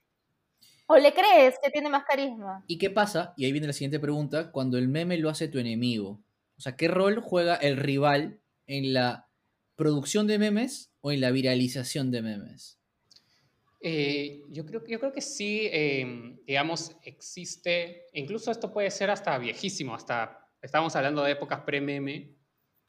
¿O 0.86 0.96
le 0.96 1.12
crees 1.12 1.56
que 1.62 1.70
tiene 1.70 1.90
más 1.90 2.04
carisma? 2.04 2.64
¿Y 2.66 2.78
qué 2.78 2.88
pasa? 2.88 3.34
Y 3.36 3.44
ahí 3.44 3.52
viene 3.52 3.66
la 3.66 3.74
siguiente 3.74 4.00
pregunta, 4.00 4.50
cuando 4.50 4.78
el 4.78 4.88
meme 4.88 5.18
lo 5.18 5.28
hace 5.28 5.48
tu 5.48 5.58
enemigo. 5.58 6.20
O 6.56 6.60
sea, 6.60 6.76
¿qué 6.76 6.88
rol 6.88 7.20
juega 7.20 7.56
el 7.56 7.76
rival 7.76 8.40
en 8.66 8.94
la 8.94 9.28
producción 9.76 10.26
de 10.26 10.38
memes 10.38 10.90
o 11.02 11.12
en 11.12 11.20
la 11.20 11.30
viralización 11.30 12.10
de 12.10 12.22
memes? 12.22 12.77
Eh, 13.80 14.44
yo, 14.48 14.66
creo, 14.66 14.84
yo 14.86 14.98
creo 14.98 15.12
que 15.12 15.20
sí, 15.20 15.68
em, 15.72 16.38
digamos, 16.44 16.96
existe, 17.02 18.06
incluso 18.12 18.50
esto 18.50 18.72
puede 18.72 18.90
ser 18.90 19.10
hasta 19.10 19.38
viejísimo, 19.38 19.94
hasta 19.94 20.48
estamos 20.60 20.96
hablando 20.96 21.22
de 21.22 21.32
épocas 21.32 21.60
pre-meme, 21.60 22.34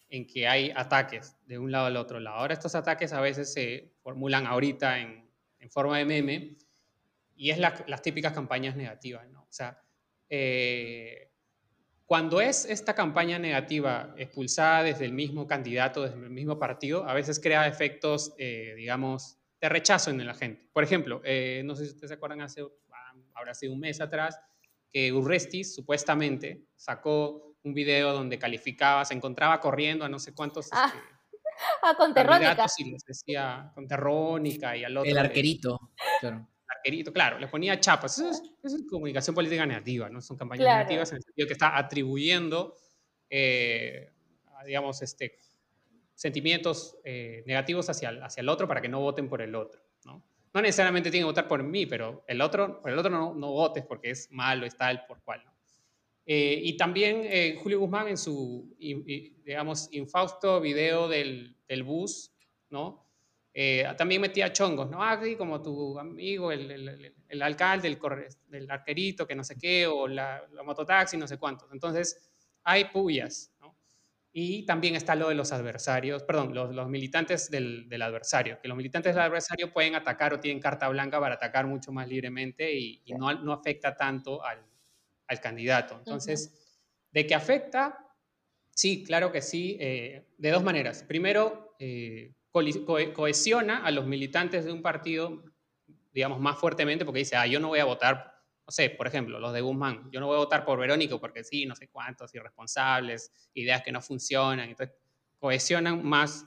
en 0.10 0.26
que 0.26 0.48
hay 0.48 0.72
ataques 0.76 1.38
de 1.46 1.60
un 1.60 1.72
lado 1.72 1.86
al 1.86 1.98
otro 1.98 2.20
lado. 2.20 2.38
Ahora 2.38 2.54
estos 2.54 2.74
ataques 2.74 3.14
a 3.14 3.22
veces 3.22 3.54
se 3.54 3.94
formulan 4.02 4.48
ahorita 4.48 5.00
en, 5.00 5.30
en 5.60 5.70
forma 5.70 6.00
de 6.00 6.06
meme, 6.06 6.58
y 7.40 7.52
es 7.52 7.58
las 7.58 8.02
típicas 8.02 8.34
campañas 8.34 8.76
negativas, 8.76 9.30
¿no? 9.30 9.44
O 9.44 9.52
sea, 9.52 9.82
eh, 10.30 11.32
cuando 12.06 12.42
es 12.42 12.66
esta 12.66 12.94
campaña 12.94 13.40
negativa 13.40 14.14
expulsada 14.18 14.84
desde 14.84 15.06
el 15.06 15.14
mismo 15.14 15.48
candidato, 15.48 16.04
desde 16.04 16.18
el 16.18 16.32
mismo 16.32 16.60
partido, 16.60 17.08
a 17.08 17.14
veces 17.14 17.40
crea 17.40 17.66
efectos, 17.66 18.34
eh, 18.38 18.74
digamos, 18.76 19.39
de 19.60 19.70
rechazo 19.70 20.10
en 20.10 20.26
la 20.26 20.34
gente. 20.34 20.70
Por 20.72 20.84
ejemplo, 20.84 21.22
eh, 21.24 21.62
no 21.66 21.76
sé 21.76 21.86
si 21.86 21.92
ustedes 21.92 22.10
se 22.10 22.16
acuerdan, 22.16 22.42
hace, 22.42 22.62
ah, 22.62 23.14
habrá 23.34 23.54
sido 23.54 23.74
un 23.74 23.80
mes 23.80 24.00
atrás, 24.02 24.40
que 24.92 25.12
Urrestis 25.12 25.76
supuestamente 25.76 26.66
sacó 26.76 27.56
un 27.64 27.74
video 27.74 28.14
donde 28.14 28.40
calificaba, 28.40 29.06
se 29.06 29.14
encontraba 29.14 29.60
corriendo 29.60 30.06
a 30.06 30.10
no 30.10 30.20
sé 30.20 30.34
cuántos... 30.34 30.70
Ah, 30.72 30.92
este, 30.94 31.00
ah 31.84 31.94
con 31.96 32.14
Terrónica. 32.14 32.66
Y 32.78 32.92
les 32.92 33.04
decía, 33.04 33.72
con 33.76 33.88
Terrónica 33.88 34.76
y 34.76 34.84
al 34.84 34.98
otro... 34.98 35.10
El 35.10 35.18
arquerito, 35.18 35.92
claro 36.20 36.48
claro, 37.14 37.40
le 37.40 37.48
ponía 37.48 37.80
chapas. 37.80 38.20
Eso 38.20 38.30
es, 38.64 38.84
comunicación 38.90 39.36
política 39.36 39.66
negativa, 39.66 40.10
¿no? 40.10 40.22
Son 40.22 40.38
campañas 40.38 40.66
negativas 40.66 41.12
en 41.12 41.18
el 41.18 41.24
sentido 41.24 41.48
que 41.48 41.54
está 41.54 41.78
atribuyendo, 41.78 42.76
eh, 43.30 44.12
digamos, 44.66 45.02
este, 45.02 45.36
sentimientos 46.20 46.98
eh, 47.04 47.44
negativos 47.46 47.90
hacia 47.90 48.10
el, 48.10 48.22
hacia 48.22 48.42
el 48.42 48.50
otro 48.50 48.68
para 48.68 48.82
que 48.82 48.90
no 48.90 49.00
voten 49.00 49.30
por 49.30 49.42
el 49.42 49.56
otro, 49.56 49.82
¿no? 50.06 50.24
No 50.54 50.62
necesariamente 50.62 51.12
tienen 51.12 51.26
que 51.26 51.32
votar 51.32 51.48
por 51.48 51.64
mí, 51.64 51.86
pero 51.86 52.24
el 52.28 52.42
otro, 52.42 52.82
por 52.82 52.92
el 52.92 52.98
otro 52.98 53.12
no, 53.12 53.34
no 53.34 53.52
votes 53.52 53.86
porque 53.86 54.10
es 54.10 54.32
malo, 54.32 54.66
es 54.66 54.76
tal, 54.76 55.06
por 55.06 55.22
cual, 55.22 55.44
¿no? 55.46 55.54
Eh, 56.26 56.60
y 56.64 56.78
también 56.78 57.58
Julio 57.60 57.80
Guzmán 57.80 58.08
en 58.08 58.18
su, 58.18 58.76
digamos, 58.78 59.88
infausto 59.92 60.62
video 60.62 61.08
del, 61.08 61.56
del 61.68 61.84
bus, 61.84 62.32
¿no? 62.70 63.10
Eh, 63.54 63.86
también 63.98 64.22
metía 64.22 64.54
chongos, 64.54 64.90
¿no? 64.90 65.04
Ah, 65.04 65.20
como 65.38 65.62
tu 65.62 65.98
amigo, 65.98 66.52
el, 66.52 66.70
el, 66.72 67.14
el 67.28 67.42
alcalde, 67.42 67.88
el, 67.88 68.00
el, 68.52 68.72
arquerito, 68.72 69.26
que 69.28 69.36
no 69.36 69.44
sé 69.44 69.58
qué, 69.58 69.88
o 69.88 70.08
la, 70.08 70.44
mototaxi, 70.64 71.18
no 71.18 71.28
sé 71.28 71.38
cuántos. 71.38 71.72
Entonces, 71.74 72.32
hay 72.64 72.86
pullas. 72.86 73.52
Y 74.42 74.64
también 74.64 74.96
está 74.96 75.16
lo 75.16 75.28
de 75.28 75.36
los 75.36 75.52
adversarios, 75.52 76.24
perdón, 76.24 76.54
los, 76.54 76.74
los 76.74 76.88
militantes 76.88 77.52
del, 77.52 77.90
del, 77.90 78.02
adversario, 78.02 78.58
que 78.62 78.70
los 78.70 78.78
militantes 78.78 79.14
del 79.14 79.24
adversario 79.24 79.74
pueden 79.74 79.96
atacar 79.96 80.34
o 80.34 80.40
tienen 80.40 80.62
carta 80.62 80.88
blanca 80.88 81.20
para 81.20 81.36
atacar 81.36 81.68
mucho 81.68 81.92
más 81.92 82.08
libremente 82.08 82.74
y, 82.74 83.04
no, 83.18 83.34
no, 83.34 83.52
afecta 83.52 83.98
tanto 83.98 84.42
al, 84.42 84.66
al 85.28 85.42
candidato. 85.42 85.98
Entonces, 85.98 86.54
¿de 87.12 87.28
qué 87.28 87.36
afecta? 87.36 87.98
Sí, 88.70 89.04
claro 89.04 89.30
que 89.34 89.42
sí, 89.42 89.76
eh, 89.78 90.26
de 90.38 90.52
dos 90.52 90.64
maneras. 90.64 91.04
Primero, 91.04 91.76
eh, 91.78 92.32
cohesiona 92.54 93.84
a 93.84 93.92
los 93.92 94.06
militantes 94.06 94.64
de 94.64 94.72
un 94.72 94.82
partido, 94.82 95.44
digamos, 96.14 96.40
más 96.40 96.58
fuertemente 96.58 97.04
porque 97.04 97.20
dice, 97.20 97.36
ah, 97.36 97.46
yo 97.46 97.60
no 97.60 97.68
voy 97.68 97.80
a 97.80 97.86
votar, 97.86 98.29
no 98.70 98.72
sé, 98.72 98.92
por 98.92 99.08
ejemplo, 99.08 99.40
los 99.40 99.52
de 99.52 99.62
Guzmán, 99.62 100.12
yo 100.12 100.20
no 100.20 100.28
voy 100.28 100.36
a 100.36 100.42
votar 100.42 100.64
por 100.64 100.78
Verónico 100.78 101.20
porque 101.20 101.44
sí, 101.44 101.66
no 101.66 101.76
sé 101.76 101.88
cuántos, 101.88 102.36
irresponsables, 102.36 103.50
ideas 103.56 103.82
que 103.82 103.92
no 103.92 104.00
funcionan, 104.00 104.70
entonces 104.70 104.96
cohesionan 105.40 106.06
más 106.06 106.46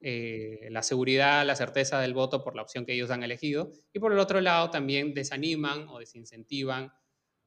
eh, 0.00 0.66
la 0.72 0.82
seguridad, 0.82 1.46
la 1.46 1.54
certeza 1.54 2.00
del 2.00 2.14
voto 2.14 2.42
por 2.42 2.56
la 2.56 2.62
opción 2.62 2.84
que 2.84 2.94
ellos 2.94 3.12
han 3.12 3.22
elegido, 3.22 3.70
y 3.92 4.00
por 4.00 4.12
el 4.12 4.18
otro 4.18 4.40
lado 4.40 4.70
también 4.70 5.14
desaniman 5.14 5.86
o 5.88 6.00
desincentivan 6.00 6.92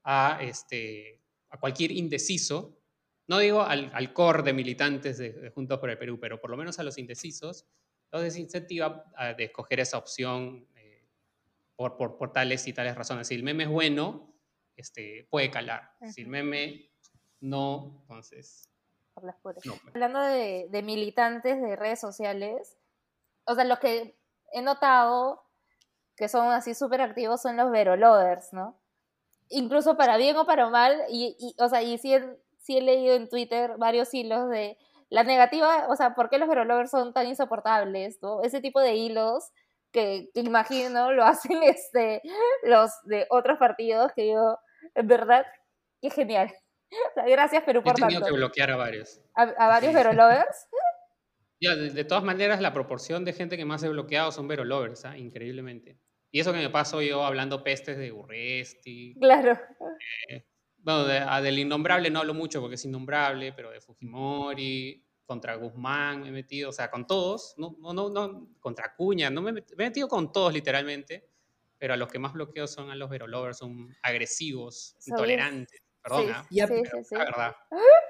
a, 0.06 0.40
este, 0.40 1.22
a 1.50 1.60
cualquier 1.60 1.92
indeciso, 1.92 2.80
no 3.28 3.40
digo 3.40 3.64
al, 3.64 3.92
al 3.94 4.14
core 4.14 4.44
de 4.44 4.54
militantes 4.54 5.18
de, 5.18 5.34
de 5.34 5.50
Juntos 5.50 5.78
por 5.78 5.90
el 5.90 5.98
Perú, 5.98 6.18
pero 6.22 6.40
por 6.40 6.50
lo 6.50 6.56
menos 6.56 6.80
a 6.80 6.84
los 6.84 6.98
indecisos, 6.98 7.66
los 8.14 8.22
desincentiva 8.22 9.12
de 9.38 9.44
escoger 9.44 9.82
esa 9.82 9.98
opción 9.98 10.70
por, 11.76 11.98
por, 11.98 12.18
por, 12.18 12.34
tales 12.34 12.68
y 12.68 12.74
tales 12.74 12.96
razones. 12.96 13.28
Si 13.28 13.36
el 13.36 13.44
meme 13.44 13.64
es 13.64 13.70
bueno, 13.70 14.34
este, 14.76 15.28
puede 15.30 15.52
calar. 15.52 15.92
Si 16.12 16.22
el 16.22 16.28
meme 16.28 16.92
no, 17.40 18.00
entonces... 18.02 18.70
Pues. 19.42 19.58
Hablando 19.94 20.20
de, 20.20 20.68
de, 20.70 20.84
militantes 20.84 21.62
de 21.62 21.78
redes 21.78 22.02
sociales, 22.02 22.78
o 23.46 23.56
sea, 23.56 23.64
lo 23.64 23.80
que 23.80 24.20
he 24.52 24.62
notado 24.62 25.46
que 26.16 26.30
son 26.30 26.48
así 26.48 26.74
súper 26.74 27.02
activos 27.02 27.42
son 27.42 27.58
los 27.58 27.72
verolovers, 27.72 28.54
¿no? 28.54 28.80
Incluso 29.50 29.98
para 29.98 30.18
bien 30.18 30.36
o 30.38 30.46
para 30.46 30.70
mal, 30.70 31.02
y, 31.10 31.36
y 31.40 31.62
o 31.62 31.70
sea, 31.70 31.84
y 31.84 31.98
sí, 31.98 32.14
sí 32.60 32.78
he 32.78 32.82
leído 32.82 33.16
en 33.16 33.30
Twitter 33.30 33.76
varios 33.78 34.14
hilos 34.14 34.50
de 34.50 34.78
la 35.10 35.24
negativa, 35.24 35.88
o 35.90 35.96
sea, 35.96 36.16
¿por 36.16 36.30
qué 36.30 36.38
los 36.38 36.50
verolovers 36.50 36.90
son 36.90 37.14
tan 37.14 37.28
insoportables? 37.28 38.20
¿no? 38.22 38.42
Ese 38.42 38.62
tipo 38.62 38.80
de 38.80 38.96
hilos 38.96 39.52
que, 39.96 40.30
imagino 40.34 41.14
lo 41.14 41.24
hacen 41.24 41.64
este, 41.64 42.22
los 42.64 42.92
de 43.06 43.26
otros 43.30 43.58
partidos 43.58 44.12
que 44.14 44.28
yo, 44.28 44.60
en 44.94 45.08
verdad, 45.08 45.46
qué 46.02 46.10
genial. 46.10 46.54
gracias, 47.26 47.64
Perú, 47.64 47.82
por 47.82 47.94
tanto. 47.94 48.06
He 48.06 48.10
tenido 48.10 48.26
que 48.26 48.34
bloquear 48.34 48.72
a 48.72 48.76
varios. 48.76 49.22
¿A, 49.34 49.68
varios 49.68 49.94
verolovers? 49.94 50.68
Ya, 51.62 51.74
de, 51.74 52.04
todas 52.04 52.24
maneras, 52.24 52.60
la 52.60 52.74
proporción 52.74 53.24
de 53.24 53.32
gente 53.32 53.56
que 53.56 53.64
más 53.64 53.82
he 53.82 53.88
bloqueado 53.88 54.30
son 54.34 54.46
verolovers, 54.46 55.06
¿ah? 55.06 55.18
increíblemente. 55.18 55.98
Y 56.30 56.42
eso 56.42 56.52
que 56.52 56.60
me 56.60 56.70
paso 56.70 57.02
yo 57.02 57.24
hablando 57.24 57.64
pestes 57.64 57.98
de 57.98 58.12
Urresti. 58.12 59.16
Claro. 59.18 59.58
Eh, 60.28 60.46
bueno, 60.80 61.06
del 61.06 61.58
innombrable 61.58 62.10
no 62.10 62.20
hablo 62.20 62.34
mucho 62.34 62.60
porque 62.60 62.76
es 62.76 62.84
innombrable, 62.84 63.54
pero 63.54 63.72
de 63.72 63.80
Fujimori, 63.80 65.02
contra 65.26 65.56
Guzmán 65.56 66.22
me 66.22 66.30
he 66.30 66.32
metido, 66.32 66.70
o 66.70 66.74
sea, 66.74 66.90
con 66.90 67.08
todos, 67.08 67.56
no, 67.58 67.76
no, 67.80 68.10
no, 68.10 68.50
contra 68.60 68.96
Cuña, 68.96 69.30
no 69.30 69.42
me, 69.42 69.52
me, 69.52 69.60
he 69.60 69.76
metido 69.76 70.08
con 70.08 70.32
todos 70.32 70.54
literalmente, 70.54 71.28
pero 71.78 71.94
a 71.94 71.98
los 71.98 72.10
que 72.10 72.20
más 72.20 72.34
bloqueo 72.34 72.68
son 72.68 72.90
a 72.90 72.96
los 72.96 73.10
verolovers, 73.10 73.58
son 73.58 73.96
agresivos, 74.02 74.96
intolerantes. 75.06 75.82
Perdón, 76.02 76.28
¿ah? 76.32 76.48
ya, 76.52 76.68
verdad. 76.68 77.56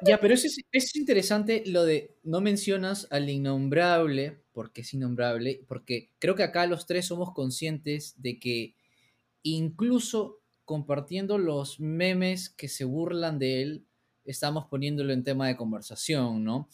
Ya, 0.02 0.20
pero 0.20 0.34
eso 0.34 0.48
es, 0.48 0.60
es, 0.70 0.96
interesante 0.98 1.64
lo 1.66 1.86
de 1.86 2.18
no 2.24 2.42
mencionas 2.42 3.08
al 3.10 3.30
innombrable, 3.30 4.44
porque 4.52 4.82
es 4.82 4.94
innombrable, 4.94 5.64
porque 5.66 6.12
creo 6.20 6.36
que 6.36 6.44
acá 6.44 6.66
los 6.68 6.86
tres 6.86 7.06
somos 7.06 7.34
conscientes 7.34 8.22
de 8.22 8.38
que 8.38 8.76
incluso 9.44 10.42
compartiendo 10.66 11.38
los 11.38 11.80
memes 11.80 12.50
que 12.50 12.68
se 12.68 12.84
burlan 12.84 13.40
de 13.40 13.62
él, 13.62 13.86
estamos 14.26 14.66
poniéndolo 14.66 15.14
en 15.14 15.24
tema 15.24 15.48
de 15.48 15.56
conversación, 15.56 16.44
¿no? 16.44 16.68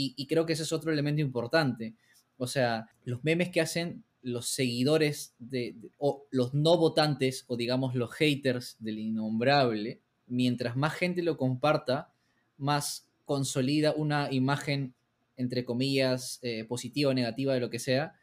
Y, 0.00 0.26
creo 0.28 0.46
que 0.46 0.52
ese 0.52 0.62
es 0.62 0.72
otro 0.72 0.92
elemento 0.92 1.20
importante. 1.20 1.96
O 2.36 2.46
sea, 2.46 2.88
los 3.04 3.24
memes 3.24 3.48
que 3.48 3.60
hacen 3.60 4.04
los 4.22 4.48
seguidores 4.48 5.34
de, 5.40 5.74
o 5.98 6.24
los 6.30 6.54
no 6.54 6.76
votantes 6.76 7.44
o 7.48 7.56
digamos 7.56 7.96
los 7.96 8.12
haters 8.12 8.76
del 8.78 9.00
innombrable, 9.00 10.00
mientras 10.28 10.76
más 10.76 10.94
gente 10.94 11.24
lo 11.24 11.36
comparta, 11.36 12.12
más 12.58 13.08
consolida 13.24 13.92
una 13.92 14.30
imagen, 14.30 14.94
entre 15.36 15.64
comillas, 15.64 16.38
eh, 16.42 16.62
positiva 16.62 17.10
o 17.10 17.14
negativa 17.14 17.54
de 17.54 17.60
lo 17.60 17.68
que 17.68 17.80
sea, 17.80 18.14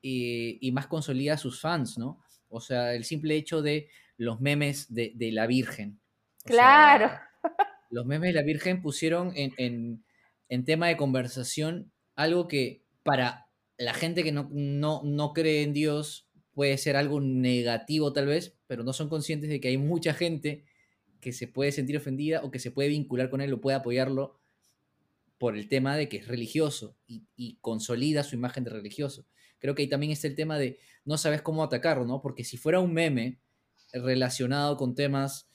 y, 0.00 0.70
más 0.72 0.86
consolida 0.86 1.34
a 1.34 1.38
sus 1.38 1.60
fans, 1.60 1.98
¿no? 1.98 2.22
O 2.48 2.62
sea, 2.62 2.94
el 2.94 3.04
simple 3.04 3.36
hecho 3.36 3.60
de 3.60 3.88
los 4.16 4.40
memes 4.40 4.86
de, 4.94 5.12
la 5.30 5.46
Virgen. 5.46 6.00
claro. 6.44 7.10
los 7.90 8.06
memes 8.06 8.32
de 8.32 8.40
la 8.40 8.46
Virgen 8.46 8.80
pusieron 8.80 9.32
en 9.36 9.52
en 9.58 10.02
tema 10.64 10.88
de 10.88 10.96
conversación 10.96 11.92
algo 12.14 12.48
que 12.48 12.84
para 13.02 13.46
la 13.78 13.94
gente 13.94 14.22
que 14.22 14.32
no, 14.32 14.48
no, 14.52 15.32
cree 15.32 15.62
en 15.62 15.72
Dios 15.72 16.28
puede 16.52 16.78
ser 16.78 16.96
algo 16.96 17.20
negativo 17.20 18.12
tal 18.12 18.26
vez, 18.26 18.56
pero 18.66 18.84
no 18.84 18.92
son 18.92 19.08
conscientes 19.08 19.48
de 19.48 19.60
que 19.60 19.68
hay 19.68 19.78
mucha 19.78 20.14
gente 20.14 20.64
que 21.20 21.32
se 21.32 21.48
puede 21.48 21.72
sentir 21.72 21.96
ofendida 21.96 22.42
o 22.42 22.50
que 22.50 22.58
se 22.58 22.70
puede 22.70 22.90
vincular 22.90 23.30
con 23.30 23.40
él 23.40 23.52
o 23.52 23.60
puede 23.60 23.76
apoyarlo 23.76 24.40
por 25.38 25.56
el 25.56 25.68
tema 25.68 25.96
de 25.96 26.08
que 26.08 26.18
es 26.18 26.28
religioso 26.28 26.96
y, 27.06 27.58
consolida 27.60 28.22
su 28.22 28.36
imagen 28.36 28.64
de 28.64 28.70
religioso. 28.70 29.26
Creo 29.58 29.74
que 29.74 29.82
ahí 29.82 29.88
también 29.88 30.12
está 30.12 30.28
el 30.28 30.36
tema 30.36 30.58
de 30.58 30.78
no 31.04 31.18
sabes 31.18 31.42
cómo 31.42 31.64
atacarlo, 31.64 32.04
¿no? 32.04 32.20
Porque 32.20 32.44
si 32.44 32.56
fuera 32.56 32.80
un 32.80 32.92
meme 32.92 33.40
relacionado 33.92 34.76
con 34.76 34.94
temas, 34.94 35.48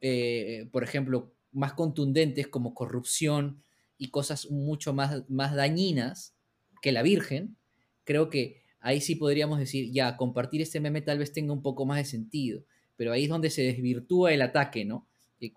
eh, 0.00 0.68
por 0.72 0.82
ejemplo, 0.82 1.32
más 1.52 1.74
contundentes 1.74 2.48
como 2.48 2.74
corrupción, 2.74 3.62
y 3.98 4.10
cosas 4.10 4.50
mucho 4.50 4.92
más, 4.92 5.28
más 5.28 5.54
dañinas 5.54 6.34
que 6.80 6.92
la 6.92 7.02
Virgen, 7.02 7.56
creo 8.04 8.30
que 8.30 8.62
ahí 8.80 9.00
sí 9.00 9.14
podríamos 9.14 9.58
decir, 9.58 9.90
ya, 9.92 10.16
compartir 10.16 10.60
este 10.60 10.80
meme 10.80 11.00
tal 11.00 11.18
vez 11.18 11.32
tenga 11.32 11.52
un 11.52 11.62
poco 11.62 11.86
más 11.86 11.98
de 11.98 12.04
sentido, 12.04 12.64
pero 12.96 13.12
ahí 13.12 13.24
es 13.24 13.28
donde 13.28 13.50
se 13.50 13.62
desvirtúa 13.62 14.32
el 14.32 14.42
ataque, 14.42 14.84
¿no? 14.84 15.08
Que, 15.38 15.52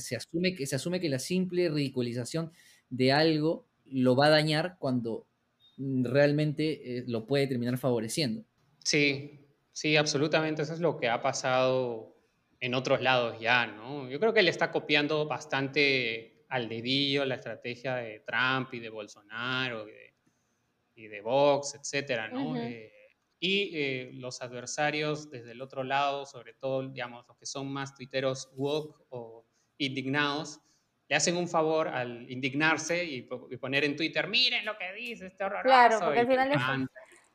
se, 0.00 0.16
asume, 0.16 0.56
que 0.56 0.66
se 0.66 0.74
asume 0.74 1.00
que 1.00 1.08
la 1.08 1.20
simple 1.20 1.68
ridiculización 1.68 2.52
de 2.88 3.12
algo 3.12 3.68
lo 3.84 4.16
va 4.16 4.26
a 4.26 4.30
dañar 4.30 4.76
cuando 4.78 5.26
realmente 5.78 6.98
eh, 6.98 7.04
lo 7.06 7.26
puede 7.26 7.46
terminar 7.46 7.78
favoreciendo. 7.78 8.44
Sí, 8.84 9.46
sí, 9.72 9.96
absolutamente. 9.96 10.62
Eso 10.62 10.74
es 10.74 10.80
lo 10.80 10.96
que 10.96 11.08
ha 11.08 11.22
pasado 11.22 12.16
en 12.58 12.74
otros 12.74 13.00
lados 13.02 13.38
ya, 13.40 13.66
¿no? 13.66 14.08
Yo 14.08 14.18
creo 14.18 14.34
que 14.34 14.40
él 14.40 14.48
está 14.48 14.70
copiando 14.70 15.26
bastante 15.26 16.39
al 16.50 16.68
dedillo 16.68 17.24
la 17.24 17.36
estrategia 17.36 17.96
de 17.96 18.20
Trump 18.20 18.74
y 18.74 18.80
de 18.80 18.90
Bolsonaro 18.90 19.86
y 20.94 21.06
de, 21.06 21.20
Vox, 21.22 21.74
etcétera, 21.76 22.28
¿no? 22.28 22.56
Eh, 22.56 22.92
y 23.38 23.70
eh, 23.72 24.10
los 24.12 24.42
adversarios 24.42 25.30
desde 25.30 25.52
el 25.52 25.62
otro 25.62 25.82
lado, 25.82 26.26
sobre 26.26 26.52
todo, 26.52 26.86
digamos, 26.86 27.26
los 27.26 27.38
que 27.38 27.46
son 27.46 27.72
más 27.72 27.94
tuiteros 27.94 28.50
woke 28.54 29.00
o 29.08 29.46
indignados, 29.78 30.60
le 31.08 31.16
hacen 31.16 31.36
un 31.36 31.48
favor 31.48 31.88
al 31.88 32.30
indignarse 32.30 33.02
y, 33.04 33.22
poner 33.22 33.84
en 33.84 33.96
Twitter, 33.96 34.28
miren 34.28 34.64
lo 34.64 34.76
que 34.76 34.92
dice 34.92 35.28
este 35.28 35.44
horroroso. 35.44 35.68
Claro, 35.68 36.00
porque 36.00 36.20
al 36.20 36.26
final 36.26 36.48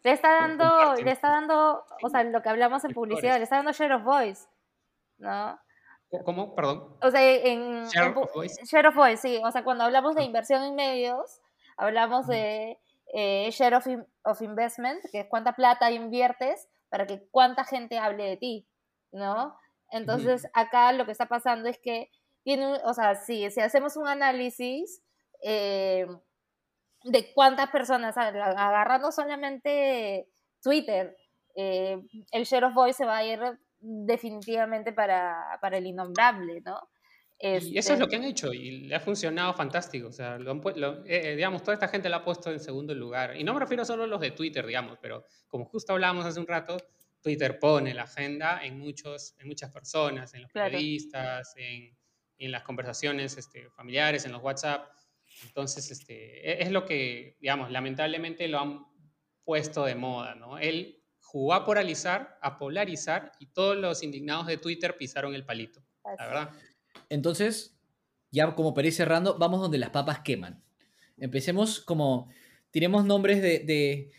le, 0.03 0.11
está 0.11 0.31
dando, 0.31 0.95
le 1.01 1.11
está 1.11 1.29
dando, 1.29 1.85
o 2.03 2.09
sea, 2.09 2.23
lo 2.23 2.41
que 2.41 2.49
hablamos 2.49 2.83
en 2.83 2.91
publicidad, 2.91 3.37
le 3.37 3.43
está 3.43 3.55
dando 3.55 3.71
share 3.71 3.93
of 3.93 4.03
voice, 4.03 4.43
¿no? 5.17 5.59
¿Cómo? 6.23 6.55
Perdón. 6.55 6.97
O 7.01 7.11
sea, 7.11 7.21
en 7.21 7.85
Share 7.87 8.15
of 8.17 8.33
Voice. 8.33 8.63
Share 8.65 8.87
of 8.87 8.95
Voice, 8.95 9.17
sí. 9.17 9.41
O 9.43 9.51
sea, 9.51 9.63
cuando 9.63 9.83
hablamos 9.83 10.15
de 10.15 10.21
ah. 10.21 10.25
inversión 10.25 10.63
en 10.63 10.75
medios, 10.75 11.41
hablamos 11.77 12.27
de 12.27 12.79
eh, 13.13 13.49
Share 13.51 13.75
of, 13.75 13.87
of, 14.23 14.41
Investment, 14.41 15.01
que 15.11 15.21
es 15.21 15.27
cuánta 15.27 15.53
plata 15.53 15.91
inviertes 15.91 16.67
para 16.89 17.05
que 17.05 17.27
cuánta 17.31 17.63
gente 17.63 17.97
hable 17.97 18.23
de 18.23 18.37
ti, 18.37 18.67
¿no? 19.11 19.57
Entonces, 19.91 20.47
acá 20.53 20.91
lo 20.91 21.05
que 21.05 21.11
está 21.11 21.27
pasando 21.27 21.69
es 21.69 21.77
que 21.77 22.09
tiene, 22.43 22.79
o 22.83 22.93
sea, 22.93 23.15
si, 23.15 23.49
si 23.51 23.59
hacemos 23.59 23.97
un 23.97 24.07
análisis 24.07 25.01
eh, 25.43 26.07
de 27.03 27.33
cuántas 27.33 27.69
personas, 27.69 28.17
agarrando 28.17 29.11
solamente 29.11 30.27
Twitter, 30.61 31.15
eh, 31.55 32.01
el 32.31 32.43
share 32.43 32.65
of 32.65 32.73
voice 32.73 32.97
se 32.97 33.05
va 33.05 33.17
a 33.17 33.23
ir 33.23 33.39
definitivamente 33.85 34.93
para, 34.93 35.57
para 35.61 35.77
el 35.77 35.87
innombrable, 35.87 36.61
¿no? 36.61 36.79
y 37.37 37.77
eso 37.77 37.93
es 37.93 37.99
lo 37.99 38.07
que 38.07 38.15
han 38.15 38.23
hecho 38.23 38.53
y 38.53 38.71
le 38.87 38.95
ha 38.95 38.99
funcionado 38.99 39.53
fantástico. 39.53 40.07
O 40.07 40.11
sea, 40.11 40.37
lo 40.37 40.53
eh, 40.53 41.03
eh, 41.05 41.35
digamos, 41.35 41.61
toda 41.61 41.73
esta 41.73 41.87
gente 41.87 42.09
la 42.09 42.17
ha 42.17 42.23
puesto 42.23 42.51
en 42.51 42.59
segundo 42.59 42.93
lugar. 42.93 43.35
Y 43.35 43.43
no 43.43 43.53
me 43.53 43.59
refiero 43.59 43.83
solo 43.83 44.03
a 44.03 44.07
los 44.07 44.21
de 44.21 44.31
Twitter, 44.31 44.65
digamos, 44.65 44.97
pero 45.01 45.25
como 45.47 45.65
justo 45.65 45.93
hablábamos 45.93 46.25
hace 46.25 46.39
un 46.39 46.47
rato, 46.47 46.77
Twitter 47.21 47.59
pone 47.59 47.93
la 47.93 48.03
agenda 48.03 48.63
en, 48.63 48.79
muchos, 48.79 49.35
en 49.39 49.47
muchas 49.47 49.71
personas, 49.71 50.33
en 50.33 50.43
los 50.43 50.51
periodistas, 50.51 51.53
en, 51.57 51.95
en, 52.37 52.51
las 52.51 52.63
conversaciones 52.63 53.37
este, 53.37 53.69
familiares, 53.71 54.25
en 54.25 54.31
los 54.31 54.41
WhatsApp. 54.41 54.87
Entonces, 55.43 55.91
este, 55.91 56.49
e, 56.49 56.63
es 56.63 56.71
lo 56.71 56.85
que, 56.85 57.35
digamos, 57.41 57.71
lamentablemente 57.71 58.47
lo 58.47 58.59
han 58.59 58.85
puesto 59.43 59.85
de 59.85 59.95
moda, 59.95 60.35
¿no? 60.35 60.57
Él 60.57 61.03
jugó 61.35 61.53
a 61.53 61.65
polarizar, 61.65 62.39
a 62.41 62.57
polarizar 62.57 63.33
y 63.39 63.47
todos 63.47 63.75
los 63.75 64.03
indignados 64.03 64.47
de 64.47 64.55
Twitter 64.55 64.95
pisaron 64.97 65.35
el 65.35 65.43
palito, 65.43 65.83
la 66.17 66.27
verdad. 66.27 66.49
Entonces, 67.09 67.77
ya 68.31 68.55
como 68.55 68.73
para 68.73 68.87
ir 68.87 68.93
cerrando, 68.93 69.37
vamos 69.37 69.59
donde 69.59 69.77
las 69.77 69.89
papas 69.89 70.19
queman. 70.19 70.63
Empecemos 71.17 71.81
como, 71.81 72.29
tenemos 72.71 73.03
nombres 73.03 73.41
de, 73.41 74.11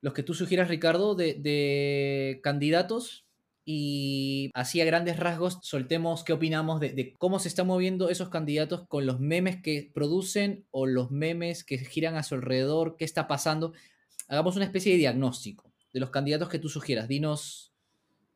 los 0.00 0.14
que 0.14 0.22
tú 0.22 0.32
sugieras, 0.32 0.68
Ricardo, 0.68 1.14
de, 1.14 2.40
candidatos 2.42 3.26
y 3.66 4.50
así 4.54 4.80
a 4.80 4.86
grandes 4.86 5.18
rasgos 5.18 5.58
soltemos 5.60 6.24
qué 6.24 6.32
opinamos 6.32 6.80
de, 6.80 6.94
de, 6.94 7.12
cómo 7.18 7.38
se 7.38 7.48
están 7.48 7.66
moviendo 7.66 8.08
esos 8.08 8.30
candidatos 8.30 8.88
con 8.88 9.04
los 9.04 9.20
memes 9.20 9.60
que 9.60 9.90
producen 9.92 10.64
o 10.70 10.86
los 10.86 11.10
memes 11.10 11.64
que 11.64 11.76
giran 11.76 12.16
a 12.16 12.22
su 12.22 12.34
alrededor, 12.34 12.96
qué 12.96 13.04
está 13.04 13.28
pasando. 13.28 13.74
Hagamos 14.26 14.56
una 14.56 14.64
especie 14.64 14.92
de 14.92 14.98
diagnóstico 14.98 15.65
de 15.96 16.00
los 16.00 16.10
candidatos 16.10 16.50
que 16.50 16.58
tú 16.58 16.68
sugieras. 16.68 17.08
Dinos, 17.08 17.72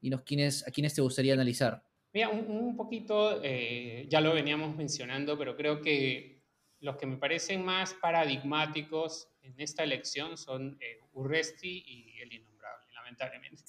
dinos 0.00 0.22
quiénes, 0.22 0.66
a 0.66 0.70
quiénes 0.70 0.94
te 0.94 1.02
gustaría 1.02 1.34
analizar. 1.34 1.84
Mira, 2.10 2.30
un, 2.30 2.74
poquito, 2.74 3.38
eh, 3.42 4.06
ya 4.08 4.22
lo 4.22 4.32
veníamos 4.32 4.74
mencionando, 4.74 5.36
pero 5.36 5.54
creo 5.54 5.82
que 5.82 6.40
los 6.78 6.96
que 6.96 7.04
me 7.04 7.18
parecen 7.18 7.62
más 7.62 7.92
paradigmáticos 7.92 9.28
en 9.42 9.60
esta 9.60 9.82
elección 9.82 10.38
son 10.38 10.78
eh, 10.80 11.00
Urresti 11.12 11.84
y 11.86 12.18
el 12.22 12.32
innombrable, 12.32 12.90
lamentablemente. 12.94 13.62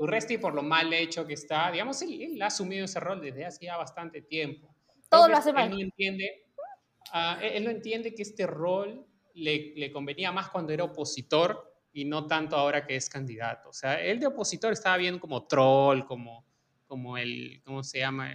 Urresti, 0.00 0.38
por 0.38 0.52
lo 0.52 0.64
mal 0.64 0.92
hecho 0.92 1.24
que 1.24 1.34
está, 1.34 1.70
digamos, 1.70 2.02
él, 2.02 2.42
ha 2.42 2.46
asumido 2.46 2.86
ese 2.86 2.98
rol 2.98 3.20
desde 3.20 3.44
hace 3.44 3.66
ya 3.66 3.76
bastante 3.76 4.20
tiempo. 4.20 4.74
Todo 5.08 5.28
lo 5.28 5.36
hace 5.36 5.52
mal. 5.52 5.70
Él 5.70 5.76
no 5.76 5.80
entiende, 5.80 6.42
uh, 7.14 7.40
él 7.40 7.62
no 7.62 7.70
entiende 7.70 8.12
que 8.16 8.22
este 8.22 8.48
rol 8.48 9.06
le, 9.34 9.74
le 9.76 9.92
convenía 9.92 10.32
más 10.32 10.48
cuando 10.48 10.72
era 10.72 10.82
opositor 10.82 11.68
y 11.92 12.04
no 12.04 12.26
tanto 12.26 12.56
ahora 12.56 12.86
que 12.86 12.96
es 12.96 13.08
candidato. 13.08 13.70
O 13.70 13.72
sea, 13.72 14.00
él 14.00 14.20
de 14.20 14.26
opositor 14.26 14.72
estaba 14.72 14.96
bien 14.96 15.18
como 15.18 15.46
troll, 15.46 16.04
como, 16.04 16.44
como 16.86 17.16
el, 17.16 17.60
¿cómo 17.64 17.82
se 17.82 17.98
llama? 17.98 18.34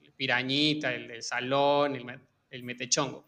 El 0.00 0.12
pirañita, 0.12 0.92
el 0.92 1.08
del 1.08 1.22
salón, 1.22 1.96
el, 1.96 2.20
el 2.50 2.62
metechongo. 2.62 3.26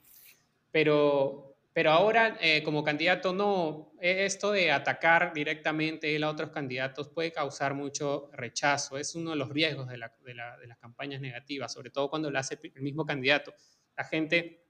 Pero, 0.70 1.57
pero 1.72 1.90
ahora 1.90 2.38
eh, 2.40 2.62
como 2.62 2.82
candidato 2.84 3.32
no, 3.32 3.93
e, 4.01 4.24
esto 4.24 4.53
de 4.53 4.70
atacar 4.70 5.32
directamente 5.32 6.22
a 6.22 6.28
otros 6.30 6.51
candidatos 6.51 7.09
puede 7.09 7.32
causar 7.32 7.74
mucho 7.74 8.30
rechazo. 8.32 8.97
Es 8.97 9.14
uno 9.14 9.30
de 9.30 9.36
los 9.36 9.51
riesgos 9.51 9.88
de, 9.88 9.99
de, 9.99 10.34
de 10.61 10.66
las 10.66 10.78
campañas 10.78 11.20
negativas, 11.20 11.72
sobre 11.72 11.90
todo 11.90 12.09
cuando 12.09 12.30
lo 12.30 12.38
hace 12.38 12.59
el 12.62 12.82
mismo 12.82 13.05
candidato. 13.05 13.55
La 13.97 14.05
gente 14.05 14.61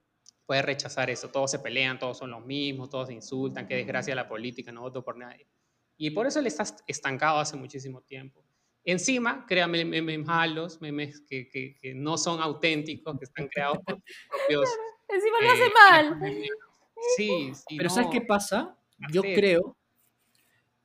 puede 0.47 0.63
rechazar 0.63 1.11
eso. 1.11 1.31
Todos 1.31 1.51
se 1.51 1.59
pelean, 1.59 1.99
todos 1.99 2.19
son 2.19 2.31
los 2.31 2.45
mismos, 2.45 2.91
todos 2.91 3.09
se 3.09 3.15
insultan, 3.15 3.67
qué 3.67 3.77
desgracia 3.77 4.15
la 4.15 4.29
política, 4.29 4.73
no 4.73 4.83
voto 4.83 5.05
por 5.05 5.17
nadie. 5.17 5.47
Y 5.97 6.11
por 6.11 6.27
eso 6.27 6.41
él 6.41 6.47
está 6.47 6.65
estancado 6.87 7.39
hace 7.39 7.57
muchísimo 7.57 8.01
tiempo. 8.03 8.45
Encima, 8.85 9.47
crea 9.47 9.69
memes 9.69 10.19
malos, 10.25 10.81
memes 10.81 11.21
que, 11.21 11.49
que, 11.49 11.95
no 11.95 12.19
son 12.19 12.41
auténticos, 12.41 13.17
que 13.19 13.25
están 13.25 13.47
creados 13.49 13.79
por 13.85 13.95
sus 13.95 14.05
propios... 14.29 14.69
Encima 15.09 15.37
lo 15.43 15.51
hace 15.51 15.67
eh, 15.67 15.73
mal. 15.91 16.35
Sí, 17.17 17.53
sí. 17.55 17.77
Pero 17.77 17.91
¿sabes 17.91 18.11
qué 18.11 18.21
pasa? 18.23 18.77
Yo 19.13 19.23
creo, 19.23 19.77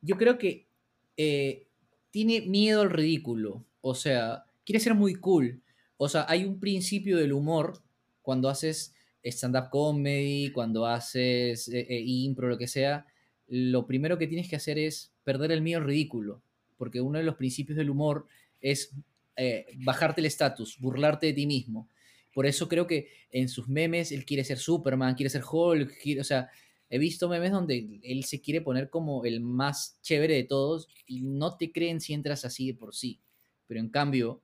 yo 0.00 0.16
creo 0.16 0.38
que 0.38 0.68
eh, 1.16 1.68
tiene 2.10 2.42
miedo 2.42 2.82
al 2.82 2.90
ridículo. 2.90 3.64
O 3.80 3.94
sea, 3.94 4.44
quiere 4.64 4.80
ser 4.80 4.94
muy 4.94 5.14
cool. 5.14 5.62
O 5.96 6.08
sea, 6.08 6.26
hay 6.28 6.44
un 6.44 6.60
principio 6.60 7.16
del 7.16 7.32
humor 7.32 7.82
cuando 8.22 8.48
haces 8.48 8.94
stand-up 9.22 9.70
comedy, 9.70 10.50
cuando 10.52 10.86
haces 10.86 11.68
eh, 11.68 11.86
eh, 11.88 12.02
impro, 12.04 12.48
lo 12.48 12.58
que 12.58 12.68
sea, 12.68 13.06
lo 13.48 13.86
primero 13.86 14.18
que 14.18 14.26
tienes 14.26 14.48
que 14.48 14.56
hacer 14.56 14.78
es 14.78 15.12
perder 15.24 15.52
el 15.52 15.62
miedo 15.62 15.80
ridículo, 15.80 16.42
porque 16.76 17.00
uno 17.00 17.18
de 17.18 17.24
los 17.24 17.36
principios 17.36 17.76
del 17.76 17.90
humor 17.90 18.26
es 18.60 18.94
eh, 19.36 19.66
bajarte 19.84 20.20
el 20.20 20.26
estatus, 20.26 20.78
burlarte 20.78 21.26
de 21.26 21.32
ti 21.32 21.46
mismo. 21.46 21.88
Por 22.32 22.46
eso 22.46 22.68
creo 22.68 22.86
que 22.86 23.08
en 23.30 23.48
sus 23.48 23.68
memes 23.68 24.12
él 24.12 24.24
quiere 24.24 24.44
ser 24.44 24.58
Superman, 24.58 25.14
quiere 25.14 25.30
ser 25.30 25.42
Hulk, 25.50 25.92
o 26.20 26.24
sea, 26.24 26.50
he 26.90 26.98
visto 26.98 27.28
memes 27.28 27.52
donde 27.52 28.00
él 28.02 28.24
se 28.24 28.40
quiere 28.40 28.60
poner 28.60 28.90
como 28.90 29.24
el 29.24 29.40
más 29.40 29.98
chévere 30.02 30.34
de 30.34 30.44
todos 30.44 30.88
y 31.06 31.22
no 31.22 31.56
te 31.56 31.72
creen 31.72 32.00
si 32.00 32.14
entras 32.14 32.44
así 32.44 32.68
de 32.68 32.74
por 32.74 32.94
sí. 32.94 33.20
Pero 33.66 33.80
en 33.80 33.88
cambio, 33.88 34.42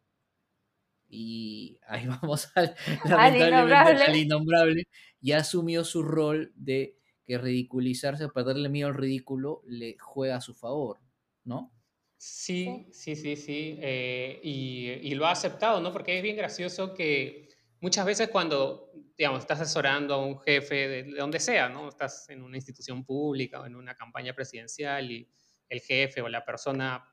y 1.09 1.79
ahí 1.87 2.07
vamos 2.23 2.51
al, 2.55 2.75
lamentablemente, 3.05 4.05
al 4.05 4.17
innombrable, 4.17 4.89
ya 5.21 5.39
asumió 5.39 5.85
su 5.85 6.03
rol 6.03 6.53
de 6.55 6.99
que 7.25 7.39
ridiculizarse, 7.39 8.29
perderle 8.29 8.69
miedo 8.69 8.89
al 8.89 8.95
ridículo, 8.95 9.63
le 9.67 9.97
juega 9.99 10.37
a 10.37 10.41
su 10.41 10.55
favor, 10.55 11.01
¿no? 11.45 11.73
Sí, 12.17 12.87
sí, 12.93 13.17
sí, 13.17 13.37
sí, 13.37 13.79
eh, 13.81 14.41
y, 14.43 14.89
y, 15.03 15.15
lo 15.15 15.27
ha 15.27 15.33
aceptado, 15.33 15.81
¿no? 15.81 15.93
Porque 15.93 16.17
es 16.17 16.23
bien 16.23 16.37
gracioso 16.37 16.95
que 16.95 17.49
muchas 17.81 18.07
veces 18.07 18.29
cuando, 18.29 18.93
digamos, 19.17 19.41
estás 19.41 19.61
asesorando 19.61 20.15
a 20.15 20.25
un 20.25 20.39
jefe 20.39 20.89
de, 20.89 21.03
de 21.03 21.17
donde 21.17 21.41
sea, 21.41 21.69
¿no? 21.69 21.89
Estás 21.89 22.29
en 22.31 22.43
una 22.43 22.57
institución 22.57 23.05
pública 23.05 23.61
o 23.61 23.67
en 23.67 23.77
una 23.77 23.95
campaña 23.95 24.35
presidencial 24.35 25.11
y 25.11 25.29
el 25.69 25.81
jefe 25.81 26.23
o 26.23 26.29
la 26.29 26.45
persona, 26.45 27.05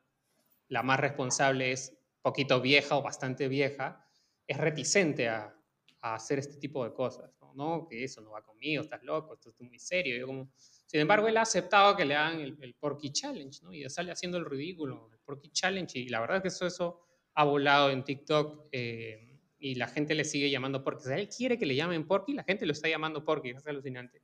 la 0.67 0.83
más 0.83 0.99
responsable 0.99 1.71
es 1.71 2.00
poquito 2.21 2.61
vieja 2.61 2.97
o 2.97 3.01
bastante 3.01 3.47
vieja, 3.47 4.05
es 4.47 4.57
reticente 4.57 5.29
a, 5.29 5.55
hacer 6.01 6.39
este 6.39 6.57
tipo 6.57 6.83
de 6.83 6.93
cosas. 6.93 7.31
¿no? 7.53 7.85
que 7.87 8.03
eso 8.03 8.21
no 8.21 8.31
va 8.31 8.41
conmigo, 8.41 8.81
estás 8.81 9.03
loco, 9.03 9.33
esto 9.33 9.49
es 9.49 9.61
muy 9.61 9.77
serio. 9.77 10.25
como... 10.25 10.49
Sin 10.85 10.99
embargo, 10.99 11.27
él 11.27 11.37
ha 11.37 11.41
aceptado 11.41 11.95
que 11.95 12.05
le 12.05 12.15
hagan 12.15 12.39
el, 12.39 12.75
Porky 12.75 13.11
Challenge, 13.11 13.59
¿no? 13.63 13.73
Y 13.73 13.89
sale 13.89 14.11
haciendo 14.11 14.37
el 14.37 14.45
ridículo, 14.45 15.09
el 15.11 15.19
Porky 15.19 15.49
Challenge. 15.49 15.99
Y 15.99 16.09
la 16.09 16.19
verdad 16.19 16.37
es 16.37 16.41
que 16.41 16.47
eso, 16.49 16.65
eso 16.65 17.01
ha 17.33 17.43
volado 17.43 17.91
en 17.91 18.03
TikTok 18.03 18.67
eh, 18.71 19.39
y 19.59 19.75
la 19.75 19.87
gente 19.87 20.15
le 20.15 20.25
sigue 20.25 20.49
llamando 20.49 20.83
Porky. 20.83 21.03
O 21.03 21.07
sea, 21.07 21.17
él 21.17 21.29
quiere 21.29 21.57
que 21.57 21.65
le 21.65 21.75
llamen 21.75 22.05
Porky, 22.05 22.33
la 22.33 22.43
gente 22.43 22.65
lo 22.65 22.73
está 22.73 22.89
llamando 22.89 23.23
Porky, 23.23 23.51
es 23.51 23.65
alucinante. 23.67 24.21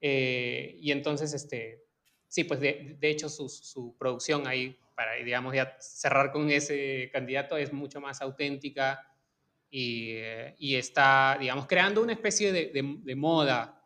Eh, 0.00 0.76
y 0.78 0.92
entonces, 0.92 1.32
este, 1.32 1.84
sí, 2.28 2.44
pues 2.44 2.60
de, 2.60 2.96
de 2.98 3.10
hecho 3.10 3.28
su, 3.28 3.48
su, 3.48 3.96
producción 3.96 4.46
ahí 4.46 4.76
para, 4.94 5.14
digamos, 5.14 5.54
ya 5.54 5.76
cerrar 5.80 6.30
con 6.30 6.50
ese 6.50 7.10
candidato, 7.12 7.56
es 7.56 7.72
mucho 7.72 8.00
más 8.00 8.20
auténtica 8.22 9.06
y, 9.70 10.12
eh, 10.12 10.54
y 10.58 10.76
está, 10.76 11.36
digamos, 11.38 11.66
creando 11.66 12.02
una 12.02 12.12
especie 12.12 12.52
de, 12.52 12.70
de, 12.72 13.14
moda 13.16 13.82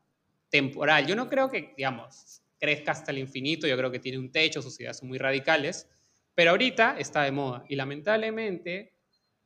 temporal. 0.51 1.07
Yo 1.07 1.17
no 1.17 1.29
creo 1.29 1.51
que, 1.51 1.73
digamos, 1.77 2.43
crezca 2.59 2.93
hasta 2.93 3.11
el 3.11 3.19
infinito, 3.19 3.67
yo 3.67 3.77
creo 3.77 3.91
que 3.91 3.99
tiene 3.99 4.19
un 4.19 4.31
techo, 4.31 4.61
sus 4.61 4.79
ideas 4.81 4.99
son 4.99 5.09
muy 5.09 5.19
radicales, 5.19 5.89
pero 6.35 6.51
ahorita 6.51 6.97
está 6.99 7.23
de 7.23 7.33
moda 7.33 7.65
y 7.69 7.77
lamentablemente 7.77 8.93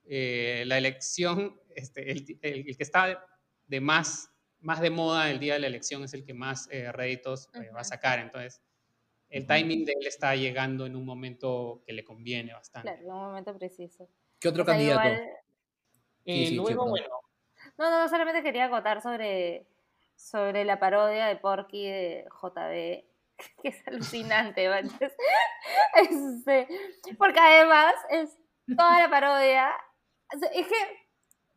eh, 0.04 0.64
la 0.66 0.78
elección, 0.78 1.60
este, 1.74 2.10
el, 2.10 2.38
el, 2.42 2.76
que 2.76 2.82
está 2.82 3.24
de 3.66 3.80
más, 3.80 4.30
más 4.60 4.80
de 4.80 4.90
moda 4.90 5.30
el 5.30 5.38
día 5.38 5.54
de 5.54 5.60
la 5.60 5.66
elección 5.68 6.02
es 6.04 6.12
el 6.12 6.24
que 6.24 6.34
más 6.34 6.68
eh, 6.70 6.90
réditos 6.92 7.48
va 7.74 7.80
a 7.80 7.84
sacar. 7.84 8.18
Entonces, 8.18 8.60
el 9.32 9.46
timing 9.46 9.86
de 9.86 9.92
él 9.92 10.06
está 10.06 10.36
llegando 10.36 10.84
en 10.84 10.94
un 10.94 11.06
momento 11.06 11.82
que 11.86 11.94
le 11.94 12.04
conviene 12.04 12.52
bastante. 12.52 12.88
Claro, 12.88 13.02
en 13.02 13.10
un 13.10 13.20
momento 13.28 13.56
preciso. 13.56 14.06
¿Qué 14.38 14.48
otro 14.48 14.64
candidato? 14.64 15.08
Eh, 16.26 16.50
luego, 16.52 16.86
bueno. 16.86 17.08
No, 17.78 17.90
no, 17.90 18.08
solamente 18.10 18.42
quería 18.42 18.66
acotar 18.66 19.00
sobre, 19.00 19.66
sobre 20.16 20.66
la 20.66 20.78
parodia 20.78 21.26
de 21.26 21.36
Porky 21.36 21.86
de 21.86 22.26
JB, 22.42 23.04
que 23.62 23.68
es 23.68 23.88
alucinante, 23.88 24.66
este, 25.94 26.68
porque 27.16 27.40
además 27.40 27.94
es 28.10 28.36
toda 28.76 29.00
la 29.00 29.08
parodia. 29.08 29.72
Es 30.52 30.66
que 30.66 31.08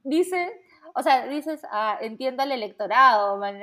dice 0.03 0.61
o 0.93 1.01
sea, 1.03 1.25
dices, 1.27 1.61
ah, 1.71 1.97
entiendo 2.01 2.43
al 2.43 2.51
electorado, 2.51 3.37
man. 3.37 3.61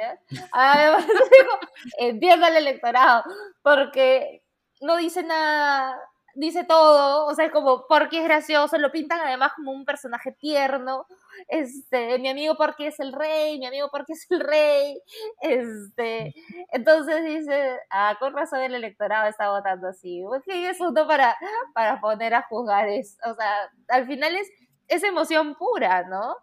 Además, 0.53 1.07
entiendo 1.99 2.47
al 2.47 2.57
electorado, 2.57 3.25
porque 3.63 4.43
no 4.81 4.97
dice 4.97 5.23
nada, 5.23 5.99
dice 6.35 6.65
todo, 6.65 7.27
o 7.27 7.35
sea, 7.35 7.47
es 7.47 7.53
como, 7.53 7.87
porque 7.89 8.19
es 8.19 8.25
gracioso, 8.25 8.79
lo 8.79 8.91
pintan 8.91 9.21
además 9.21 9.53
como 9.55 9.73
un 9.73 9.85
personaje 9.85 10.33
tierno, 10.33 11.07
este, 11.49 12.19
mi 12.19 12.29
amigo 12.29 12.57
porque 12.57 12.89
es 12.89 13.01
el 13.01 13.13
rey, 13.13 13.59
mi 13.59 13.67
amigo 13.67 13.89
porque 13.91 14.15
es 14.15 14.27
el 14.31 14.41
rey, 14.41 15.01
este, 15.41 16.35
entonces 16.73 17.25
dice, 17.25 17.79
ah, 17.91 18.17
con 18.19 18.35
razón 18.35 18.61
el 18.61 18.75
electorado 18.75 19.29
está 19.29 19.51
votando 19.51 19.89
así, 19.89 20.23
porque 20.27 20.71
es 20.71 20.81
uno 20.81 21.07
para, 21.07 21.37
para 21.75 22.01
poner 22.01 22.35
a 22.35 22.43
juzgar, 22.43 22.89
es, 22.89 23.19
o 23.25 23.35
sea, 23.35 23.71
al 23.89 24.07
final 24.07 24.35
es, 24.37 24.49
es 24.89 25.03
emoción 25.03 25.55
pura, 25.55 26.05
¿no? 26.05 26.37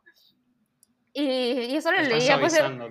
Y, 1.13 1.75
eso 1.75 1.91
lo 1.91 2.01
leía 2.01 2.39
pues, 2.39 2.57
en, 2.57 2.81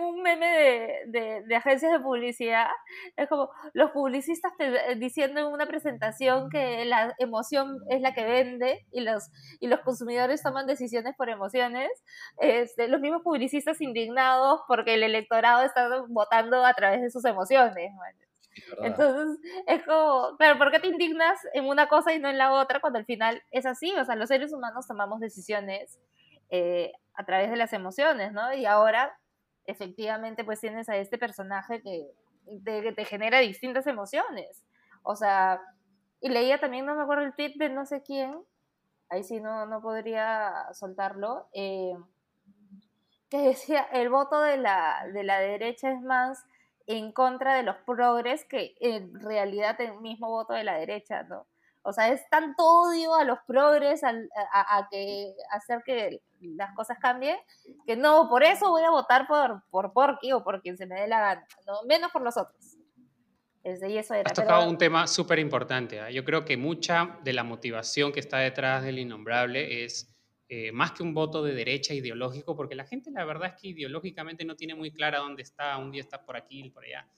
un 0.00 0.22
meme 0.22 1.02
de, 1.06 1.42
de, 1.46 1.56
agencias 1.56 1.92
de 1.92 2.00
publicidad. 2.00 2.66
Es 3.16 3.28
como 3.28 3.50
los 3.72 3.90
publicistas 3.92 4.52
diciendo 4.98 5.40
en 5.40 5.46
una 5.46 5.66
presentación 5.66 6.50
que 6.50 6.84
la 6.84 7.14
emoción 7.18 7.78
es 7.88 8.00
la 8.00 8.12
que 8.12 8.24
vende 8.24 8.86
y 8.92 9.00
los, 9.00 9.30
y 9.60 9.68
los 9.68 9.80
consumidores 9.80 10.42
toman 10.42 10.66
decisiones 10.66 11.14
por 11.16 11.30
emociones. 11.30 11.90
Este, 12.38 12.88
los 12.88 13.00
mismos 13.00 13.22
publicistas 13.22 13.80
indignados 13.80 14.60
porque 14.68 14.94
el 14.94 15.02
electorado 15.02 15.64
está 15.64 16.02
votando 16.08 16.64
a 16.64 16.74
través 16.74 17.00
de 17.00 17.10
sus 17.10 17.24
emociones. 17.24 17.92
Entonces, 18.82 19.38
es 19.66 19.82
como, 19.84 20.36
pero 20.38 20.58
¿por 20.58 20.70
qué 20.70 20.80
te 20.80 20.88
indignas 20.88 21.38
en 21.54 21.64
una 21.64 21.88
cosa 21.88 22.12
y 22.12 22.18
no 22.18 22.28
en 22.28 22.36
la 22.36 22.52
otra 22.52 22.80
cuando 22.80 22.98
al 22.98 23.06
final 23.06 23.42
es 23.50 23.64
así? 23.64 23.92
O 23.92 24.04
sea, 24.04 24.16
los 24.16 24.28
seres 24.28 24.52
humanos 24.52 24.86
tomamos 24.86 25.20
decisiones 25.20 25.98
eh, 26.50 26.92
a 27.14 27.24
través 27.24 27.50
de 27.50 27.56
las 27.56 27.72
emociones, 27.72 28.32
¿no? 28.32 28.52
Y 28.54 28.66
ahora, 28.66 29.18
efectivamente, 29.66 30.44
pues 30.44 30.60
tienes 30.60 30.88
a 30.88 30.96
este 30.96 31.18
personaje 31.18 31.82
que 31.82 32.10
te, 32.64 33.04
genera 33.04 33.38
distintas 33.40 33.86
emociones. 33.86 34.64
O 35.02 35.16
sea, 35.16 35.60
y 36.20 36.28
leía 36.28 36.58
también, 36.58 36.86
no 36.86 36.94
me 36.94 37.02
acuerdo 37.02 37.24
el 37.24 37.34
tweet 37.34 37.54
de 37.56 37.68
no 37.68 37.86
sé 37.86 38.02
quién, 38.02 38.38
ahí 39.10 39.24
sí 39.24 39.40
no, 39.40 39.66
no 39.66 39.82
podría 39.82 40.72
soltarlo, 40.72 41.48
eh, 41.52 41.94
que 43.28 43.38
decía, 43.38 43.82
el 43.92 44.10
voto 44.10 44.40
de 44.40 44.58
la, 44.58 45.06
de 45.12 45.24
la 45.24 45.38
derecha 45.40 45.90
es 45.90 46.00
más 46.00 46.44
en 46.86 47.12
contra 47.12 47.54
de 47.54 47.62
los 47.62 47.76
progres 47.78 48.44
que 48.44 48.74
en 48.80 49.18
realidad 49.20 49.80
el 49.80 50.00
mismo 50.00 50.28
voto 50.28 50.52
de 50.52 50.64
la 50.64 50.74
derecha, 50.74 51.22
¿no? 51.24 51.46
O 51.84 51.92
sea, 51.92 52.12
es 52.12 52.28
tanto 52.30 52.64
odio 52.64 53.14
a 53.14 53.24
los 53.24 53.38
progres, 53.46 54.04
a, 54.04 54.12
a, 54.52 54.88
que 54.90 55.34
hacer 55.50 55.82
que 55.84 56.20
las 56.40 56.74
cosas 56.74 56.98
cambien, 57.00 57.36
que 57.86 57.96
no, 57.96 58.28
por 58.28 58.44
eso 58.44 58.70
voy 58.70 58.84
a 58.84 58.90
votar 58.90 59.26
por, 59.26 59.62
por 59.70 59.92
Porky 59.92 60.32
o 60.32 60.44
por 60.44 60.62
quien 60.62 60.76
se 60.76 60.86
me 60.86 61.00
dé 61.00 61.08
la 61.08 61.20
gana, 61.20 61.46
¿no? 61.66 61.82
menos 61.86 62.12
por 62.12 62.22
los 62.22 62.36
otros. 62.36 62.78
y 63.64 63.96
eso 63.96 64.14
era, 64.14 64.30
Has 64.30 64.34
tocado 64.34 64.68
un 64.68 64.78
tema 64.78 65.08
súper 65.08 65.40
importante. 65.40 66.00
¿ah? 66.00 66.10
Yo 66.10 66.24
creo 66.24 66.44
que 66.44 66.56
mucha 66.56 67.18
de 67.24 67.32
la 67.32 67.42
motivación 67.42 68.12
que 68.12 68.20
está 68.20 68.38
detrás 68.38 68.84
del 68.84 69.00
innombrable 69.00 69.84
es 69.84 70.08
eh, 70.48 70.70
más 70.70 70.92
que 70.92 71.02
un 71.02 71.14
voto 71.14 71.42
de 71.42 71.54
derecha 71.54 71.94
ideológico, 71.94 72.54
porque 72.54 72.76
la 72.76 72.84
gente 72.84 73.10
la 73.10 73.24
verdad 73.24 73.54
es 73.54 73.60
que 73.60 73.68
ideológicamente 73.68 74.44
no 74.44 74.54
tiene 74.54 74.76
muy 74.76 74.92
clara 74.92 75.18
dónde 75.18 75.42
está, 75.42 75.78
un 75.78 75.90
día 75.90 76.02
está 76.02 76.24
por 76.24 76.36
aquí, 76.36 76.70
por 76.70 76.84
allá 76.84 77.08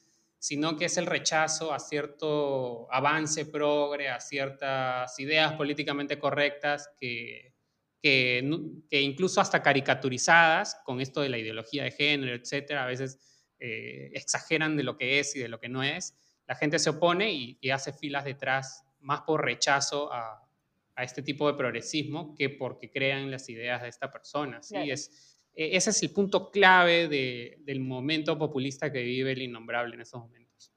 sino 0.45 0.77
que 0.77 0.85
es 0.85 0.99
el 0.99 1.07
rechazo 1.07 1.73
a 1.73 1.79
cierto 1.79 2.87
avance 2.93 3.47
progre, 3.47 4.11
a 4.11 4.21
ciertas 4.21 5.19
ideas 5.19 5.55
políticamente 5.55 6.19
correctas 6.19 6.91
que, 7.01 7.55
que, 8.03 8.47
que 8.91 9.01
incluso 9.01 9.41
hasta 9.41 9.63
caricaturizadas 9.63 10.83
con 10.85 11.01
esto 11.01 11.23
de 11.23 11.31
la 11.31 11.39
ideología 11.39 11.85
de 11.85 11.93
género, 11.93 12.35
etcétera, 12.35 12.85
a 12.85 12.87
veces 12.87 13.55
eh, 13.59 14.11
exageran 14.13 14.77
de 14.77 14.83
lo 14.83 14.99
que 14.99 15.19
es 15.19 15.35
y 15.35 15.39
de 15.39 15.49
lo 15.49 15.59
que 15.59 15.71
no 15.71 15.83
es. 15.83 16.15
La 16.47 16.57
gente 16.57 16.79
se 16.79 16.91
opone 16.91 17.33
y, 17.33 17.57
y 17.63 17.71
hace 17.71 17.95
filas 17.95 18.27
detrás 18.27 18.85
más 19.01 19.23
por 19.23 19.43
rechazo 19.43 20.13
a, 20.13 20.47
a, 20.95 21.05
este 21.05 21.23
tipo 21.23 21.51
de 21.51 21.57
progresismo 21.57 22.35
que 22.35 22.51
porque 22.51 22.91
crean 22.91 23.31
las 23.31 23.49
ideas 23.49 23.81
de 23.81 23.89
esta 23.89 24.13
persona. 24.13 24.63
¿sí? 24.63 24.91
Es, 24.91 25.34
ese 25.55 25.91
es 25.91 26.03
el 26.03 26.11
punto 26.11 26.51
clave 26.51 27.09
de, 27.09 27.59
del 27.65 27.81
momento 27.81 28.37
populista 28.39 28.91
que 28.93 29.03
vive 29.03 29.33
el 29.33 29.43
innombrable 29.43 29.95
en 29.95 30.01
esos 30.01 30.21
momentos. 30.21 30.73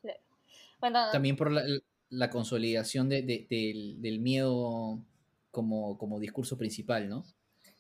También 1.12 1.36
por 1.36 1.52
la, 1.52 1.64
la 2.10 2.30
consolidación 2.30 3.10
de, 3.10 3.22
de, 3.24 3.48
del, 3.50 4.02
del, 4.02 4.20
miedo 4.20 5.00
como, 5.52 5.98
como, 5.98 6.20
discurso 6.20 6.58
principal, 6.58 7.10
¿no? 7.10 7.24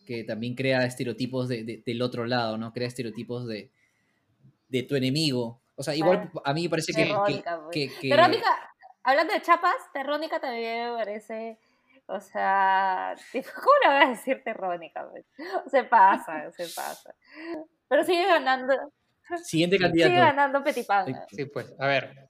Que 0.05 0.23
también 0.23 0.55
crea 0.55 0.85
estereotipos 0.85 1.47
del 1.49 2.01
otro 2.01 2.25
lado, 2.25 2.57
¿no? 2.57 2.73
Crea 2.73 2.87
estereotipos 2.87 3.45
de, 3.47 3.71
tu 4.83 4.95
enemigo. 4.95 5.61
O 5.75 5.83
sea, 5.83 5.95
igual 5.95 6.31
a 6.43 6.53
mí 6.53 6.63
me 6.63 6.69
parece 6.69 6.93
que, 6.93 7.13
que, 7.71 7.91
que, 8.01 8.09
Terrónica, 8.09 8.47
hablando 9.03 9.33
de 9.33 9.41
chapas, 9.41 9.75
Terrónica 9.93 10.39
también 10.39 10.89
me 10.91 10.97
parece 10.97 11.59
o 12.07 12.19
sea, 12.19 13.15
¿cómo 13.33 13.71
le 13.83 13.89
voy 13.89 14.05
a 14.05 14.09
decir 14.09 14.41
terrónica? 14.43 15.07
Se 15.71 15.83
pasa, 15.83 16.51
se 16.51 16.63
pasa. 16.63 17.13
Pero 17.87 18.03
sigue 18.03 18.25
ganando. 18.25 18.73
Siguiente 19.43 19.77
candidato. 19.77 20.09
Sigue 20.09 20.21
ganando 20.21 20.63
Petipan. 20.63 21.05
Sí, 21.29 21.45
pues, 21.45 21.73
a 21.77 21.87
ver. 21.87 22.29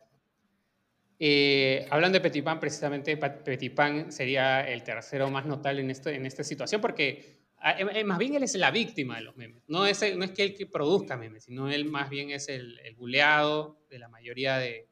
Eh, 1.20 1.88
hablando 1.90 2.18
de 2.18 2.22
Petipan, 2.22 2.60
precisamente 2.60 3.18
Petipan 3.18 4.12
sería 4.12 4.68
el 4.68 4.84
tercero 4.84 5.30
más 5.30 5.46
notable 5.46 5.82
en, 5.82 5.90
esto, 5.90 6.10
en 6.10 6.26
esta 6.26 6.44
situación, 6.44 6.80
porque 6.80 7.40
ah, 7.58 7.72
eh, 7.72 7.88
eh, 7.92 8.04
más 8.04 8.20
bien 8.20 8.36
él 8.36 8.44
es 8.44 8.56
la 8.56 8.72
víctima 8.72 9.16
de 9.18 9.24
los 9.24 9.36
memes. 9.36 9.64
No 9.68 9.86
es, 9.86 10.16
no 10.16 10.26
es 10.26 10.32
que 10.32 10.44
él 10.44 10.56
que 10.56 10.68
produzca 10.68 11.18
memes, 11.18 11.46
sino 11.46 11.70
él 11.70 11.86
más 11.86 12.10
bien 12.10 12.32
es 12.32 12.50
el, 12.50 12.80
el 12.80 12.96
buleado 12.96 13.80
de 13.90 14.00
la 14.00 14.10
mayoría 14.10 14.58
de, 14.58 14.88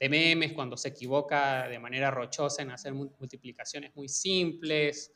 de 0.00 0.08
memes, 0.08 0.54
cuando 0.54 0.78
se 0.78 0.88
equivoca 0.88 1.68
de 1.68 1.78
manera 1.78 2.10
rochosa 2.10 2.62
en 2.62 2.70
hacer 2.70 2.94
multiplicaciones 2.94 3.94
muy 3.94 4.08
simples 4.08 5.14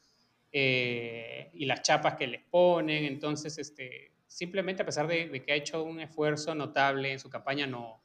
eh, 0.53 1.51
y 1.55 1.65
las 1.65 1.81
chapas 1.81 2.15
que 2.17 2.27
les 2.27 2.43
ponen. 2.43 3.05
Entonces, 3.05 3.57
este, 3.57 4.13
simplemente 4.27 4.83
a 4.83 4.87
pesar 4.87 5.09
de, 5.09 5.43
que 5.43 5.53
ha 5.53 5.57
hecho 5.57 5.83
un 5.83 6.01
esfuerzo 6.01 6.55
notable 6.55 7.13
en 7.13 7.19
su 7.19 7.31
campaña, 7.31 7.67
no, 7.67 8.05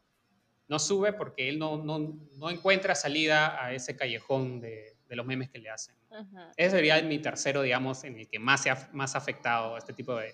no 0.69 0.79
sube 0.79 1.11
porque 1.11 1.49
él 1.49 1.59
no, 1.59 1.83
no, 1.83 2.17
no 2.37 2.49
encuentra 2.49 2.95
salida 2.95 3.61
a 3.61 3.73
ese 3.73 3.97
callejón 3.97 4.61
de, 4.61 4.95
de 5.09 5.15
los 5.17 5.25
memes 5.25 5.49
que 5.49 5.59
le 5.59 5.69
hacen. 5.69 5.95
Ese 6.55 6.71
sería 6.71 7.01
mi 7.01 7.19
tercero, 7.19 7.61
digamos, 7.61 8.05
en 8.05 8.17
el 8.17 8.29
que 8.29 8.39
más 8.39 8.63
se 8.63 8.69
ha 8.69 8.89
más 8.93 9.15
afectado 9.15 9.75
a 9.75 9.79
este 9.79 9.91
tipo 9.91 10.15
de, 10.15 10.33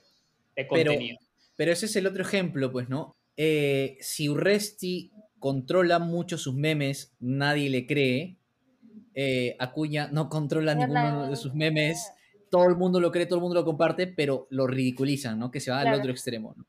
de 0.56 0.68
contenido. 0.68 1.18
Pero, 1.20 1.32
pero, 1.56 1.72
ese 1.72 1.88
es 1.88 1.96
el 1.96 2.06
otro 2.06 2.22
ejemplo, 2.22 2.72
pues, 2.72 2.88
¿no? 2.88 3.18
Eh, 3.36 3.98
si 4.00 4.30
Urresti 4.30 5.12
controla 5.40 6.00
mucho 6.00 6.38
sus 6.38 6.56
memes, 6.56 7.16
nadie 7.20 7.70
le 7.70 7.86
cree. 7.86 8.38
Eh, 9.14 9.56
Acuña 9.60 10.10
no 10.12 10.30
controla 10.30 10.76
ninguno 10.76 11.30
de 11.30 11.36
sus 11.36 11.54
memes, 11.54 12.12
todo 12.50 12.68
el 12.68 12.76
mundo 12.76 13.00
lo 13.00 13.12
cree, 13.12 13.26
todo 13.26 13.38
el 13.38 13.42
mundo 13.42 13.56
lo 13.56 13.66
comparte, 13.66 14.08
pero 14.08 14.48
lo 14.50 14.68
ridiculizan, 14.68 15.40
¿no? 15.40 15.52
Que 15.52 15.60
se 15.60 15.72
va 15.72 15.82
al 15.82 15.94
otro 15.94 16.12
extremo. 16.12 16.54
¿no? 16.58 16.66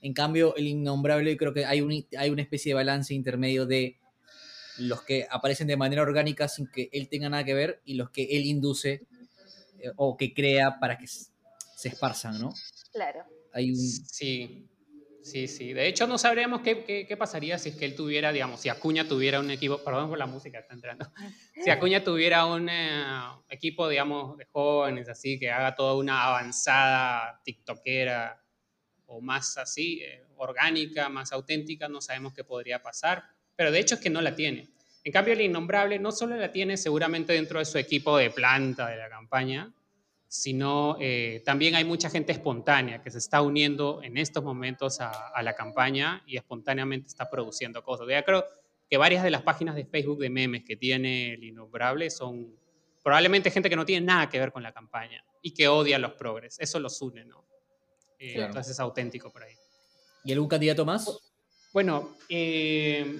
En 0.00 0.12
cambio, 0.12 0.54
el 0.56 0.66
innombrable 0.68 1.36
creo 1.36 1.52
que 1.52 1.64
hay, 1.64 1.80
un, 1.80 1.92
hay 2.16 2.30
una 2.30 2.42
especie 2.42 2.70
de 2.70 2.74
balance 2.74 3.14
intermedio 3.14 3.66
de 3.66 3.98
los 4.78 5.02
que 5.02 5.26
aparecen 5.28 5.66
de 5.66 5.76
manera 5.76 6.02
orgánica 6.02 6.46
sin 6.46 6.68
que 6.68 6.88
él 6.92 7.08
tenga 7.08 7.28
nada 7.28 7.44
que 7.44 7.54
ver 7.54 7.82
y 7.84 7.94
los 7.94 8.10
que 8.10 8.24
él 8.24 8.46
induce 8.46 9.06
eh, 9.80 9.90
o 9.96 10.16
que 10.16 10.32
crea 10.32 10.78
para 10.78 10.98
que 10.98 11.06
se 11.08 11.88
esparzan, 11.88 12.40
¿no? 12.40 12.52
Claro. 12.92 13.24
Hay 13.52 13.70
un... 13.70 13.76
Sí. 13.76 14.68
Sí, 15.28 15.46
sí. 15.46 15.74
De 15.74 15.86
hecho, 15.86 16.06
no 16.06 16.16
sabríamos 16.16 16.62
qué, 16.62 17.16
pasaría 17.18 17.58
si 17.58 17.68
es 17.68 17.76
que 17.76 17.84
él 17.84 17.94
tuviera, 17.94 18.32
digamos, 18.32 18.60
si 18.60 18.70
Acuña 18.70 19.06
tuviera 19.06 19.40
un 19.40 19.50
equipo, 19.50 19.76
perdón 19.84 20.08
por 20.08 20.18
la 20.18 20.26
música, 20.26 20.58
está 20.58 20.74
entrando. 20.74 21.06
Si 21.62 21.68
Acuña 21.70 22.02
tuviera 22.02 22.46
un 22.46 22.68
eh, 22.68 23.02
equipo, 23.50 23.88
digamos, 23.88 24.38
de 24.38 24.46
jóvenes, 24.46 25.08
así, 25.08 25.38
que 25.38 25.50
haga 25.50 25.74
toda 25.74 25.96
una 25.96 26.24
avanzada 26.24 27.42
tiktokera 27.44 28.42
o 29.06 29.20
más 29.20 29.58
así, 29.58 30.00
eh, 30.02 30.24
orgánica, 30.36 31.10
más 31.10 31.32
auténtica, 31.32 31.88
no 31.88 32.00
sabemos 32.00 32.32
qué 32.32 32.44
podría 32.44 32.80
pasar. 32.80 33.24
Pero 33.54 33.70
de 33.70 33.80
hecho 33.80 33.96
es 33.96 34.00
que 34.00 34.08
no 34.08 34.22
la 34.22 34.34
tiene. 34.34 34.68
En 35.04 35.12
cambio, 35.12 35.34
el 35.34 35.42
innombrable 35.42 35.98
no 35.98 36.10
solo 36.10 36.36
la 36.36 36.52
tiene 36.52 36.78
seguramente 36.78 37.34
dentro 37.34 37.58
de 37.58 37.66
su 37.66 37.76
equipo 37.76 38.16
de 38.16 38.30
planta 38.30 38.88
de 38.88 38.96
la 38.96 39.10
campaña, 39.10 39.74
sino 40.28 40.96
eh, 41.00 41.42
también 41.44 41.74
hay 41.74 41.84
mucha 41.84 42.10
gente 42.10 42.32
espontánea 42.32 43.02
que 43.02 43.10
se 43.10 43.18
está 43.18 43.40
uniendo 43.40 44.00
en 44.02 44.18
estos 44.18 44.44
momentos 44.44 45.00
a, 45.00 45.10
a, 45.10 45.42
la 45.42 45.54
campaña 45.54 46.22
y 46.26 46.36
espontáneamente 46.36 47.08
está 47.08 47.30
produciendo 47.30 47.82
cosas. 47.82 48.06
Ya 48.08 48.22
creo 48.22 48.44
que 48.88 48.98
varias 48.98 49.22
de 49.22 49.30
las 49.30 49.42
páginas 49.42 49.74
de 49.74 49.86
Facebook 49.86 50.18
de 50.18 50.28
memes 50.28 50.64
que 50.64 50.76
tiene 50.76 51.32
el 51.32 51.44
Innombrable 51.44 52.10
son 52.10 52.54
probablemente 53.02 53.50
gente 53.50 53.70
que 53.70 53.76
no 53.76 53.86
tiene 53.86 54.04
nada 54.04 54.28
que 54.28 54.38
ver 54.38 54.52
con 54.52 54.62
la 54.62 54.72
campaña 54.72 55.24
y 55.40 55.54
que 55.54 55.66
odia 55.66 55.96
a 55.96 55.98
los 55.98 56.12
progres. 56.12 56.58
Eso 56.60 56.78
los 56.78 57.00
une, 57.00 57.24
¿no? 57.24 57.46
Eh, 58.18 58.34
claro. 58.34 58.48
Entonces 58.48 58.72
es 58.72 58.80
auténtico 58.80 59.32
por 59.32 59.44
ahí. 59.44 59.54
¿Y 60.24 60.32
algún 60.32 60.48
candidato 60.48 60.84
más? 60.84 61.18
Bueno, 61.72 62.16
eh, 62.28 63.18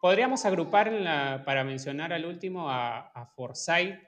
podríamos 0.00 0.46
agrupar 0.46 0.90
la, 0.92 1.42
para 1.44 1.62
mencionar 1.62 2.14
al 2.14 2.24
último 2.24 2.70
a, 2.70 3.08
a 3.08 3.26
Forsyth 3.26 3.98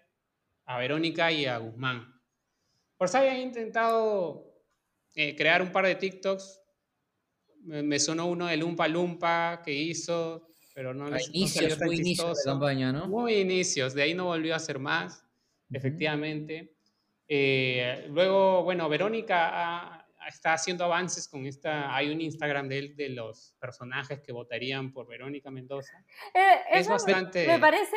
a 0.67 0.79
Verónica 0.79 1.33
y 1.33 1.47
a 1.47 1.59
Guzmán. 1.59 2.13
Por 2.97 3.09
si 3.09 3.17
habían 3.17 3.39
intentado 3.39 4.55
eh, 5.15 5.35
crear 5.35 5.63
un 5.63 5.73
par 5.73 5.87
de 5.87 5.95
TikToks. 5.95 6.63
Me, 7.63 7.83
me, 7.83 7.99
sonó 7.99 8.27
uno 8.27 8.47
de 8.47 8.57
Lumpa 8.57 8.87
Lumpa 8.87 9.63
que 9.65 9.73
hizo, 9.73 10.49
pero 10.75 10.95
no, 10.95 11.07
a 11.07 11.23
inicios, 11.33 11.79
no 11.81 11.87
muy 11.87 11.97
inicios 11.97 12.45
de 12.45 12.51
campaña, 12.51 12.93
¿no? 12.93 13.09
Muy 13.09 13.35
inicios, 13.35 13.93
de 13.95 14.03
ahí 14.03 14.15
no 14.15 14.27
volvió 14.27 14.55
a 14.55 14.59
hacer 14.59 14.79
más, 14.79 15.15
uh 15.15 15.73
-huh. 15.73 15.77
efectivamente. 15.79 16.77
Eh, 17.27 18.07
luego, 18.11 18.63
bueno, 18.63 18.89
Verónica 18.89 19.51
ha, 19.53 20.07
está 20.29 20.53
haciendo 20.53 20.85
avances 20.85 21.29
con 21.29 21.47
esta. 21.47 21.95
Hay 21.95 22.11
un 22.11 22.21
Instagram 22.21 22.69
de 22.69 22.79
él 22.79 22.97
de 22.97 23.09
los 23.09 23.55
personajes 23.59 24.21
que 24.21 24.33
votarían 24.33 24.93
por 24.93 25.07
Verónica 25.07 25.51
Mendoza. 25.51 26.05
Eh, 26.35 26.61
es 26.73 26.89
bastante. 26.89 27.47
Me 27.47 27.59
parece 27.59 27.97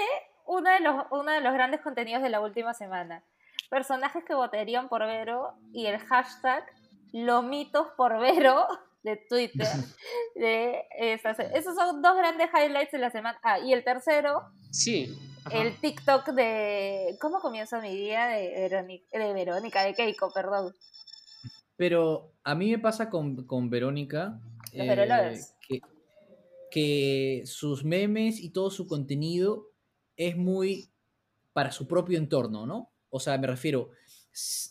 uno 0.49 0.71
de, 0.71 0.79
los, 0.79 1.05
uno 1.11 1.31
de 1.31 1.41
los 1.41 1.53
grandes 1.53 1.79
contenidos 1.81 2.23
de 2.23 2.29
la 2.29 2.41
última 2.41 2.73
semana. 2.73 3.23
Personajes 3.69 4.23
que 4.25 4.33
votarían 4.33 4.89
por 4.89 5.05
Vero 5.05 5.53
y 5.71 5.85
el 5.85 5.99
hashtag 5.99 6.65
Lomitos 7.13 7.87
por 7.95 8.19
Vero 8.19 8.65
de 9.03 9.17
Twitter. 9.29 9.67
De 10.35 10.85
esas, 10.97 11.37
esos 11.39 11.75
son 11.75 12.01
dos 12.01 12.15
grandes 12.15 12.49
highlights 12.53 12.91
de 12.91 12.97
la 12.97 13.11
semana. 13.11 13.37
Ah, 13.43 13.59
y 13.59 13.73
el 13.73 13.83
tercero. 13.83 14.41
Sí. 14.71 15.13
Ajá. 15.43 15.57
El 15.57 15.77
TikTok 15.79 16.29
de. 16.29 17.17
¿Cómo 17.19 17.41
comienza 17.41 17.81
mi 17.81 17.95
día? 17.95 18.27
De 18.27 18.49
Verónica, 18.49 19.19
de, 19.19 19.33
Verónica, 19.33 19.83
de 19.83 19.93
Keiko, 19.93 20.31
perdón. 20.31 20.73
Pero 21.75 22.31
a 22.43 22.55
mí 22.55 22.71
me 22.71 22.79
pasa 22.79 23.09
con, 23.09 23.45
con 23.45 23.69
Verónica. 23.69 24.39
Los 24.73 24.87
eh, 24.87 25.39
que, 25.67 25.81
que 26.71 27.41
sus 27.45 27.83
memes 27.83 28.39
y 28.39 28.51
todo 28.51 28.71
su 28.71 28.87
contenido 28.87 29.68
es 30.19 30.35
muy 30.35 30.91
para 31.53 31.71
su 31.71 31.87
propio 31.87 32.17
entorno, 32.17 32.67
¿no? 32.67 32.91
O 33.09 33.19
sea, 33.21 33.37
me 33.37 33.47
refiero, 33.47 33.91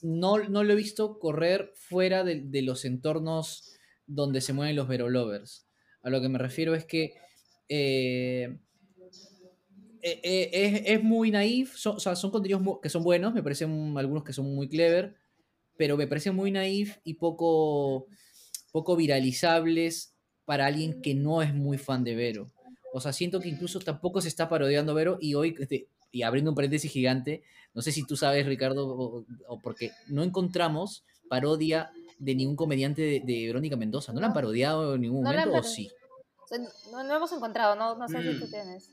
no, 0.03 0.39
no 0.39 0.63
lo 0.63 0.73
he 0.75 0.77
visto 0.77 1.19
correr 1.19 1.73
fuera 1.75 2.23
de, 2.23 2.63
los 2.63 2.85
entornos 2.85 3.75
donde 4.07 4.43
se 4.43 4.53
mueven 4.53 4.77
los 4.77 4.87
Vero 4.87 5.09
Lovers. 5.09 5.67
A 6.03 6.11
lo 6.11 6.21
que 6.21 6.29
me 6.29 6.39
refiero 6.39 6.75
es 6.75 6.85
que 6.85 7.15
eh, 7.69 8.59
eh, 10.03 10.21
eh, 10.23 10.51
es, 10.53 10.83
es, 10.85 11.03
muy 11.03 11.31
naif, 11.31 11.75
son, 11.77 11.97
o 11.97 12.01
sea, 12.01 12.15
son 12.15 12.31
contenidos 12.31 12.63
que 12.83 12.91
son 12.91 13.03
buenos, 13.03 13.35
me 13.35 13.43
parecen 13.43 13.97
algunos 13.97 14.25
que 14.25 14.35
son 14.35 14.55
muy 14.55 14.69
clever, 14.69 15.17
pero 15.79 15.97
me 15.97 16.07
parecen 16.07 16.35
muy 16.35 16.51
naif 16.51 16.99
y 17.05 17.15
poco, 17.15 18.07
poco 18.71 18.97
viralizables 18.97 20.15
para 20.45 20.67
alguien 20.67 21.01
que 21.01 21.15
no 21.15 21.41
es 21.41 21.55
muy 21.55 21.79
fan 21.79 22.05
de 22.05 22.15
Vero. 22.15 22.53
O 22.93 23.01
sea, 23.01 23.13
siento 23.13 23.41
que 23.41 23.49
incluso 23.49 23.81
tampoco 23.81 24.21
se 24.21 24.29
está 24.29 24.49
parodiando 24.49 24.95
Vero 24.95 25.19
y 25.21 25.35
hoy, 25.35 25.55
este, 25.59 25.89
y 26.11 26.23
abriendo 26.23 26.51
un 26.51 26.55
paréntesis 26.55 26.91
gigante, 26.91 27.43
no 27.75 27.83
sé 27.83 27.93
si 27.93 28.07
tú 28.07 28.17
sabes, 28.17 28.47
Ricardo, 28.47 28.89
o, 28.89 29.25
o 29.47 29.61
porque 29.61 29.93
no 30.09 30.23
encontramos 30.23 31.05
parodia 31.29 31.91
de 32.19 32.35
ningún 32.35 32.57
comediante 32.57 33.03
de, 33.03 33.21
de, 33.25 33.47
Verónica 33.47 33.77
Mendoza. 33.77 34.13
¿No 34.13 34.21
la 34.21 34.29
han 34.29 34.33
parodiado 34.33 34.95
en 34.95 35.03
ningún 35.03 35.23
no 35.23 35.31
momento 35.31 35.59
o 35.59 35.63
sí? 35.63 35.91
No, 36.91 37.05
no, 37.05 37.17
hemos 37.17 37.33
encontrado, 37.33 37.77
no, 37.77 37.97
no 37.97 38.09
sé 38.09 38.19
mm. 38.19 38.23
si 38.23 38.41
tú 38.41 38.51
tienes. 38.51 38.91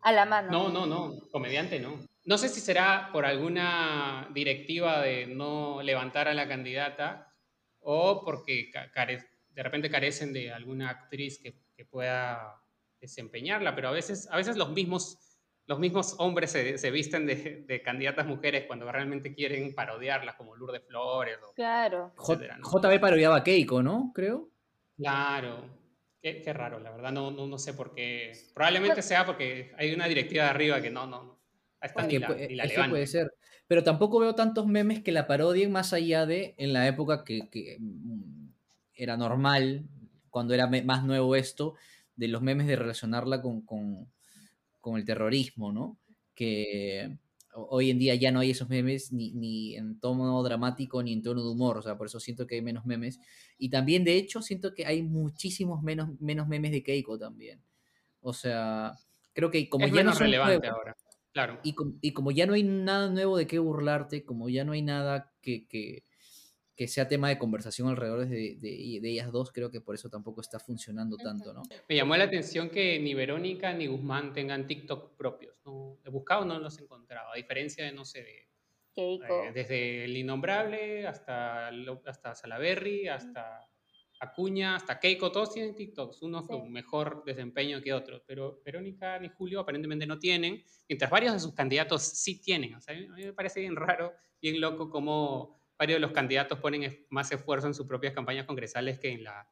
A 0.00 0.12
la 0.12 0.24
mano. 0.24 0.50
No, 0.50 0.68
no, 0.68 0.86
no, 0.86 1.20
comediante 1.30 1.78
no. 1.78 2.00
No 2.24 2.38
sé 2.38 2.48
si 2.48 2.60
será 2.60 3.10
por 3.12 3.24
alguna 3.24 4.28
directiva 4.34 5.00
de 5.02 5.26
no 5.26 5.82
levantar 5.82 6.28
a 6.28 6.34
la 6.34 6.48
candidata 6.48 7.32
o 7.80 8.24
porque 8.24 8.70
care 8.92 9.24
de 9.50 9.62
repente 9.62 9.90
carecen 9.90 10.32
de 10.32 10.52
alguna 10.52 10.90
actriz 10.90 11.40
que 11.40 11.54
que 11.76 11.84
pueda 11.84 12.62
desempeñarla, 13.00 13.74
pero 13.74 13.88
a 13.88 13.92
veces, 13.92 14.28
a 14.30 14.36
veces 14.36 14.56
los 14.56 14.70
mismos 14.70 15.18
los 15.66 15.80
mismos 15.80 16.14
hombres 16.18 16.52
se, 16.52 16.90
visten 16.90 17.26
de, 17.26 17.82
candidatas 17.84 18.26
mujeres 18.26 18.64
cuando 18.66 18.90
realmente 18.90 19.34
quieren 19.34 19.74
parodiarlas, 19.74 20.36
como 20.36 20.54
Lourdes 20.54 20.82
Flores. 20.86 21.38
O 21.42 21.54
claro. 21.54 22.14
JB 22.16 23.00
parodiaba 23.00 23.38
a 23.38 23.44
Keiko, 23.44 23.82
¿no? 23.82 24.12
Creo. 24.14 24.48
Claro. 24.96 25.68
Qué, 26.22 26.52
raro, 26.52 26.80
la 26.80 26.90
verdad, 26.90 27.12
no, 27.12 27.30
no, 27.30 27.58
sé 27.58 27.72
por 27.74 27.94
qué. 27.94 28.32
Probablemente 28.54 29.02
sea 29.02 29.24
porque 29.24 29.72
hay 29.76 29.92
una 29.94 30.08
directiva 30.08 30.44
de 30.44 30.50
arriba 30.50 30.80
que 30.80 30.90
no, 30.90 31.06
no, 31.06 31.22
no. 31.22 31.38
Está 31.80 32.08
que, 32.08 32.20
puede 32.20 33.06
ser. 33.06 33.32
Pero 33.68 33.84
tampoco 33.84 34.18
veo 34.18 34.34
tantos 34.34 34.66
memes 34.66 35.02
que 35.02 35.12
la 35.12 35.26
parodien 35.26 35.70
más 35.70 35.92
allá 35.92 36.26
de 36.26 36.54
en 36.58 36.72
la 36.72 36.86
época 36.88 37.24
que, 37.24 37.76
mm, 37.78 38.48
era 38.94 39.16
normal, 39.16 39.84
cuando 40.30 40.54
era 40.54 40.66
más 40.66 41.04
nuevo 41.04 41.36
esto, 41.36 41.74
de 42.16 42.28
los 42.28 42.42
memes 42.42 42.66
de 42.66 42.76
relacionarla 42.76 43.42
con 43.42 43.62
con 44.86 44.96
el 44.96 45.04
terrorismo, 45.04 45.72
¿no? 45.72 45.98
Que 46.36 47.18
hoy 47.54 47.90
en 47.90 47.98
día 47.98 48.14
ya 48.14 48.30
no 48.30 48.38
hay 48.38 48.50
esos 48.50 48.68
memes 48.68 49.12
ni, 49.12 49.74
en 49.74 49.98
tono 49.98 50.40
dramático 50.44 51.02
ni 51.02 51.12
en 51.12 51.22
tono 51.22 51.42
de 51.42 51.50
humor, 51.50 51.78
o 51.78 51.82
sea, 51.82 51.98
por 51.98 52.06
eso 52.06 52.20
siento 52.20 52.46
que 52.46 52.54
hay 52.54 52.62
menos 52.62 52.86
memes. 52.86 53.18
Y 53.58 53.68
también, 53.68 54.04
de 54.04 54.16
hecho, 54.16 54.42
siento 54.42 54.74
que 54.74 54.86
hay 54.86 55.02
muchísimos 55.02 55.82
menos, 55.82 56.20
menos 56.20 56.46
memes 56.46 56.70
de 56.70 56.84
Keiko 56.84 57.18
también. 57.18 57.64
O 58.20 58.32
sea, 58.32 58.92
creo 59.32 59.50
que 59.50 59.68
como 59.68 59.88
ya 59.88 60.04
no 60.04 60.12
es 60.12 60.18
relevante 60.20 60.68
ahora. 60.68 60.96
Claro. 61.32 61.58
Y, 61.64 61.74
y, 62.00 62.12
como 62.12 62.30
ya 62.30 62.46
no 62.46 62.54
hay 62.54 62.62
nada 62.62 63.10
nuevo 63.10 63.36
de 63.36 63.48
qué 63.48 63.58
burlarte, 63.58 64.24
como 64.24 64.48
ya 64.48 64.64
no 64.64 64.70
hay 64.70 64.82
nada 64.82 65.34
que, 65.42 65.66
que, 65.66 66.04
que 66.76 66.86
sea 66.86 67.08
tema 67.08 67.30
de 67.30 67.38
conversación 67.38 67.88
alrededor 67.88 68.28
de, 68.28 68.56
de, 68.60 69.08
ellas 69.08 69.32
dos, 69.32 69.50
creo 69.50 69.70
que 69.70 69.80
por 69.80 69.94
eso 69.94 70.10
tampoco 70.10 70.42
está 70.42 70.58
funcionando 70.60 71.16
tanto, 71.16 71.54
¿no? 71.54 71.62
Me 71.88 71.96
llamó 71.96 72.16
la 72.16 72.24
atención 72.24 72.68
que 72.68 72.98
ni 72.98 73.14
Verónica 73.14 73.72
ni 73.72 73.86
Guzmán 73.86 74.34
tengan 74.34 74.66
TikTok 74.66 75.16
propios. 75.16 75.58
¿no? 75.64 75.98
He 76.04 76.10
buscado, 76.10 76.44
no 76.44 76.58
los 76.58 76.78
he 76.78 76.82
encontrado, 76.82 77.32
a 77.32 77.36
diferencia 77.36 77.84
de, 77.84 77.92
no 77.92 78.04
sé, 78.04 78.22
de, 78.22 78.46
eh, 78.96 79.52
desde 79.52 80.04
el 80.04 80.16
Innombrable 80.16 81.06
hasta, 81.06 81.68
hasta 82.04 82.34
Salaberry, 82.34 83.08
hasta 83.08 83.68
Acuña, 84.20 84.76
hasta 84.76 84.98
Keiko, 84.98 85.30
todos 85.30 85.52
tienen 85.52 85.74
TikToks, 85.74 86.22
unos 86.22 86.46
con 86.46 86.70
mejor 86.72 87.22
desempeño 87.24 87.82
que 87.82 87.92
otros, 87.92 88.22
pero 88.26 88.62
Verónica 88.64 89.18
ni 89.18 89.28
Julio 89.28 89.60
aparentemente 89.60 90.06
no 90.06 90.18
tienen, 90.18 90.64
mientras 90.88 91.10
varios 91.10 91.34
de 91.34 91.40
sus 91.40 91.54
candidatos 91.54 92.02
sí 92.02 92.40
tienen. 92.40 92.74
O 92.74 92.80
sea, 92.80 92.94
a 92.94 92.98
mí 92.98 93.06
me 93.24 93.32
parece 93.34 93.60
bien 93.60 93.76
raro, 93.76 94.14
bien 94.40 94.60
loco 94.60 94.88
cómo 94.88 95.60
varios 95.78 95.96
de 95.96 96.00
los 96.00 96.12
candidatos 96.12 96.58
ponen 96.58 97.06
más 97.10 97.30
esfuerzo 97.32 97.66
en 97.66 97.74
sus 97.74 97.86
propias 97.86 98.14
campañas 98.14 98.46
congresales 98.46 98.98
que 98.98 99.12
en 99.12 99.24
la... 99.24 99.48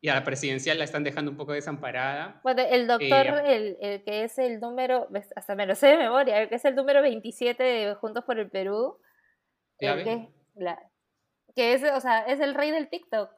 Y 0.00 0.08
a 0.08 0.14
la 0.14 0.24
presidencial 0.24 0.76
la 0.78 0.84
están 0.84 1.02
dejando 1.02 1.30
un 1.30 1.36
poco 1.38 1.52
desamparada. 1.52 2.40
Bueno, 2.42 2.62
el 2.68 2.86
doctor, 2.86 3.40
eh, 3.46 3.78
el, 3.80 4.04
que 4.04 4.24
es 4.24 4.38
el 4.38 4.60
número, 4.60 5.08
hasta 5.34 5.54
me 5.54 5.64
lo 5.64 5.74
sé 5.74 5.86
de 5.86 5.96
memoria, 5.96 6.42
el 6.42 6.50
que 6.50 6.56
es 6.56 6.64
el 6.66 6.74
número 6.74 7.00
27 7.00 7.62
de 7.62 7.94
Juntos 7.94 8.22
por 8.24 8.38
el 8.38 8.50
Perú, 8.50 8.98
que, 9.78 10.28
que, 11.54 11.72
es, 11.72 11.82
o 11.84 12.00
sea, 12.00 12.26
es 12.26 12.38
el 12.40 12.54
rey 12.54 12.70
del 12.70 12.90
TikTok. 12.90 13.30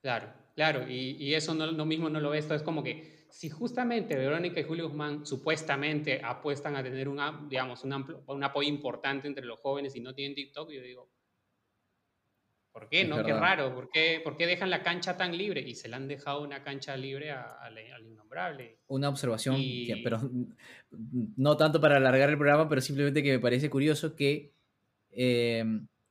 Claro, 0.00 0.32
claro, 0.56 0.88
y, 0.88 1.16
y 1.22 1.34
eso 1.34 1.52
no, 1.52 1.66
lo 1.66 1.84
mismo 1.84 2.08
no 2.08 2.18
lo 2.18 2.30
ves, 2.30 2.44
esto 2.44 2.54
es 2.54 2.62
como 2.62 2.82
que 2.82 3.19
si 3.30 3.48
justamente 3.48 4.16
Verónica 4.16 4.60
y 4.60 4.64
Julio 4.64 4.88
Guzmán 4.88 5.24
supuestamente 5.24 6.20
apuestan 6.22 6.76
a 6.76 6.82
tener 6.82 7.08
un, 7.08 7.48
digamos, 7.48 7.84
un, 7.84 8.22
un 8.26 8.44
apoyo 8.44 8.68
importante 8.68 9.28
entre 9.28 9.44
los 9.44 9.60
jóvenes 9.60 9.94
y 9.96 10.00
no 10.00 10.14
tienen 10.14 10.34
TikTok, 10.34 10.70
yo 10.70 10.82
digo, 10.82 11.10
¿por 12.72 12.88
qué? 12.88 13.04
¿No? 13.04 13.24
Qué 13.24 13.32
raro, 13.32 13.74
¿por 13.74 13.90
qué, 13.90 14.20
¿por 14.22 14.36
qué, 14.36 14.46
dejan 14.46 14.70
la 14.70 14.82
cancha 14.82 15.16
tan 15.16 15.36
libre? 15.36 15.60
Y 15.60 15.74
se 15.74 15.88
le 15.88 15.96
han 15.96 16.08
dejado 16.08 16.42
una 16.42 16.62
cancha 16.62 16.96
libre 16.96 17.30
al 17.30 18.06
innombrable. 18.06 18.78
Una 18.88 19.08
observación, 19.08 19.60
pero 20.02 20.20
no 20.90 21.56
tanto 21.56 21.80
para 21.80 21.96
alargar 21.96 22.30
el 22.30 22.36
programa, 22.38 22.68
pero 22.68 22.80
simplemente 22.80 23.22
que 23.22 23.32
me 23.32 23.40
parece 23.40 23.70
curioso 23.70 24.14
que 24.14 24.52
eh, 25.10 25.64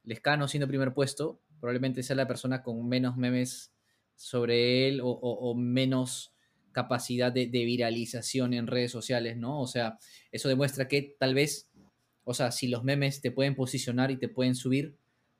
Lescano, 0.03 0.47
siendo 0.47 0.67
primer 0.67 0.93
puesto, 0.93 1.41
probablemente 1.59 2.03
sea 2.03 2.15
la 2.15 2.27
persona 2.27 2.63
con 2.63 2.87
menos 2.87 3.17
memes 3.17 3.73
sobre 4.15 4.87
él 4.87 4.99
o 5.01 5.55
menos 5.55 6.33
capacidad 6.71 7.31
de, 7.31 7.47
viralización 7.47 8.53
en 8.53 8.67
redes 8.67 8.91
sociales, 8.91 9.37
¿no? 9.37 9.61
O 9.61 9.67
sea, 9.67 9.97
eso 10.31 10.49
demuestra 10.49 10.87
que 10.87 11.15
tal 11.19 11.33
vez, 11.33 11.69
o 12.23 12.33
sea, 12.33 12.51
si 12.51 12.67
los 12.67 12.83
memes 12.83 13.21
te 13.21 13.31
pueden 13.31 13.55
posicionar 13.55 14.11
y 14.11 14.17
te 14.17 14.29
pueden 14.29 14.55
subir, 14.55 14.95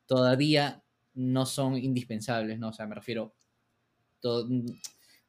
todavía 0.05 0.83
no 1.13 1.45
son 1.45 1.77
indispensables, 1.77 2.59
¿no? 2.59 2.69
O 2.69 2.73
sea, 2.73 2.87
me 2.87 2.95
refiero, 2.95 3.33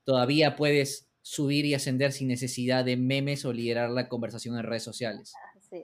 todavía 0.05 0.57
puedes 0.57 1.09
subir 1.23 1.67
y 1.67 1.75
ascender 1.75 2.13
sin 2.13 2.29
necesidad 2.29 2.85
de 2.85 2.97
memes 2.97 3.45
o 3.45 3.53
liderar 3.53 3.91
la 3.91 4.09
conversación 4.09 4.57
en 4.57 4.65
redes 4.65 4.83
sociales. 4.83 5.33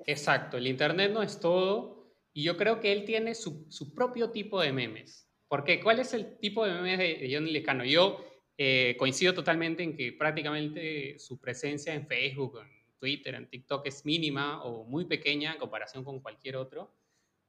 Exacto, 0.07 0.57
el 0.57 0.67
Internet 0.67 1.13
no 1.13 1.23
es 1.23 1.39
todo 1.39 2.07
y 2.33 2.43
yo 2.43 2.57
creo 2.57 2.81
que 2.81 2.93
él 2.93 3.05
tiene 3.05 3.35
su, 3.35 3.67
propio 3.95 4.31
tipo 4.31 4.61
de 4.61 4.73
memes. 4.73 5.29
Porque, 5.49 5.81
¿cuál 5.81 6.01
es 6.01 6.13
el 6.13 6.39
tipo 6.39 6.67
de 6.67 6.73
memes 6.73 6.99
de, 6.99 7.19
de 7.19 7.31
Johnny 7.33 7.53
Lecano? 7.53 7.85
Yo 7.85 8.25
eh, 8.59 8.97
coincido 8.99 9.35
totalmente 9.35 9.83
en 9.83 9.95
que 9.95 10.13
prácticamente 10.13 11.19
su 11.19 11.39
presencia 11.39 11.93
en 11.93 12.07
Facebook, 12.07 12.59
en 12.61 12.97
Twitter, 12.99 13.35
en 13.35 13.49
TikTok 13.49 13.87
es 13.87 14.07
mínima 14.07 14.65
o 14.65 14.85
muy 14.85 15.05
pequeña 15.05 15.53
en 15.53 15.59
comparación 15.59 16.03
con 16.03 16.21
cualquier 16.21 16.57
otro, 16.57 16.95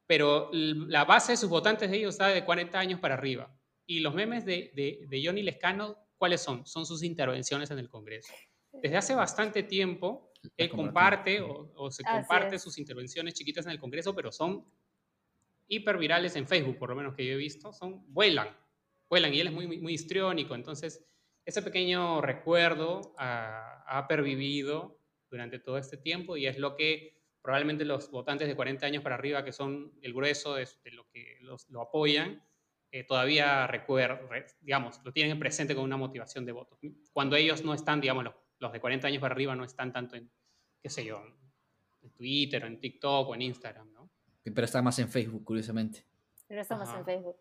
pero 0.05 0.49
la 0.51 1.05
base 1.05 1.33
de 1.33 1.37
sus 1.37 1.49
votantes 1.49 1.89
de 1.89 1.97
ellos 1.97 2.15
está 2.15 2.27
de 2.27 2.43
40 2.43 2.77
años 2.77 2.99
para 2.99 3.13
arriba. 3.13 3.53
Y 3.85 4.01
los 4.01 4.13
memes 4.13 4.43
de, 4.45 4.71
de, 4.75 5.21
Johnny 5.23 5.43
Lescano, 5.43 5.97
¿cuáles 6.17 6.41
son? 6.41 6.65
Son 6.65 6.85
sus 6.85 7.03
intervenciones 7.03 7.71
en 7.71 7.79
el 7.79 7.89
Congreso. 7.89 8.33
Desde 8.73 8.97
hace 8.97 9.15
bastante 9.15 9.63
tiempo, 9.63 10.33
él 10.57 10.69
comparte 10.69 11.39
o, 11.41 11.89
se 11.89 12.03
comparte 12.03 12.59
sus 12.59 12.77
intervenciones 12.77 13.33
chiquitas 13.33 13.65
en 13.65 13.71
el 13.71 13.79
Congreso, 13.79 14.13
pero 14.13 14.31
son 14.31 14.65
hipervirales 15.69 16.35
en 16.35 16.47
Facebook, 16.47 16.77
por 16.77 16.89
lo 16.89 16.95
menos 16.95 17.15
que 17.15 17.25
yo 17.25 17.33
he 17.33 17.37
visto, 17.37 17.71
son 17.71 18.03
vuelan 18.13 18.49
vuelan 19.09 19.33
y 19.33 19.39
él 19.39 19.47
es 19.47 19.53
muy, 19.53 19.67
muy, 19.79 19.93
histriónico. 19.93 20.55
Entonces, 20.55 21.05
ese 21.45 21.61
pequeño 21.61 22.21
recuerdo 22.21 23.13
ha, 23.17 24.05
pervivido 24.07 24.99
durante 25.29 25.59
todo 25.59 25.77
este 25.77 25.97
tiempo 25.97 26.37
y 26.37 26.45
es 26.45 26.57
lo 26.57 26.75
que 26.75 27.21
probablemente 27.41 27.85
los 27.85 28.11
votantes 28.11 28.47
de 28.47 28.55
40 28.55 28.85
años 28.85 29.03
para 29.03 29.15
arriba, 29.15 29.43
que 29.43 29.51
son 29.51 29.93
el 30.01 30.13
grueso 30.13 30.55
de, 30.55 30.67
lo 30.91 31.07
que 31.09 31.37
los, 31.41 31.69
lo 31.69 31.81
apoyan, 31.81 32.43
eh, 32.91 33.03
todavía 33.03 33.67
recuerdan, 33.67 34.19
digamos, 34.61 35.01
lo 35.03 35.11
tienen 35.11 35.37
presente 35.39 35.75
con 35.75 35.83
una 35.83 35.97
motivación 35.97 36.45
de 36.45 36.51
voto. 36.51 36.79
Cuando 37.11 37.35
ellos 37.35 37.63
no 37.63 37.73
están, 37.73 37.99
digamos, 37.99 38.25
los, 38.59 38.71
de 38.71 38.79
40 38.79 39.07
años 39.07 39.21
para 39.21 39.33
arriba 39.33 39.55
no 39.55 39.63
están 39.63 39.91
tanto 39.91 40.15
en, 40.15 40.29
qué 40.81 40.89
sé 40.89 41.05
yo, 41.05 41.21
en 42.01 42.11
Twitter 42.11 42.63
o 42.63 42.67
en 42.67 42.79
TikTok 42.79 43.29
o 43.29 43.35
en 43.35 43.41
Instagram, 43.41 43.93
¿no? 43.93 44.09
Pero 44.43 44.63
está 44.63 44.81
más 44.81 44.97
en 44.99 45.09
Facebook, 45.09 45.43
curiosamente. 45.43 46.05
Pero 46.47 46.61
está 46.61 46.77
más 46.77 46.93
en 46.93 47.03
Facebook. 47.03 47.35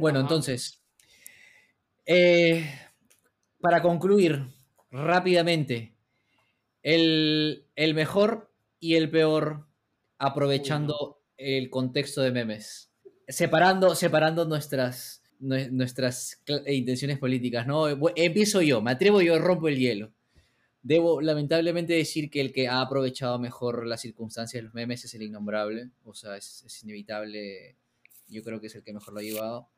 Bueno, 0.00 0.20
entonces, 0.20 0.87
eh, 2.10 2.64
para 3.60 3.82
concluir 3.82 4.46
rápidamente, 4.90 5.94
el, 6.82 7.66
mejor 7.94 8.50
y 8.80 8.94
el 8.94 9.10
peor 9.10 9.66
aprovechando 10.16 11.20
el 11.36 11.68
contexto 11.68 12.22
de 12.22 12.32
memes. 12.32 12.90
Separando, 13.28 13.94
separando 13.94 14.46
nuestras, 14.46 15.22
nuestras 15.38 16.42
intenciones 16.66 17.18
políticas, 17.18 17.66
¿no? 17.66 17.88
Empiezo 18.16 18.62
yo, 18.62 18.80
me 18.80 18.92
atrevo 18.92 19.20
yo, 19.20 19.38
rompo 19.38 19.68
el 19.68 19.76
hielo. 19.76 20.10
Debo 20.80 21.20
lamentablemente 21.20 21.92
decir 21.92 22.30
que 22.30 22.40
el 22.40 22.54
que 22.54 22.68
ha 22.68 22.80
aprovechado 22.80 23.38
mejor 23.38 23.86
las 23.86 24.00
circunstancias 24.00 24.62
de 24.62 24.64
los 24.64 24.72
memes 24.72 25.04
es 25.04 25.12
el 25.12 25.24
innombrable, 25.24 25.90
o 26.04 26.14
sea, 26.14 26.38
es, 26.38 26.62
es 26.64 26.82
inevitable, 26.84 27.76
yo 28.28 28.42
creo 28.42 28.62
que 28.62 28.68
es 28.68 28.74
el 28.76 28.82
que 28.82 28.94
mejor 28.94 29.12
lo 29.12 29.20
ha 29.20 29.22
llevado. 29.22 29.68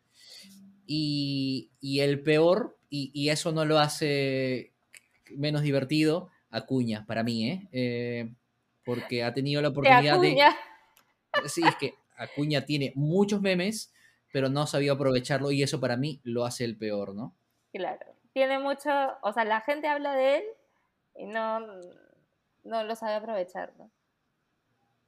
Y, 0.93 2.01
el 2.01 2.21
peor, 2.21 2.77
y, 2.89 3.29
eso 3.29 3.53
no 3.53 3.65
lo 3.65 3.79
hace 3.79 4.73
menos 5.37 5.63
divertido, 5.63 6.31
Acuña, 6.51 7.07
para 7.07 7.23
mí, 7.23 7.49
¿eh? 7.49 7.69
¿eh? 7.71 8.35
porque 8.85 9.23
ha 9.23 9.33
tenido 9.33 9.63
la 9.63 9.69
oportunidad 9.69 10.21
de... 10.21 10.37
Sí, 11.47 11.63
es 11.65 11.77
que 11.77 11.95
Acuña 12.17 12.63
tiene 12.67 12.93
muchos 12.97 13.41
memes, 13.41 13.95
pero 14.33 14.49
no 14.49 14.67
sabía 14.67 14.91
aprovecharlo 14.91 15.53
y 15.53 15.63
eso 15.63 15.79
para 15.79 15.97
mí 15.97 16.21
lo 16.25 16.45
hace 16.45 16.65
el 16.65 16.77
peor, 16.77 17.15
¿no? 17.15 17.37
Claro, 17.73 18.05
tiene 18.33 18.59
mucho, 18.59 18.91
o 19.23 19.33
sea, 19.33 19.45
la 19.45 19.61
gente 19.61 19.87
habla 19.87 20.17
de 20.17 20.39
él 20.39 20.45
y 21.15 21.27
no, 21.27 21.61
no 22.65 22.83
lo 22.83 22.97
sabe 22.97 23.15
aprovechar, 23.15 23.73
¿no? 23.79 23.93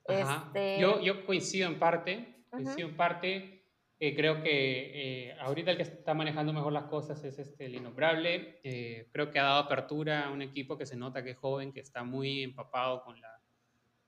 Este 0.05 0.79
yo, 0.79 1.01
yo 1.01 1.27
coincido 1.27 1.69
en 1.69 1.81
parte, 1.81 2.45
coincido 2.51 2.89
en 2.89 2.97
parte 2.97 3.62
eh, 4.05 4.17
creo 4.17 4.43
que 4.43 5.29
eh, 5.29 5.37
ahorita 5.39 5.71
el 5.71 5.77
que 5.77 5.85
está 5.85 6.13
manejando 6.13 6.53
mejor 6.53 6.73
las 6.73 6.87
cosas 6.87 7.23
es 7.23 7.39
este, 7.39 7.67
el 7.67 7.77
innombrable. 7.77 8.59
Eh, 8.65 9.09
creo 9.13 9.31
que 9.31 9.39
ha 9.39 9.45
dado 9.45 9.61
apertura 9.61 10.27
a 10.27 10.31
un 10.33 10.43
equipo 10.43 10.77
que 10.77 10.87
se 10.87 10.97
nota 10.97 11.23
que 11.23 11.31
es 11.31 11.37
joven, 11.37 11.73
que 11.73 11.79
está 11.79 12.03
muy 12.03 12.43
empapado 12.43 13.05
con, 13.05 13.21
la, 13.21 13.41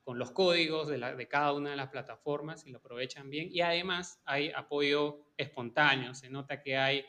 con 0.02 0.18
los 0.18 0.32
códigos 0.32 0.88
de, 0.88 0.98
la, 0.98 1.14
de 1.14 1.28
cada 1.28 1.52
una 1.52 1.70
de 1.70 1.76
las 1.76 1.90
plataformas 1.90 2.66
y 2.66 2.72
lo 2.72 2.78
aprovechan 2.78 3.30
bien. 3.30 3.50
Y 3.52 3.60
además 3.60 4.20
hay 4.24 4.50
apoyo 4.50 5.28
espontáneo. 5.36 6.12
Se 6.12 6.28
nota 6.28 6.60
que 6.60 6.76
hay 6.76 7.06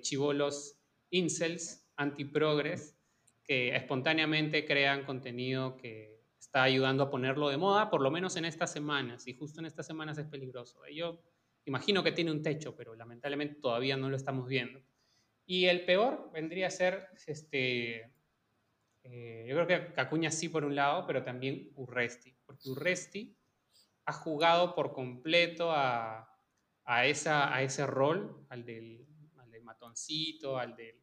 chivolos 0.00 0.78
incels, 1.10 1.84
anti-progress, 1.96 2.96
que 3.42 3.74
espontáneamente 3.74 4.64
crean 4.64 5.04
contenido 5.04 5.76
que 5.76 6.22
está 6.38 6.62
ayudando 6.62 7.02
a 7.02 7.10
ponerlo 7.10 7.48
de 7.48 7.56
moda, 7.56 7.90
por 7.90 8.00
lo 8.00 8.12
menos 8.12 8.36
en 8.36 8.44
estas 8.44 8.72
semanas, 8.72 9.26
y 9.26 9.34
justo 9.34 9.58
en 9.58 9.66
estas 9.66 9.84
semanas 9.84 10.16
es 10.16 10.26
peligroso. 10.26 10.78
Yo 10.94 11.20
imagino 11.64 12.02
que 12.02 12.12
tiene 12.12 12.30
un 12.30 12.42
techo, 12.42 12.74
pero 12.76 12.94
lamentablemente 12.94 13.60
todavía 13.60 13.96
no 13.96 14.10
lo 14.10 14.16
estamos 14.16 14.48
viendo. 14.48 14.82
Y 15.46 15.66
el 15.66 15.84
peor 15.84 16.30
vendría 16.32 16.68
a 16.68 16.70
ser, 16.70 17.08
este, 17.26 18.12
eh, 19.02 19.44
yo 19.46 19.54
creo 19.54 19.66
que 19.66 19.92
Cacuña 19.92 20.30
sí 20.30 20.48
por 20.48 20.64
un 20.64 20.74
lado, 20.74 21.06
pero 21.06 21.22
también 21.22 21.70
Urresti, 21.74 22.36
porque 22.46 22.70
Urresti 22.70 23.36
ha 24.06 24.12
jugado 24.12 24.74
por 24.74 24.92
completo 24.92 25.70
a, 25.70 26.30
a, 26.84 27.06
esa, 27.06 27.54
a 27.54 27.62
ese 27.62 27.86
rol, 27.86 28.46
al 28.48 28.64
del, 28.64 29.06
al 29.38 29.50
del 29.50 29.62
matoncito, 29.62 30.58
al 30.58 30.74
del, 30.76 31.02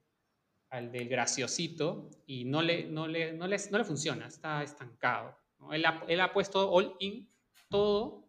al 0.69 0.91
del 0.91 1.07
graciosito, 1.07 2.09
y 2.25 2.45
no 2.45 2.61
le, 2.61 2.85
no 2.85 3.07
le, 3.07 3.33
no 3.33 3.47
le, 3.47 3.57
no 3.69 3.77
le 3.77 3.83
funciona, 3.83 4.27
está 4.27 4.63
estancado. 4.63 5.37
Él, 5.71 5.85
ha, 5.85 6.03
él, 6.07 6.19
ha, 6.19 6.33
puesto 6.33 6.71
all 6.71 6.95
in 6.99 7.29
todo 7.69 8.20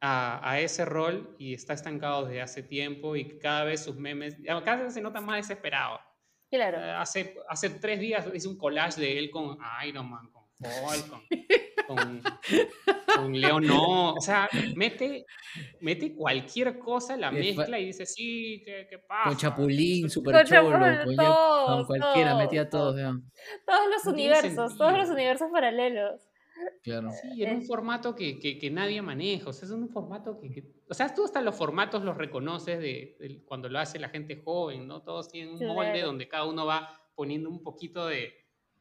a, 0.00 0.50
a, 0.50 0.60
ese 0.60 0.84
rol 0.84 1.34
y 1.38 1.54
está 1.54 1.74
estancado 1.74 2.24
desde 2.26 2.40
hace 2.40 2.62
tiempo 2.62 3.16
y 3.16 3.38
cada 3.38 3.64
vez 3.64 3.84
sus 3.84 3.96
memes, 3.96 4.36
cada 4.46 4.76
vez 4.76 4.94
se 4.94 5.00
nota 5.00 5.20
más 5.20 5.36
desesperado. 5.36 6.00
Claro. 6.50 6.78
Uh, 6.78 7.00
hace, 7.00 7.36
hace 7.48 7.70
tres 7.70 8.00
días 8.00 8.26
hice 8.34 8.48
un 8.48 8.58
collage 8.58 9.00
de 9.00 9.18
él 9.18 9.30
con 9.30 9.56
Iron 9.86 10.10
Man, 10.10 10.30
con 10.32 10.42
Hulk, 10.58 11.08
con, 11.86 11.96
con, 11.96 12.22
con 13.16 13.40
León, 13.40 13.66
no. 13.66 14.14
O 14.14 14.20
sea, 14.20 14.48
mete, 14.74 15.26
mete 15.80 16.14
cualquier 16.14 16.78
cosa, 16.78 17.16
la 17.16 17.30
mezcla 17.30 17.78
y 17.78 17.86
dice, 17.86 18.04
sí, 18.04 18.62
¿qué, 18.64 18.86
qué 18.90 18.98
pasa? 18.98 19.28
Con 19.28 19.36
Chapulín, 19.36 20.10
Super 20.10 20.44
Cholo, 20.46 20.70
con, 20.70 21.16
con, 21.16 21.86
cualquiera, 21.86 22.30
todos, 22.30 22.42
metía 22.42 22.68
todos. 22.68 22.96
Ya. 22.96 23.12
Todos 23.64 23.88
los 23.90 24.04
No 24.04 24.12
universos, 24.12 24.76
todos 24.76 24.98
los 24.98 25.08
universos 25.08 25.48
paralelos. 25.52 26.29
Claro. 26.82 27.10
Sí, 27.10 27.44
en 27.44 27.56
un 27.56 27.62
formato 27.66 28.14
que, 28.14 28.38
que, 28.38 28.58
que 28.58 28.70
nadie 28.70 29.02
maneja. 29.02 29.50
O 29.50 29.52
sea, 29.52 29.66
es 29.66 29.72
un 29.72 29.88
formato 29.88 30.38
que, 30.40 30.50
que- 30.50 30.72
O 30.88 30.94
sea, 30.94 31.14
tú 31.14 31.24
hasta 31.24 31.40
los 31.42 31.54
formatos 31.54 32.02
los 32.04 32.16
reconoces 32.16 32.78
de, 32.78 33.16
de 33.20 33.44
cuando 33.44 33.68
lo 33.68 33.78
hace 33.78 33.98
la 33.98 34.08
gente 34.08 34.36
joven, 34.36 34.86
¿no? 34.88 35.02
Todos 35.02 35.28
tienen 35.28 35.54
un 35.54 35.66
molde 35.74 35.92
Claro. 35.92 36.06
donde 36.06 36.28
cada 36.28 36.46
uno 36.46 36.64
va 36.66 36.88
poniendo 37.14 37.50
un 37.50 37.62
poquito 37.62 38.06
de, 38.06 38.32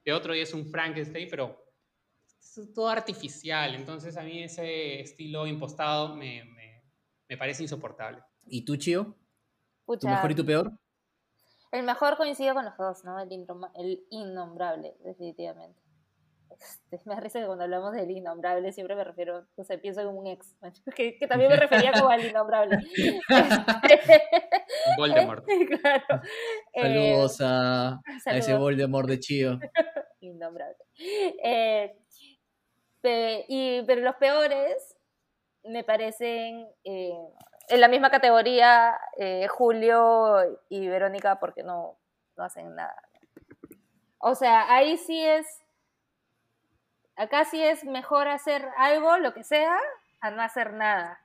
de 0.05 0.13
otro 0.13 0.34
y 0.34 0.39
es 0.39 0.53
un 0.53 0.65
Frankenstein, 0.65 1.27
pero 1.30 1.61
es 2.39 2.73
todo 2.73 2.88
artificial. 2.89 3.75
Entonces, 3.75 4.15
a 4.17 4.23
mí 4.23 4.43
ese 4.43 5.01
estilo 5.01 5.45
impostado 5.45 6.15
me, 6.15 6.45
me, 6.45 6.84
me 7.27 7.38
parece 7.38 7.63
insoportable. 7.63 8.23
¿Y 8.47 8.63
tú, 8.63 8.77
Chio? 8.77 9.15
¿Tu 9.99 10.07
mejor 10.07 10.32
y 10.32 10.36
tu 10.36 10.45
peor? 10.45 10.71
el 11.71 11.84
mejor 11.84 12.17
coincido 12.17 12.55
con 12.55 12.65
los 12.65 12.75
dos, 12.77 13.03
¿no? 13.03 13.19
El, 13.19 13.30
el 13.75 14.03
innombrable, 14.09 14.95
definitivamente. 15.03 15.80
Este, 16.52 17.00
me 17.06 17.16
da 17.16 17.22
risa 17.22 17.39
que 17.39 17.45
cuando 17.45 17.64
hablamos 17.64 17.93
del 17.93 18.10
innombrable 18.12 18.72
siempre 18.72 18.95
me 18.95 19.04
refiero, 19.04 19.45
o 19.56 19.64
sea, 19.64 19.78
pienso 19.80 20.02
en 20.02 20.08
un 20.08 20.28
ex, 20.28 20.56
que, 20.95 21.18
que 21.18 21.28
también 21.28 21.50
me 21.52 21.56
refería 21.60 21.91
como 21.93 22.10
al 22.10 22.26
innombrable. 22.26 22.78
Voldemort. 24.97 25.45
claro. 25.82 26.22
Eh, 26.74 26.82
Saludos 26.82 27.41
a, 27.41 27.88
a 27.89 28.02
ese 28.18 28.41
saludos. 28.41 28.60
Voldemort 28.62 29.08
de 29.10 29.20
Chio. 29.20 29.60
innombrable. 30.20 30.76
Eh, 31.43 31.97
pe- 33.02 33.45
y, 33.47 33.84
pero 33.84 34.02
los 34.02 34.16
peores 34.16 34.95
me 35.64 35.84
parecen 35.84 36.68
eh, 36.84 37.14
en 37.70 37.82
la 37.82 37.88
misma 37.88 38.10
categoría 38.10 38.97
eh, 39.18 39.47
Julio 39.47 40.36
y 40.70 40.88
Verónica 40.88 41.39
porque 41.39 41.64
no, 41.64 41.97
no 42.38 42.43
hacen 42.43 42.76
nada. 42.76 42.95
O 44.20 44.36
sea, 44.36 44.74
ahí 44.74 44.97
sí 44.97 45.24
es, 45.24 45.45
acá 47.20 47.45
sí 47.45 47.61
es 47.63 47.84
mejor 47.84 48.28
hacer 48.28 48.67
algo, 48.78 49.17
lo 49.17 49.34
que 49.34 49.43
sea, 49.43 49.78
a 50.22 50.32
no 50.32 50.41
hacer 50.41 50.74
nada. 50.74 51.20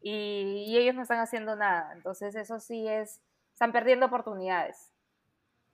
Y, 0.00 0.64
y 0.68 0.76
ellos 0.78 0.94
no 0.94 1.02
están 1.02 1.18
haciendo 1.20 1.56
nada. 1.56 1.92
Entonces 1.94 2.34
eso 2.34 2.60
sí 2.60 2.86
es, 2.88 3.20
están 3.52 3.72
perdiendo 3.72 4.06
oportunidades. 4.06 4.92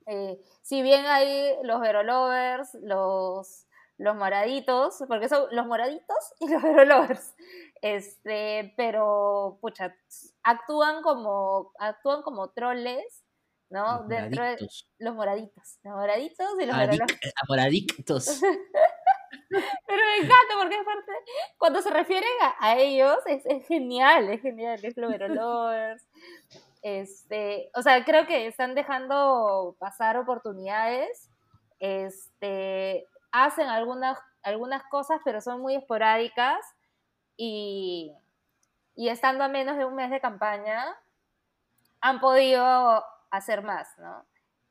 Eh, 0.07 0.39
si 0.61 0.81
bien 0.81 1.05
hay 1.05 1.55
los 1.63 1.79
Verolovers, 1.81 2.73
los, 2.81 3.67
los 3.97 4.15
moraditos, 4.15 5.03
porque 5.07 5.29
son 5.29 5.47
los 5.51 5.67
moraditos 5.67 6.17
y 6.39 6.49
los 6.49 6.61
Verolovers, 6.63 7.35
este, 7.81 8.73
pero 8.77 9.57
pucha, 9.61 9.95
actúan 10.43 11.01
como, 11.03 11.71
actúan 11.79 12.21
como 12.23 12.49
troles, 12.51 13.23
¿no? 13.69 13.99
Los 13.99 14.07
Dentro 14.07 14.43
de 14.43 14.49
moradictos. 14.51 14.89
los 14.97 15.15
moraditos, 15.15 15.79
los 15.83 15.93
moraditos 15.95 16.47
y 16.59 16.65
los 16.65 16.75
Adic- 16.75 16.87
Verolovers. 16.87 17.21
Pero 19.49 20.03
me 20.05 20.17
encanta 20.17 20.53
porque 20.57 20.75
aparte, 20.75 21.11
cuando 21.57 21.81
se 21.81 21.89
refieren 21.89 22.29
a, 22.59 22.77
ellos, 22.77 23.17
es, 23.25 23.45
es 23.45 23.67
genial, 23.67 24.29
es 24.29 24.41
genial, 24.41 24.79
es 24.83 24.95
Verolovers. 24.95 26.07
Este, 26.81 27.69
o 27.75 27.81
sea, 27.81 28.05
creo 28.05 28.25
que 28.25 28.47
están 28.47 28.75
dejando 28.75 29.75
pasar 29.79 30.17
oportunidades. 30.17 31.29
Este, 31.79 33.07
hacen 33.31 33.67
algunas, 33.67 34.19
algunas 34.43 34.83
cosas, 34.83 35.19
pero 35.25 35.41
son 35.41 35.61
muy 35.61 35.75
esporádicas. 35.75 36.59
Y, 37.35 38.13
y 38.95 39.09
estando 39.09 39.43
a 39.43 39.49
menos 39.49 39.77
de 39.77 39.85
un 39.85 39.95
mes 39.95 40.11
de 40.11 40.21
campaña, 40.21 40.95
han 42.01 42.19
podido 42.19 43.03
hacer 43.31 43.63
más, 43.63 43.97
¿no? 43.97 44.25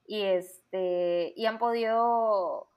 Y, 0.06 0.22
este, 0.22 1.32
y 1.36 1.46
han 1.46 1.58
podido 1.58 2.68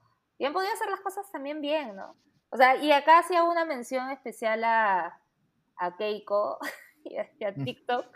y 0.42 0.46
han 0.46 0.54
podido 0.54 0.74
hacer 0.74 0.90
las 0.90 1.02
cosas 1.02 1.32
también 1.32 1.62
bien, 1.62 1.96
¿no? 1.96 2.16
O 2.50 2.58
sea, 2.58 2.76
y 2.76 2.92
acá 2.92 3.20
hacía 3.20 3.44
una 3.44 3.64
mención 3.64 4.10
especial 4.10 4.64
a, 4.64 5.22
a 5.78 5.98
Keiko 5.98 6.58
y 7.04 7.16
a, 7.16 7.30
y 7.40 7.44
a 7.44 7.54
TikTok, 7.54 8.08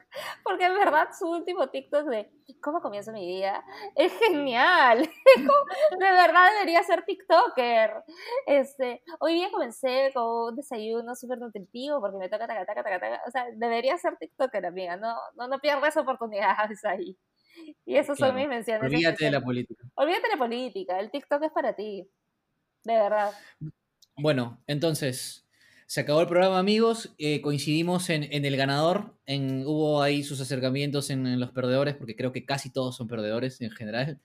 porque 0.44 0.66
en 0.66 0.74
verdad 0.74 1.10
su 1.18 1.30
último 1.30 1.70
TikTok 1.70 2.06
de 2.08 2.32
¿Cómo 2.62 2.82
comienzo 2.82 3.12
mi 3.12 3.28
día? 3.28 3.64
Es 3.96 4.12
genial. 4.18 5.00
De 6.00 6.12
verdad 6.12 6.52
debería 6.54 6.82
ser 6.82 7.04
TikToker. 7.06 8.04
Este, 8.48 9.04
hoy 9.20 9.36
día 9.36 9.52
comencé 9.52 10.12
con 10.14 10.50
un 10.50 10.56
desayuno 10.56 11.16
súper 11.16 11.38
nutritivo 11.38 12.00
porque 12.02 12.18
me 12.18 12.30
toca 12.30 12.48
taca, 12.48 12.66
taca, 12.66 12.84
taca, 12.84 13.00
taca. 13.00 13.22
O 13.28 13.32
sea, 13.32 13.46
debería 13.54 13.98
ser 13.98 14.18
TikToker, 14.18 14.66
amiga. 14.66 14.98
No, 14.98 15.16
no, 15.36 15.48
no 15.48 15.60
pierdas 15.60 15.96
oportunidades 15.98 16.84
ahí. 16.86 17.18
Y 17.86 17.98
esas 17.98 18.18
son 18.18 18.36
mis 18.36 18.48
menciones. 18.48 18.84
Olvídate 18.84 19.26
de 19.26 19.32
la 19.32 19.42
política. 19.42 19.84
Olvídate 19.96 20.24
de 20.24 20.30
la 20.30 20.38
política, 20.38 21.00
el 21.00 21.12
TikTok 21.12 21.44
es 21.44 21.52
para 21.52 21.76
ti. 21.76 22.10
De 22.84 22.94
verdad. 22.94 23.32
Bueno, 24.18 24.60
entonces, 24.68 25.46
se 25.88 26.02
acabó 26.02 26.22
el 26.22 26.28
programa, 26.28 26.58
amigos. 26.58 27.14
Eh, 27.18 27.42
coincidimos 27.42 28.10
en, 28.10 28.24
en 28.24 28.46
el 28.46 28.58
ganador. 28.58 29.14
En, 29.26 29.66
hubo 29.68 30.02
ahí 30.02 30.24
sus 30.24 30.42
acercamientos 30.42 31.10
en, 31.10 31.28
en 31.28 31.40
los 31.40 31.52
perdedores, 31.52 31.96
porque 31.96 32.16
creo 32.16 32.32
que 32.32 32.46
casi 32.46 32.72
todos 32.72 32.96
son 32.96 33.08
perdedores 33.08 33.62
en 33.62 33.72
general. 33.72 34.20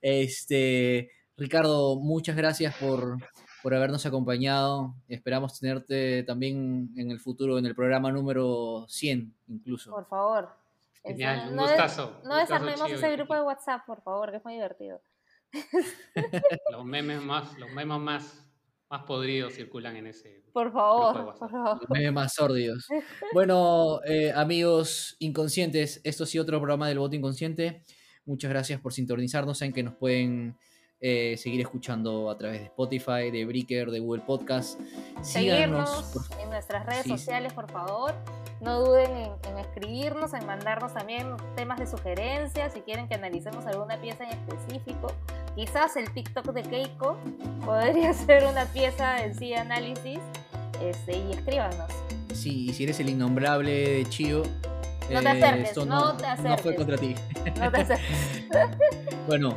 Este, 0.00 1.10
Ricardo, 1.36 1.96
muchas 1.96 2.36
gracias 2.36 2.74
por, 2.76 3.18
por 3.62 3.74
habernos 3.74 4.06
acompañado. 4.06 4.94
Esperamos 5.08 5.58
tenerte 5.58 6.22
también 6.22 6.90
en 6.96 7.10
el 7.10 7.20
futuro, 7.20 7.58
en 7.58 7.66
el 7.66 7.74
programa 7.74 8.10
número 8.10 8.86
100, 8.88 9.34
incluso. 9.48 9.90
Por 9.90 10.08
favor. 10.08 10.65
Genial, 11.06 11.48
un 11.50 11.56
no 11.56 11.62
des- 11.62 11.72
gustazo. 11.72 12.02
No 12.10 12.16
gustazo, 12.16 12.40
desarmemos 12.40 12.90
ese 12.90 13.12
grupo 13.16 13.34
de 13.34 13.40
WhatsApp, 13.42 13.86
por 13.86 14.02
favor, 14.02 14.30
que 14.30 14.36
es 14.38 14.44
muy 14.44 14.54
divertido. 14.54 15.00
Los 16.72 16.84
memes 16.84 17.22
más, 17.22 17.56
los 17.58 17.70
memes 17.70 17.98
más, 17.98 18.50
más 18.90 19.02
podridos 19.04 19.54
circulan 19.54 19.96
en 19.96 20.08
ese. 20.08 20.44
Por 20.52 20.70
Grupo 20.70 20.78
de 20.78 20.82
favor, 20.82 21.16
WhatsApp. 21.26 21.38
por 21.38 21.50
favor. 21.50 21.78
Los 21.80 21.90
memes 21.90 22.12
más 22.12 22.34
sórdidos. 22.34 22.86
Bueno, 23.32 24.00
eh, 24.04 24.32
amigos 24.34 25.16
inconscientes, 25.18 26.00
esto 26.04 26.24
ha 26.24 26.26
sido 26.26 26.42
otro 26.44 26.58
programa 26.58 26.88
del 26.88 26.98
voto 26.98 27.14
inconsciente. 27.16 27.82
Muchas 28.24 28.50
gracias 28.50 28.80
por 28.80 28.92
sintonizarnos. 28.92 29.58
Saben 29.58 29.72
que 29.72 29.82
nos 29.82 29.94
pueden 29.94 30.56
eh, 31.00 31.36
seguir 31.36 31.60
escuchando 31.60 32.30
a 32.30 32.38
través 32.38 32.60
de 32.60 32.66
Spotify, 32.66 33.30
de 33.30 33.44
Breaker, 33.44 33.90
de 33.90 34.00
Google 34.00 34.22
Podcast. 34.26 34.80
Síganos. 35.22 35.90
Seguirnos 35.90 36.02
por- 36.28 36.40
en 36.40 36.50
nuestras 36.50 36.86
redes 36.86 37.02
Sí, 37.04 37.10
sociales, 37.10 37.52
por 37.52 37.70
favor. 37.70 38.14
No 38.62 38.80
duden 38.80 39.10
en, 39.10 39.32
en 39.50 39.58
escribirnos, 39.58 40.32
en 40.32 40.46
mandarnos 40.46 40.94
también 40.94 41.36
temas 41.56 41.78
de 41.78 41.86
sugerencias, 41.86 42.72
si 42.72 42.80
quieren 42.80 43.06
que 43.08 43.14
analicemos 43.14 43.66
alguna 43.66 44.00
pieza 44.00 44.24
en 44.24 44.30
específico. 44.30 45.12
Quizás 45.54 45.96
el 45.96 46.10
TikTok 46.12 46.46
de 46.52 46.62
Keiko 46.62 47.18
podría 47.64 48.12
ser 48.14 48.44
una 48.46 48.64
pieza 48.66 49.22
en 49.24 49.34
sí 49.34 49.50
de 49.50 49.56
análisis. 49.56 50.18
Este, 50.82 51.18
y 51.18 51.32
escríbanos. 51.32 51.90
Sí, 52.34 52.68
y 52.70 52.72
si 52.74 52.84
eres 52.84 53.00
el 53.00 53.10
innombrable 53.10 53.70
de 53.98 54.06
Chio. 54.08 54.42
No 55.10 55.20
te 55.20 55.26
eh, 55.26 55.30
acerques, 55.42 55.68
esto 55.68 55.84
no 55.86 56.16
te 56.16 56.26
No 56.26 56.36
fue 56.36 56.52
acerques. 56.52 56.76
contra 56.76 56.96
ti. 56.98 57.14
No 57.60 57.70
te 57.70 57.80
acerques. 57.80 58.06
Bueno, 59.26 59.56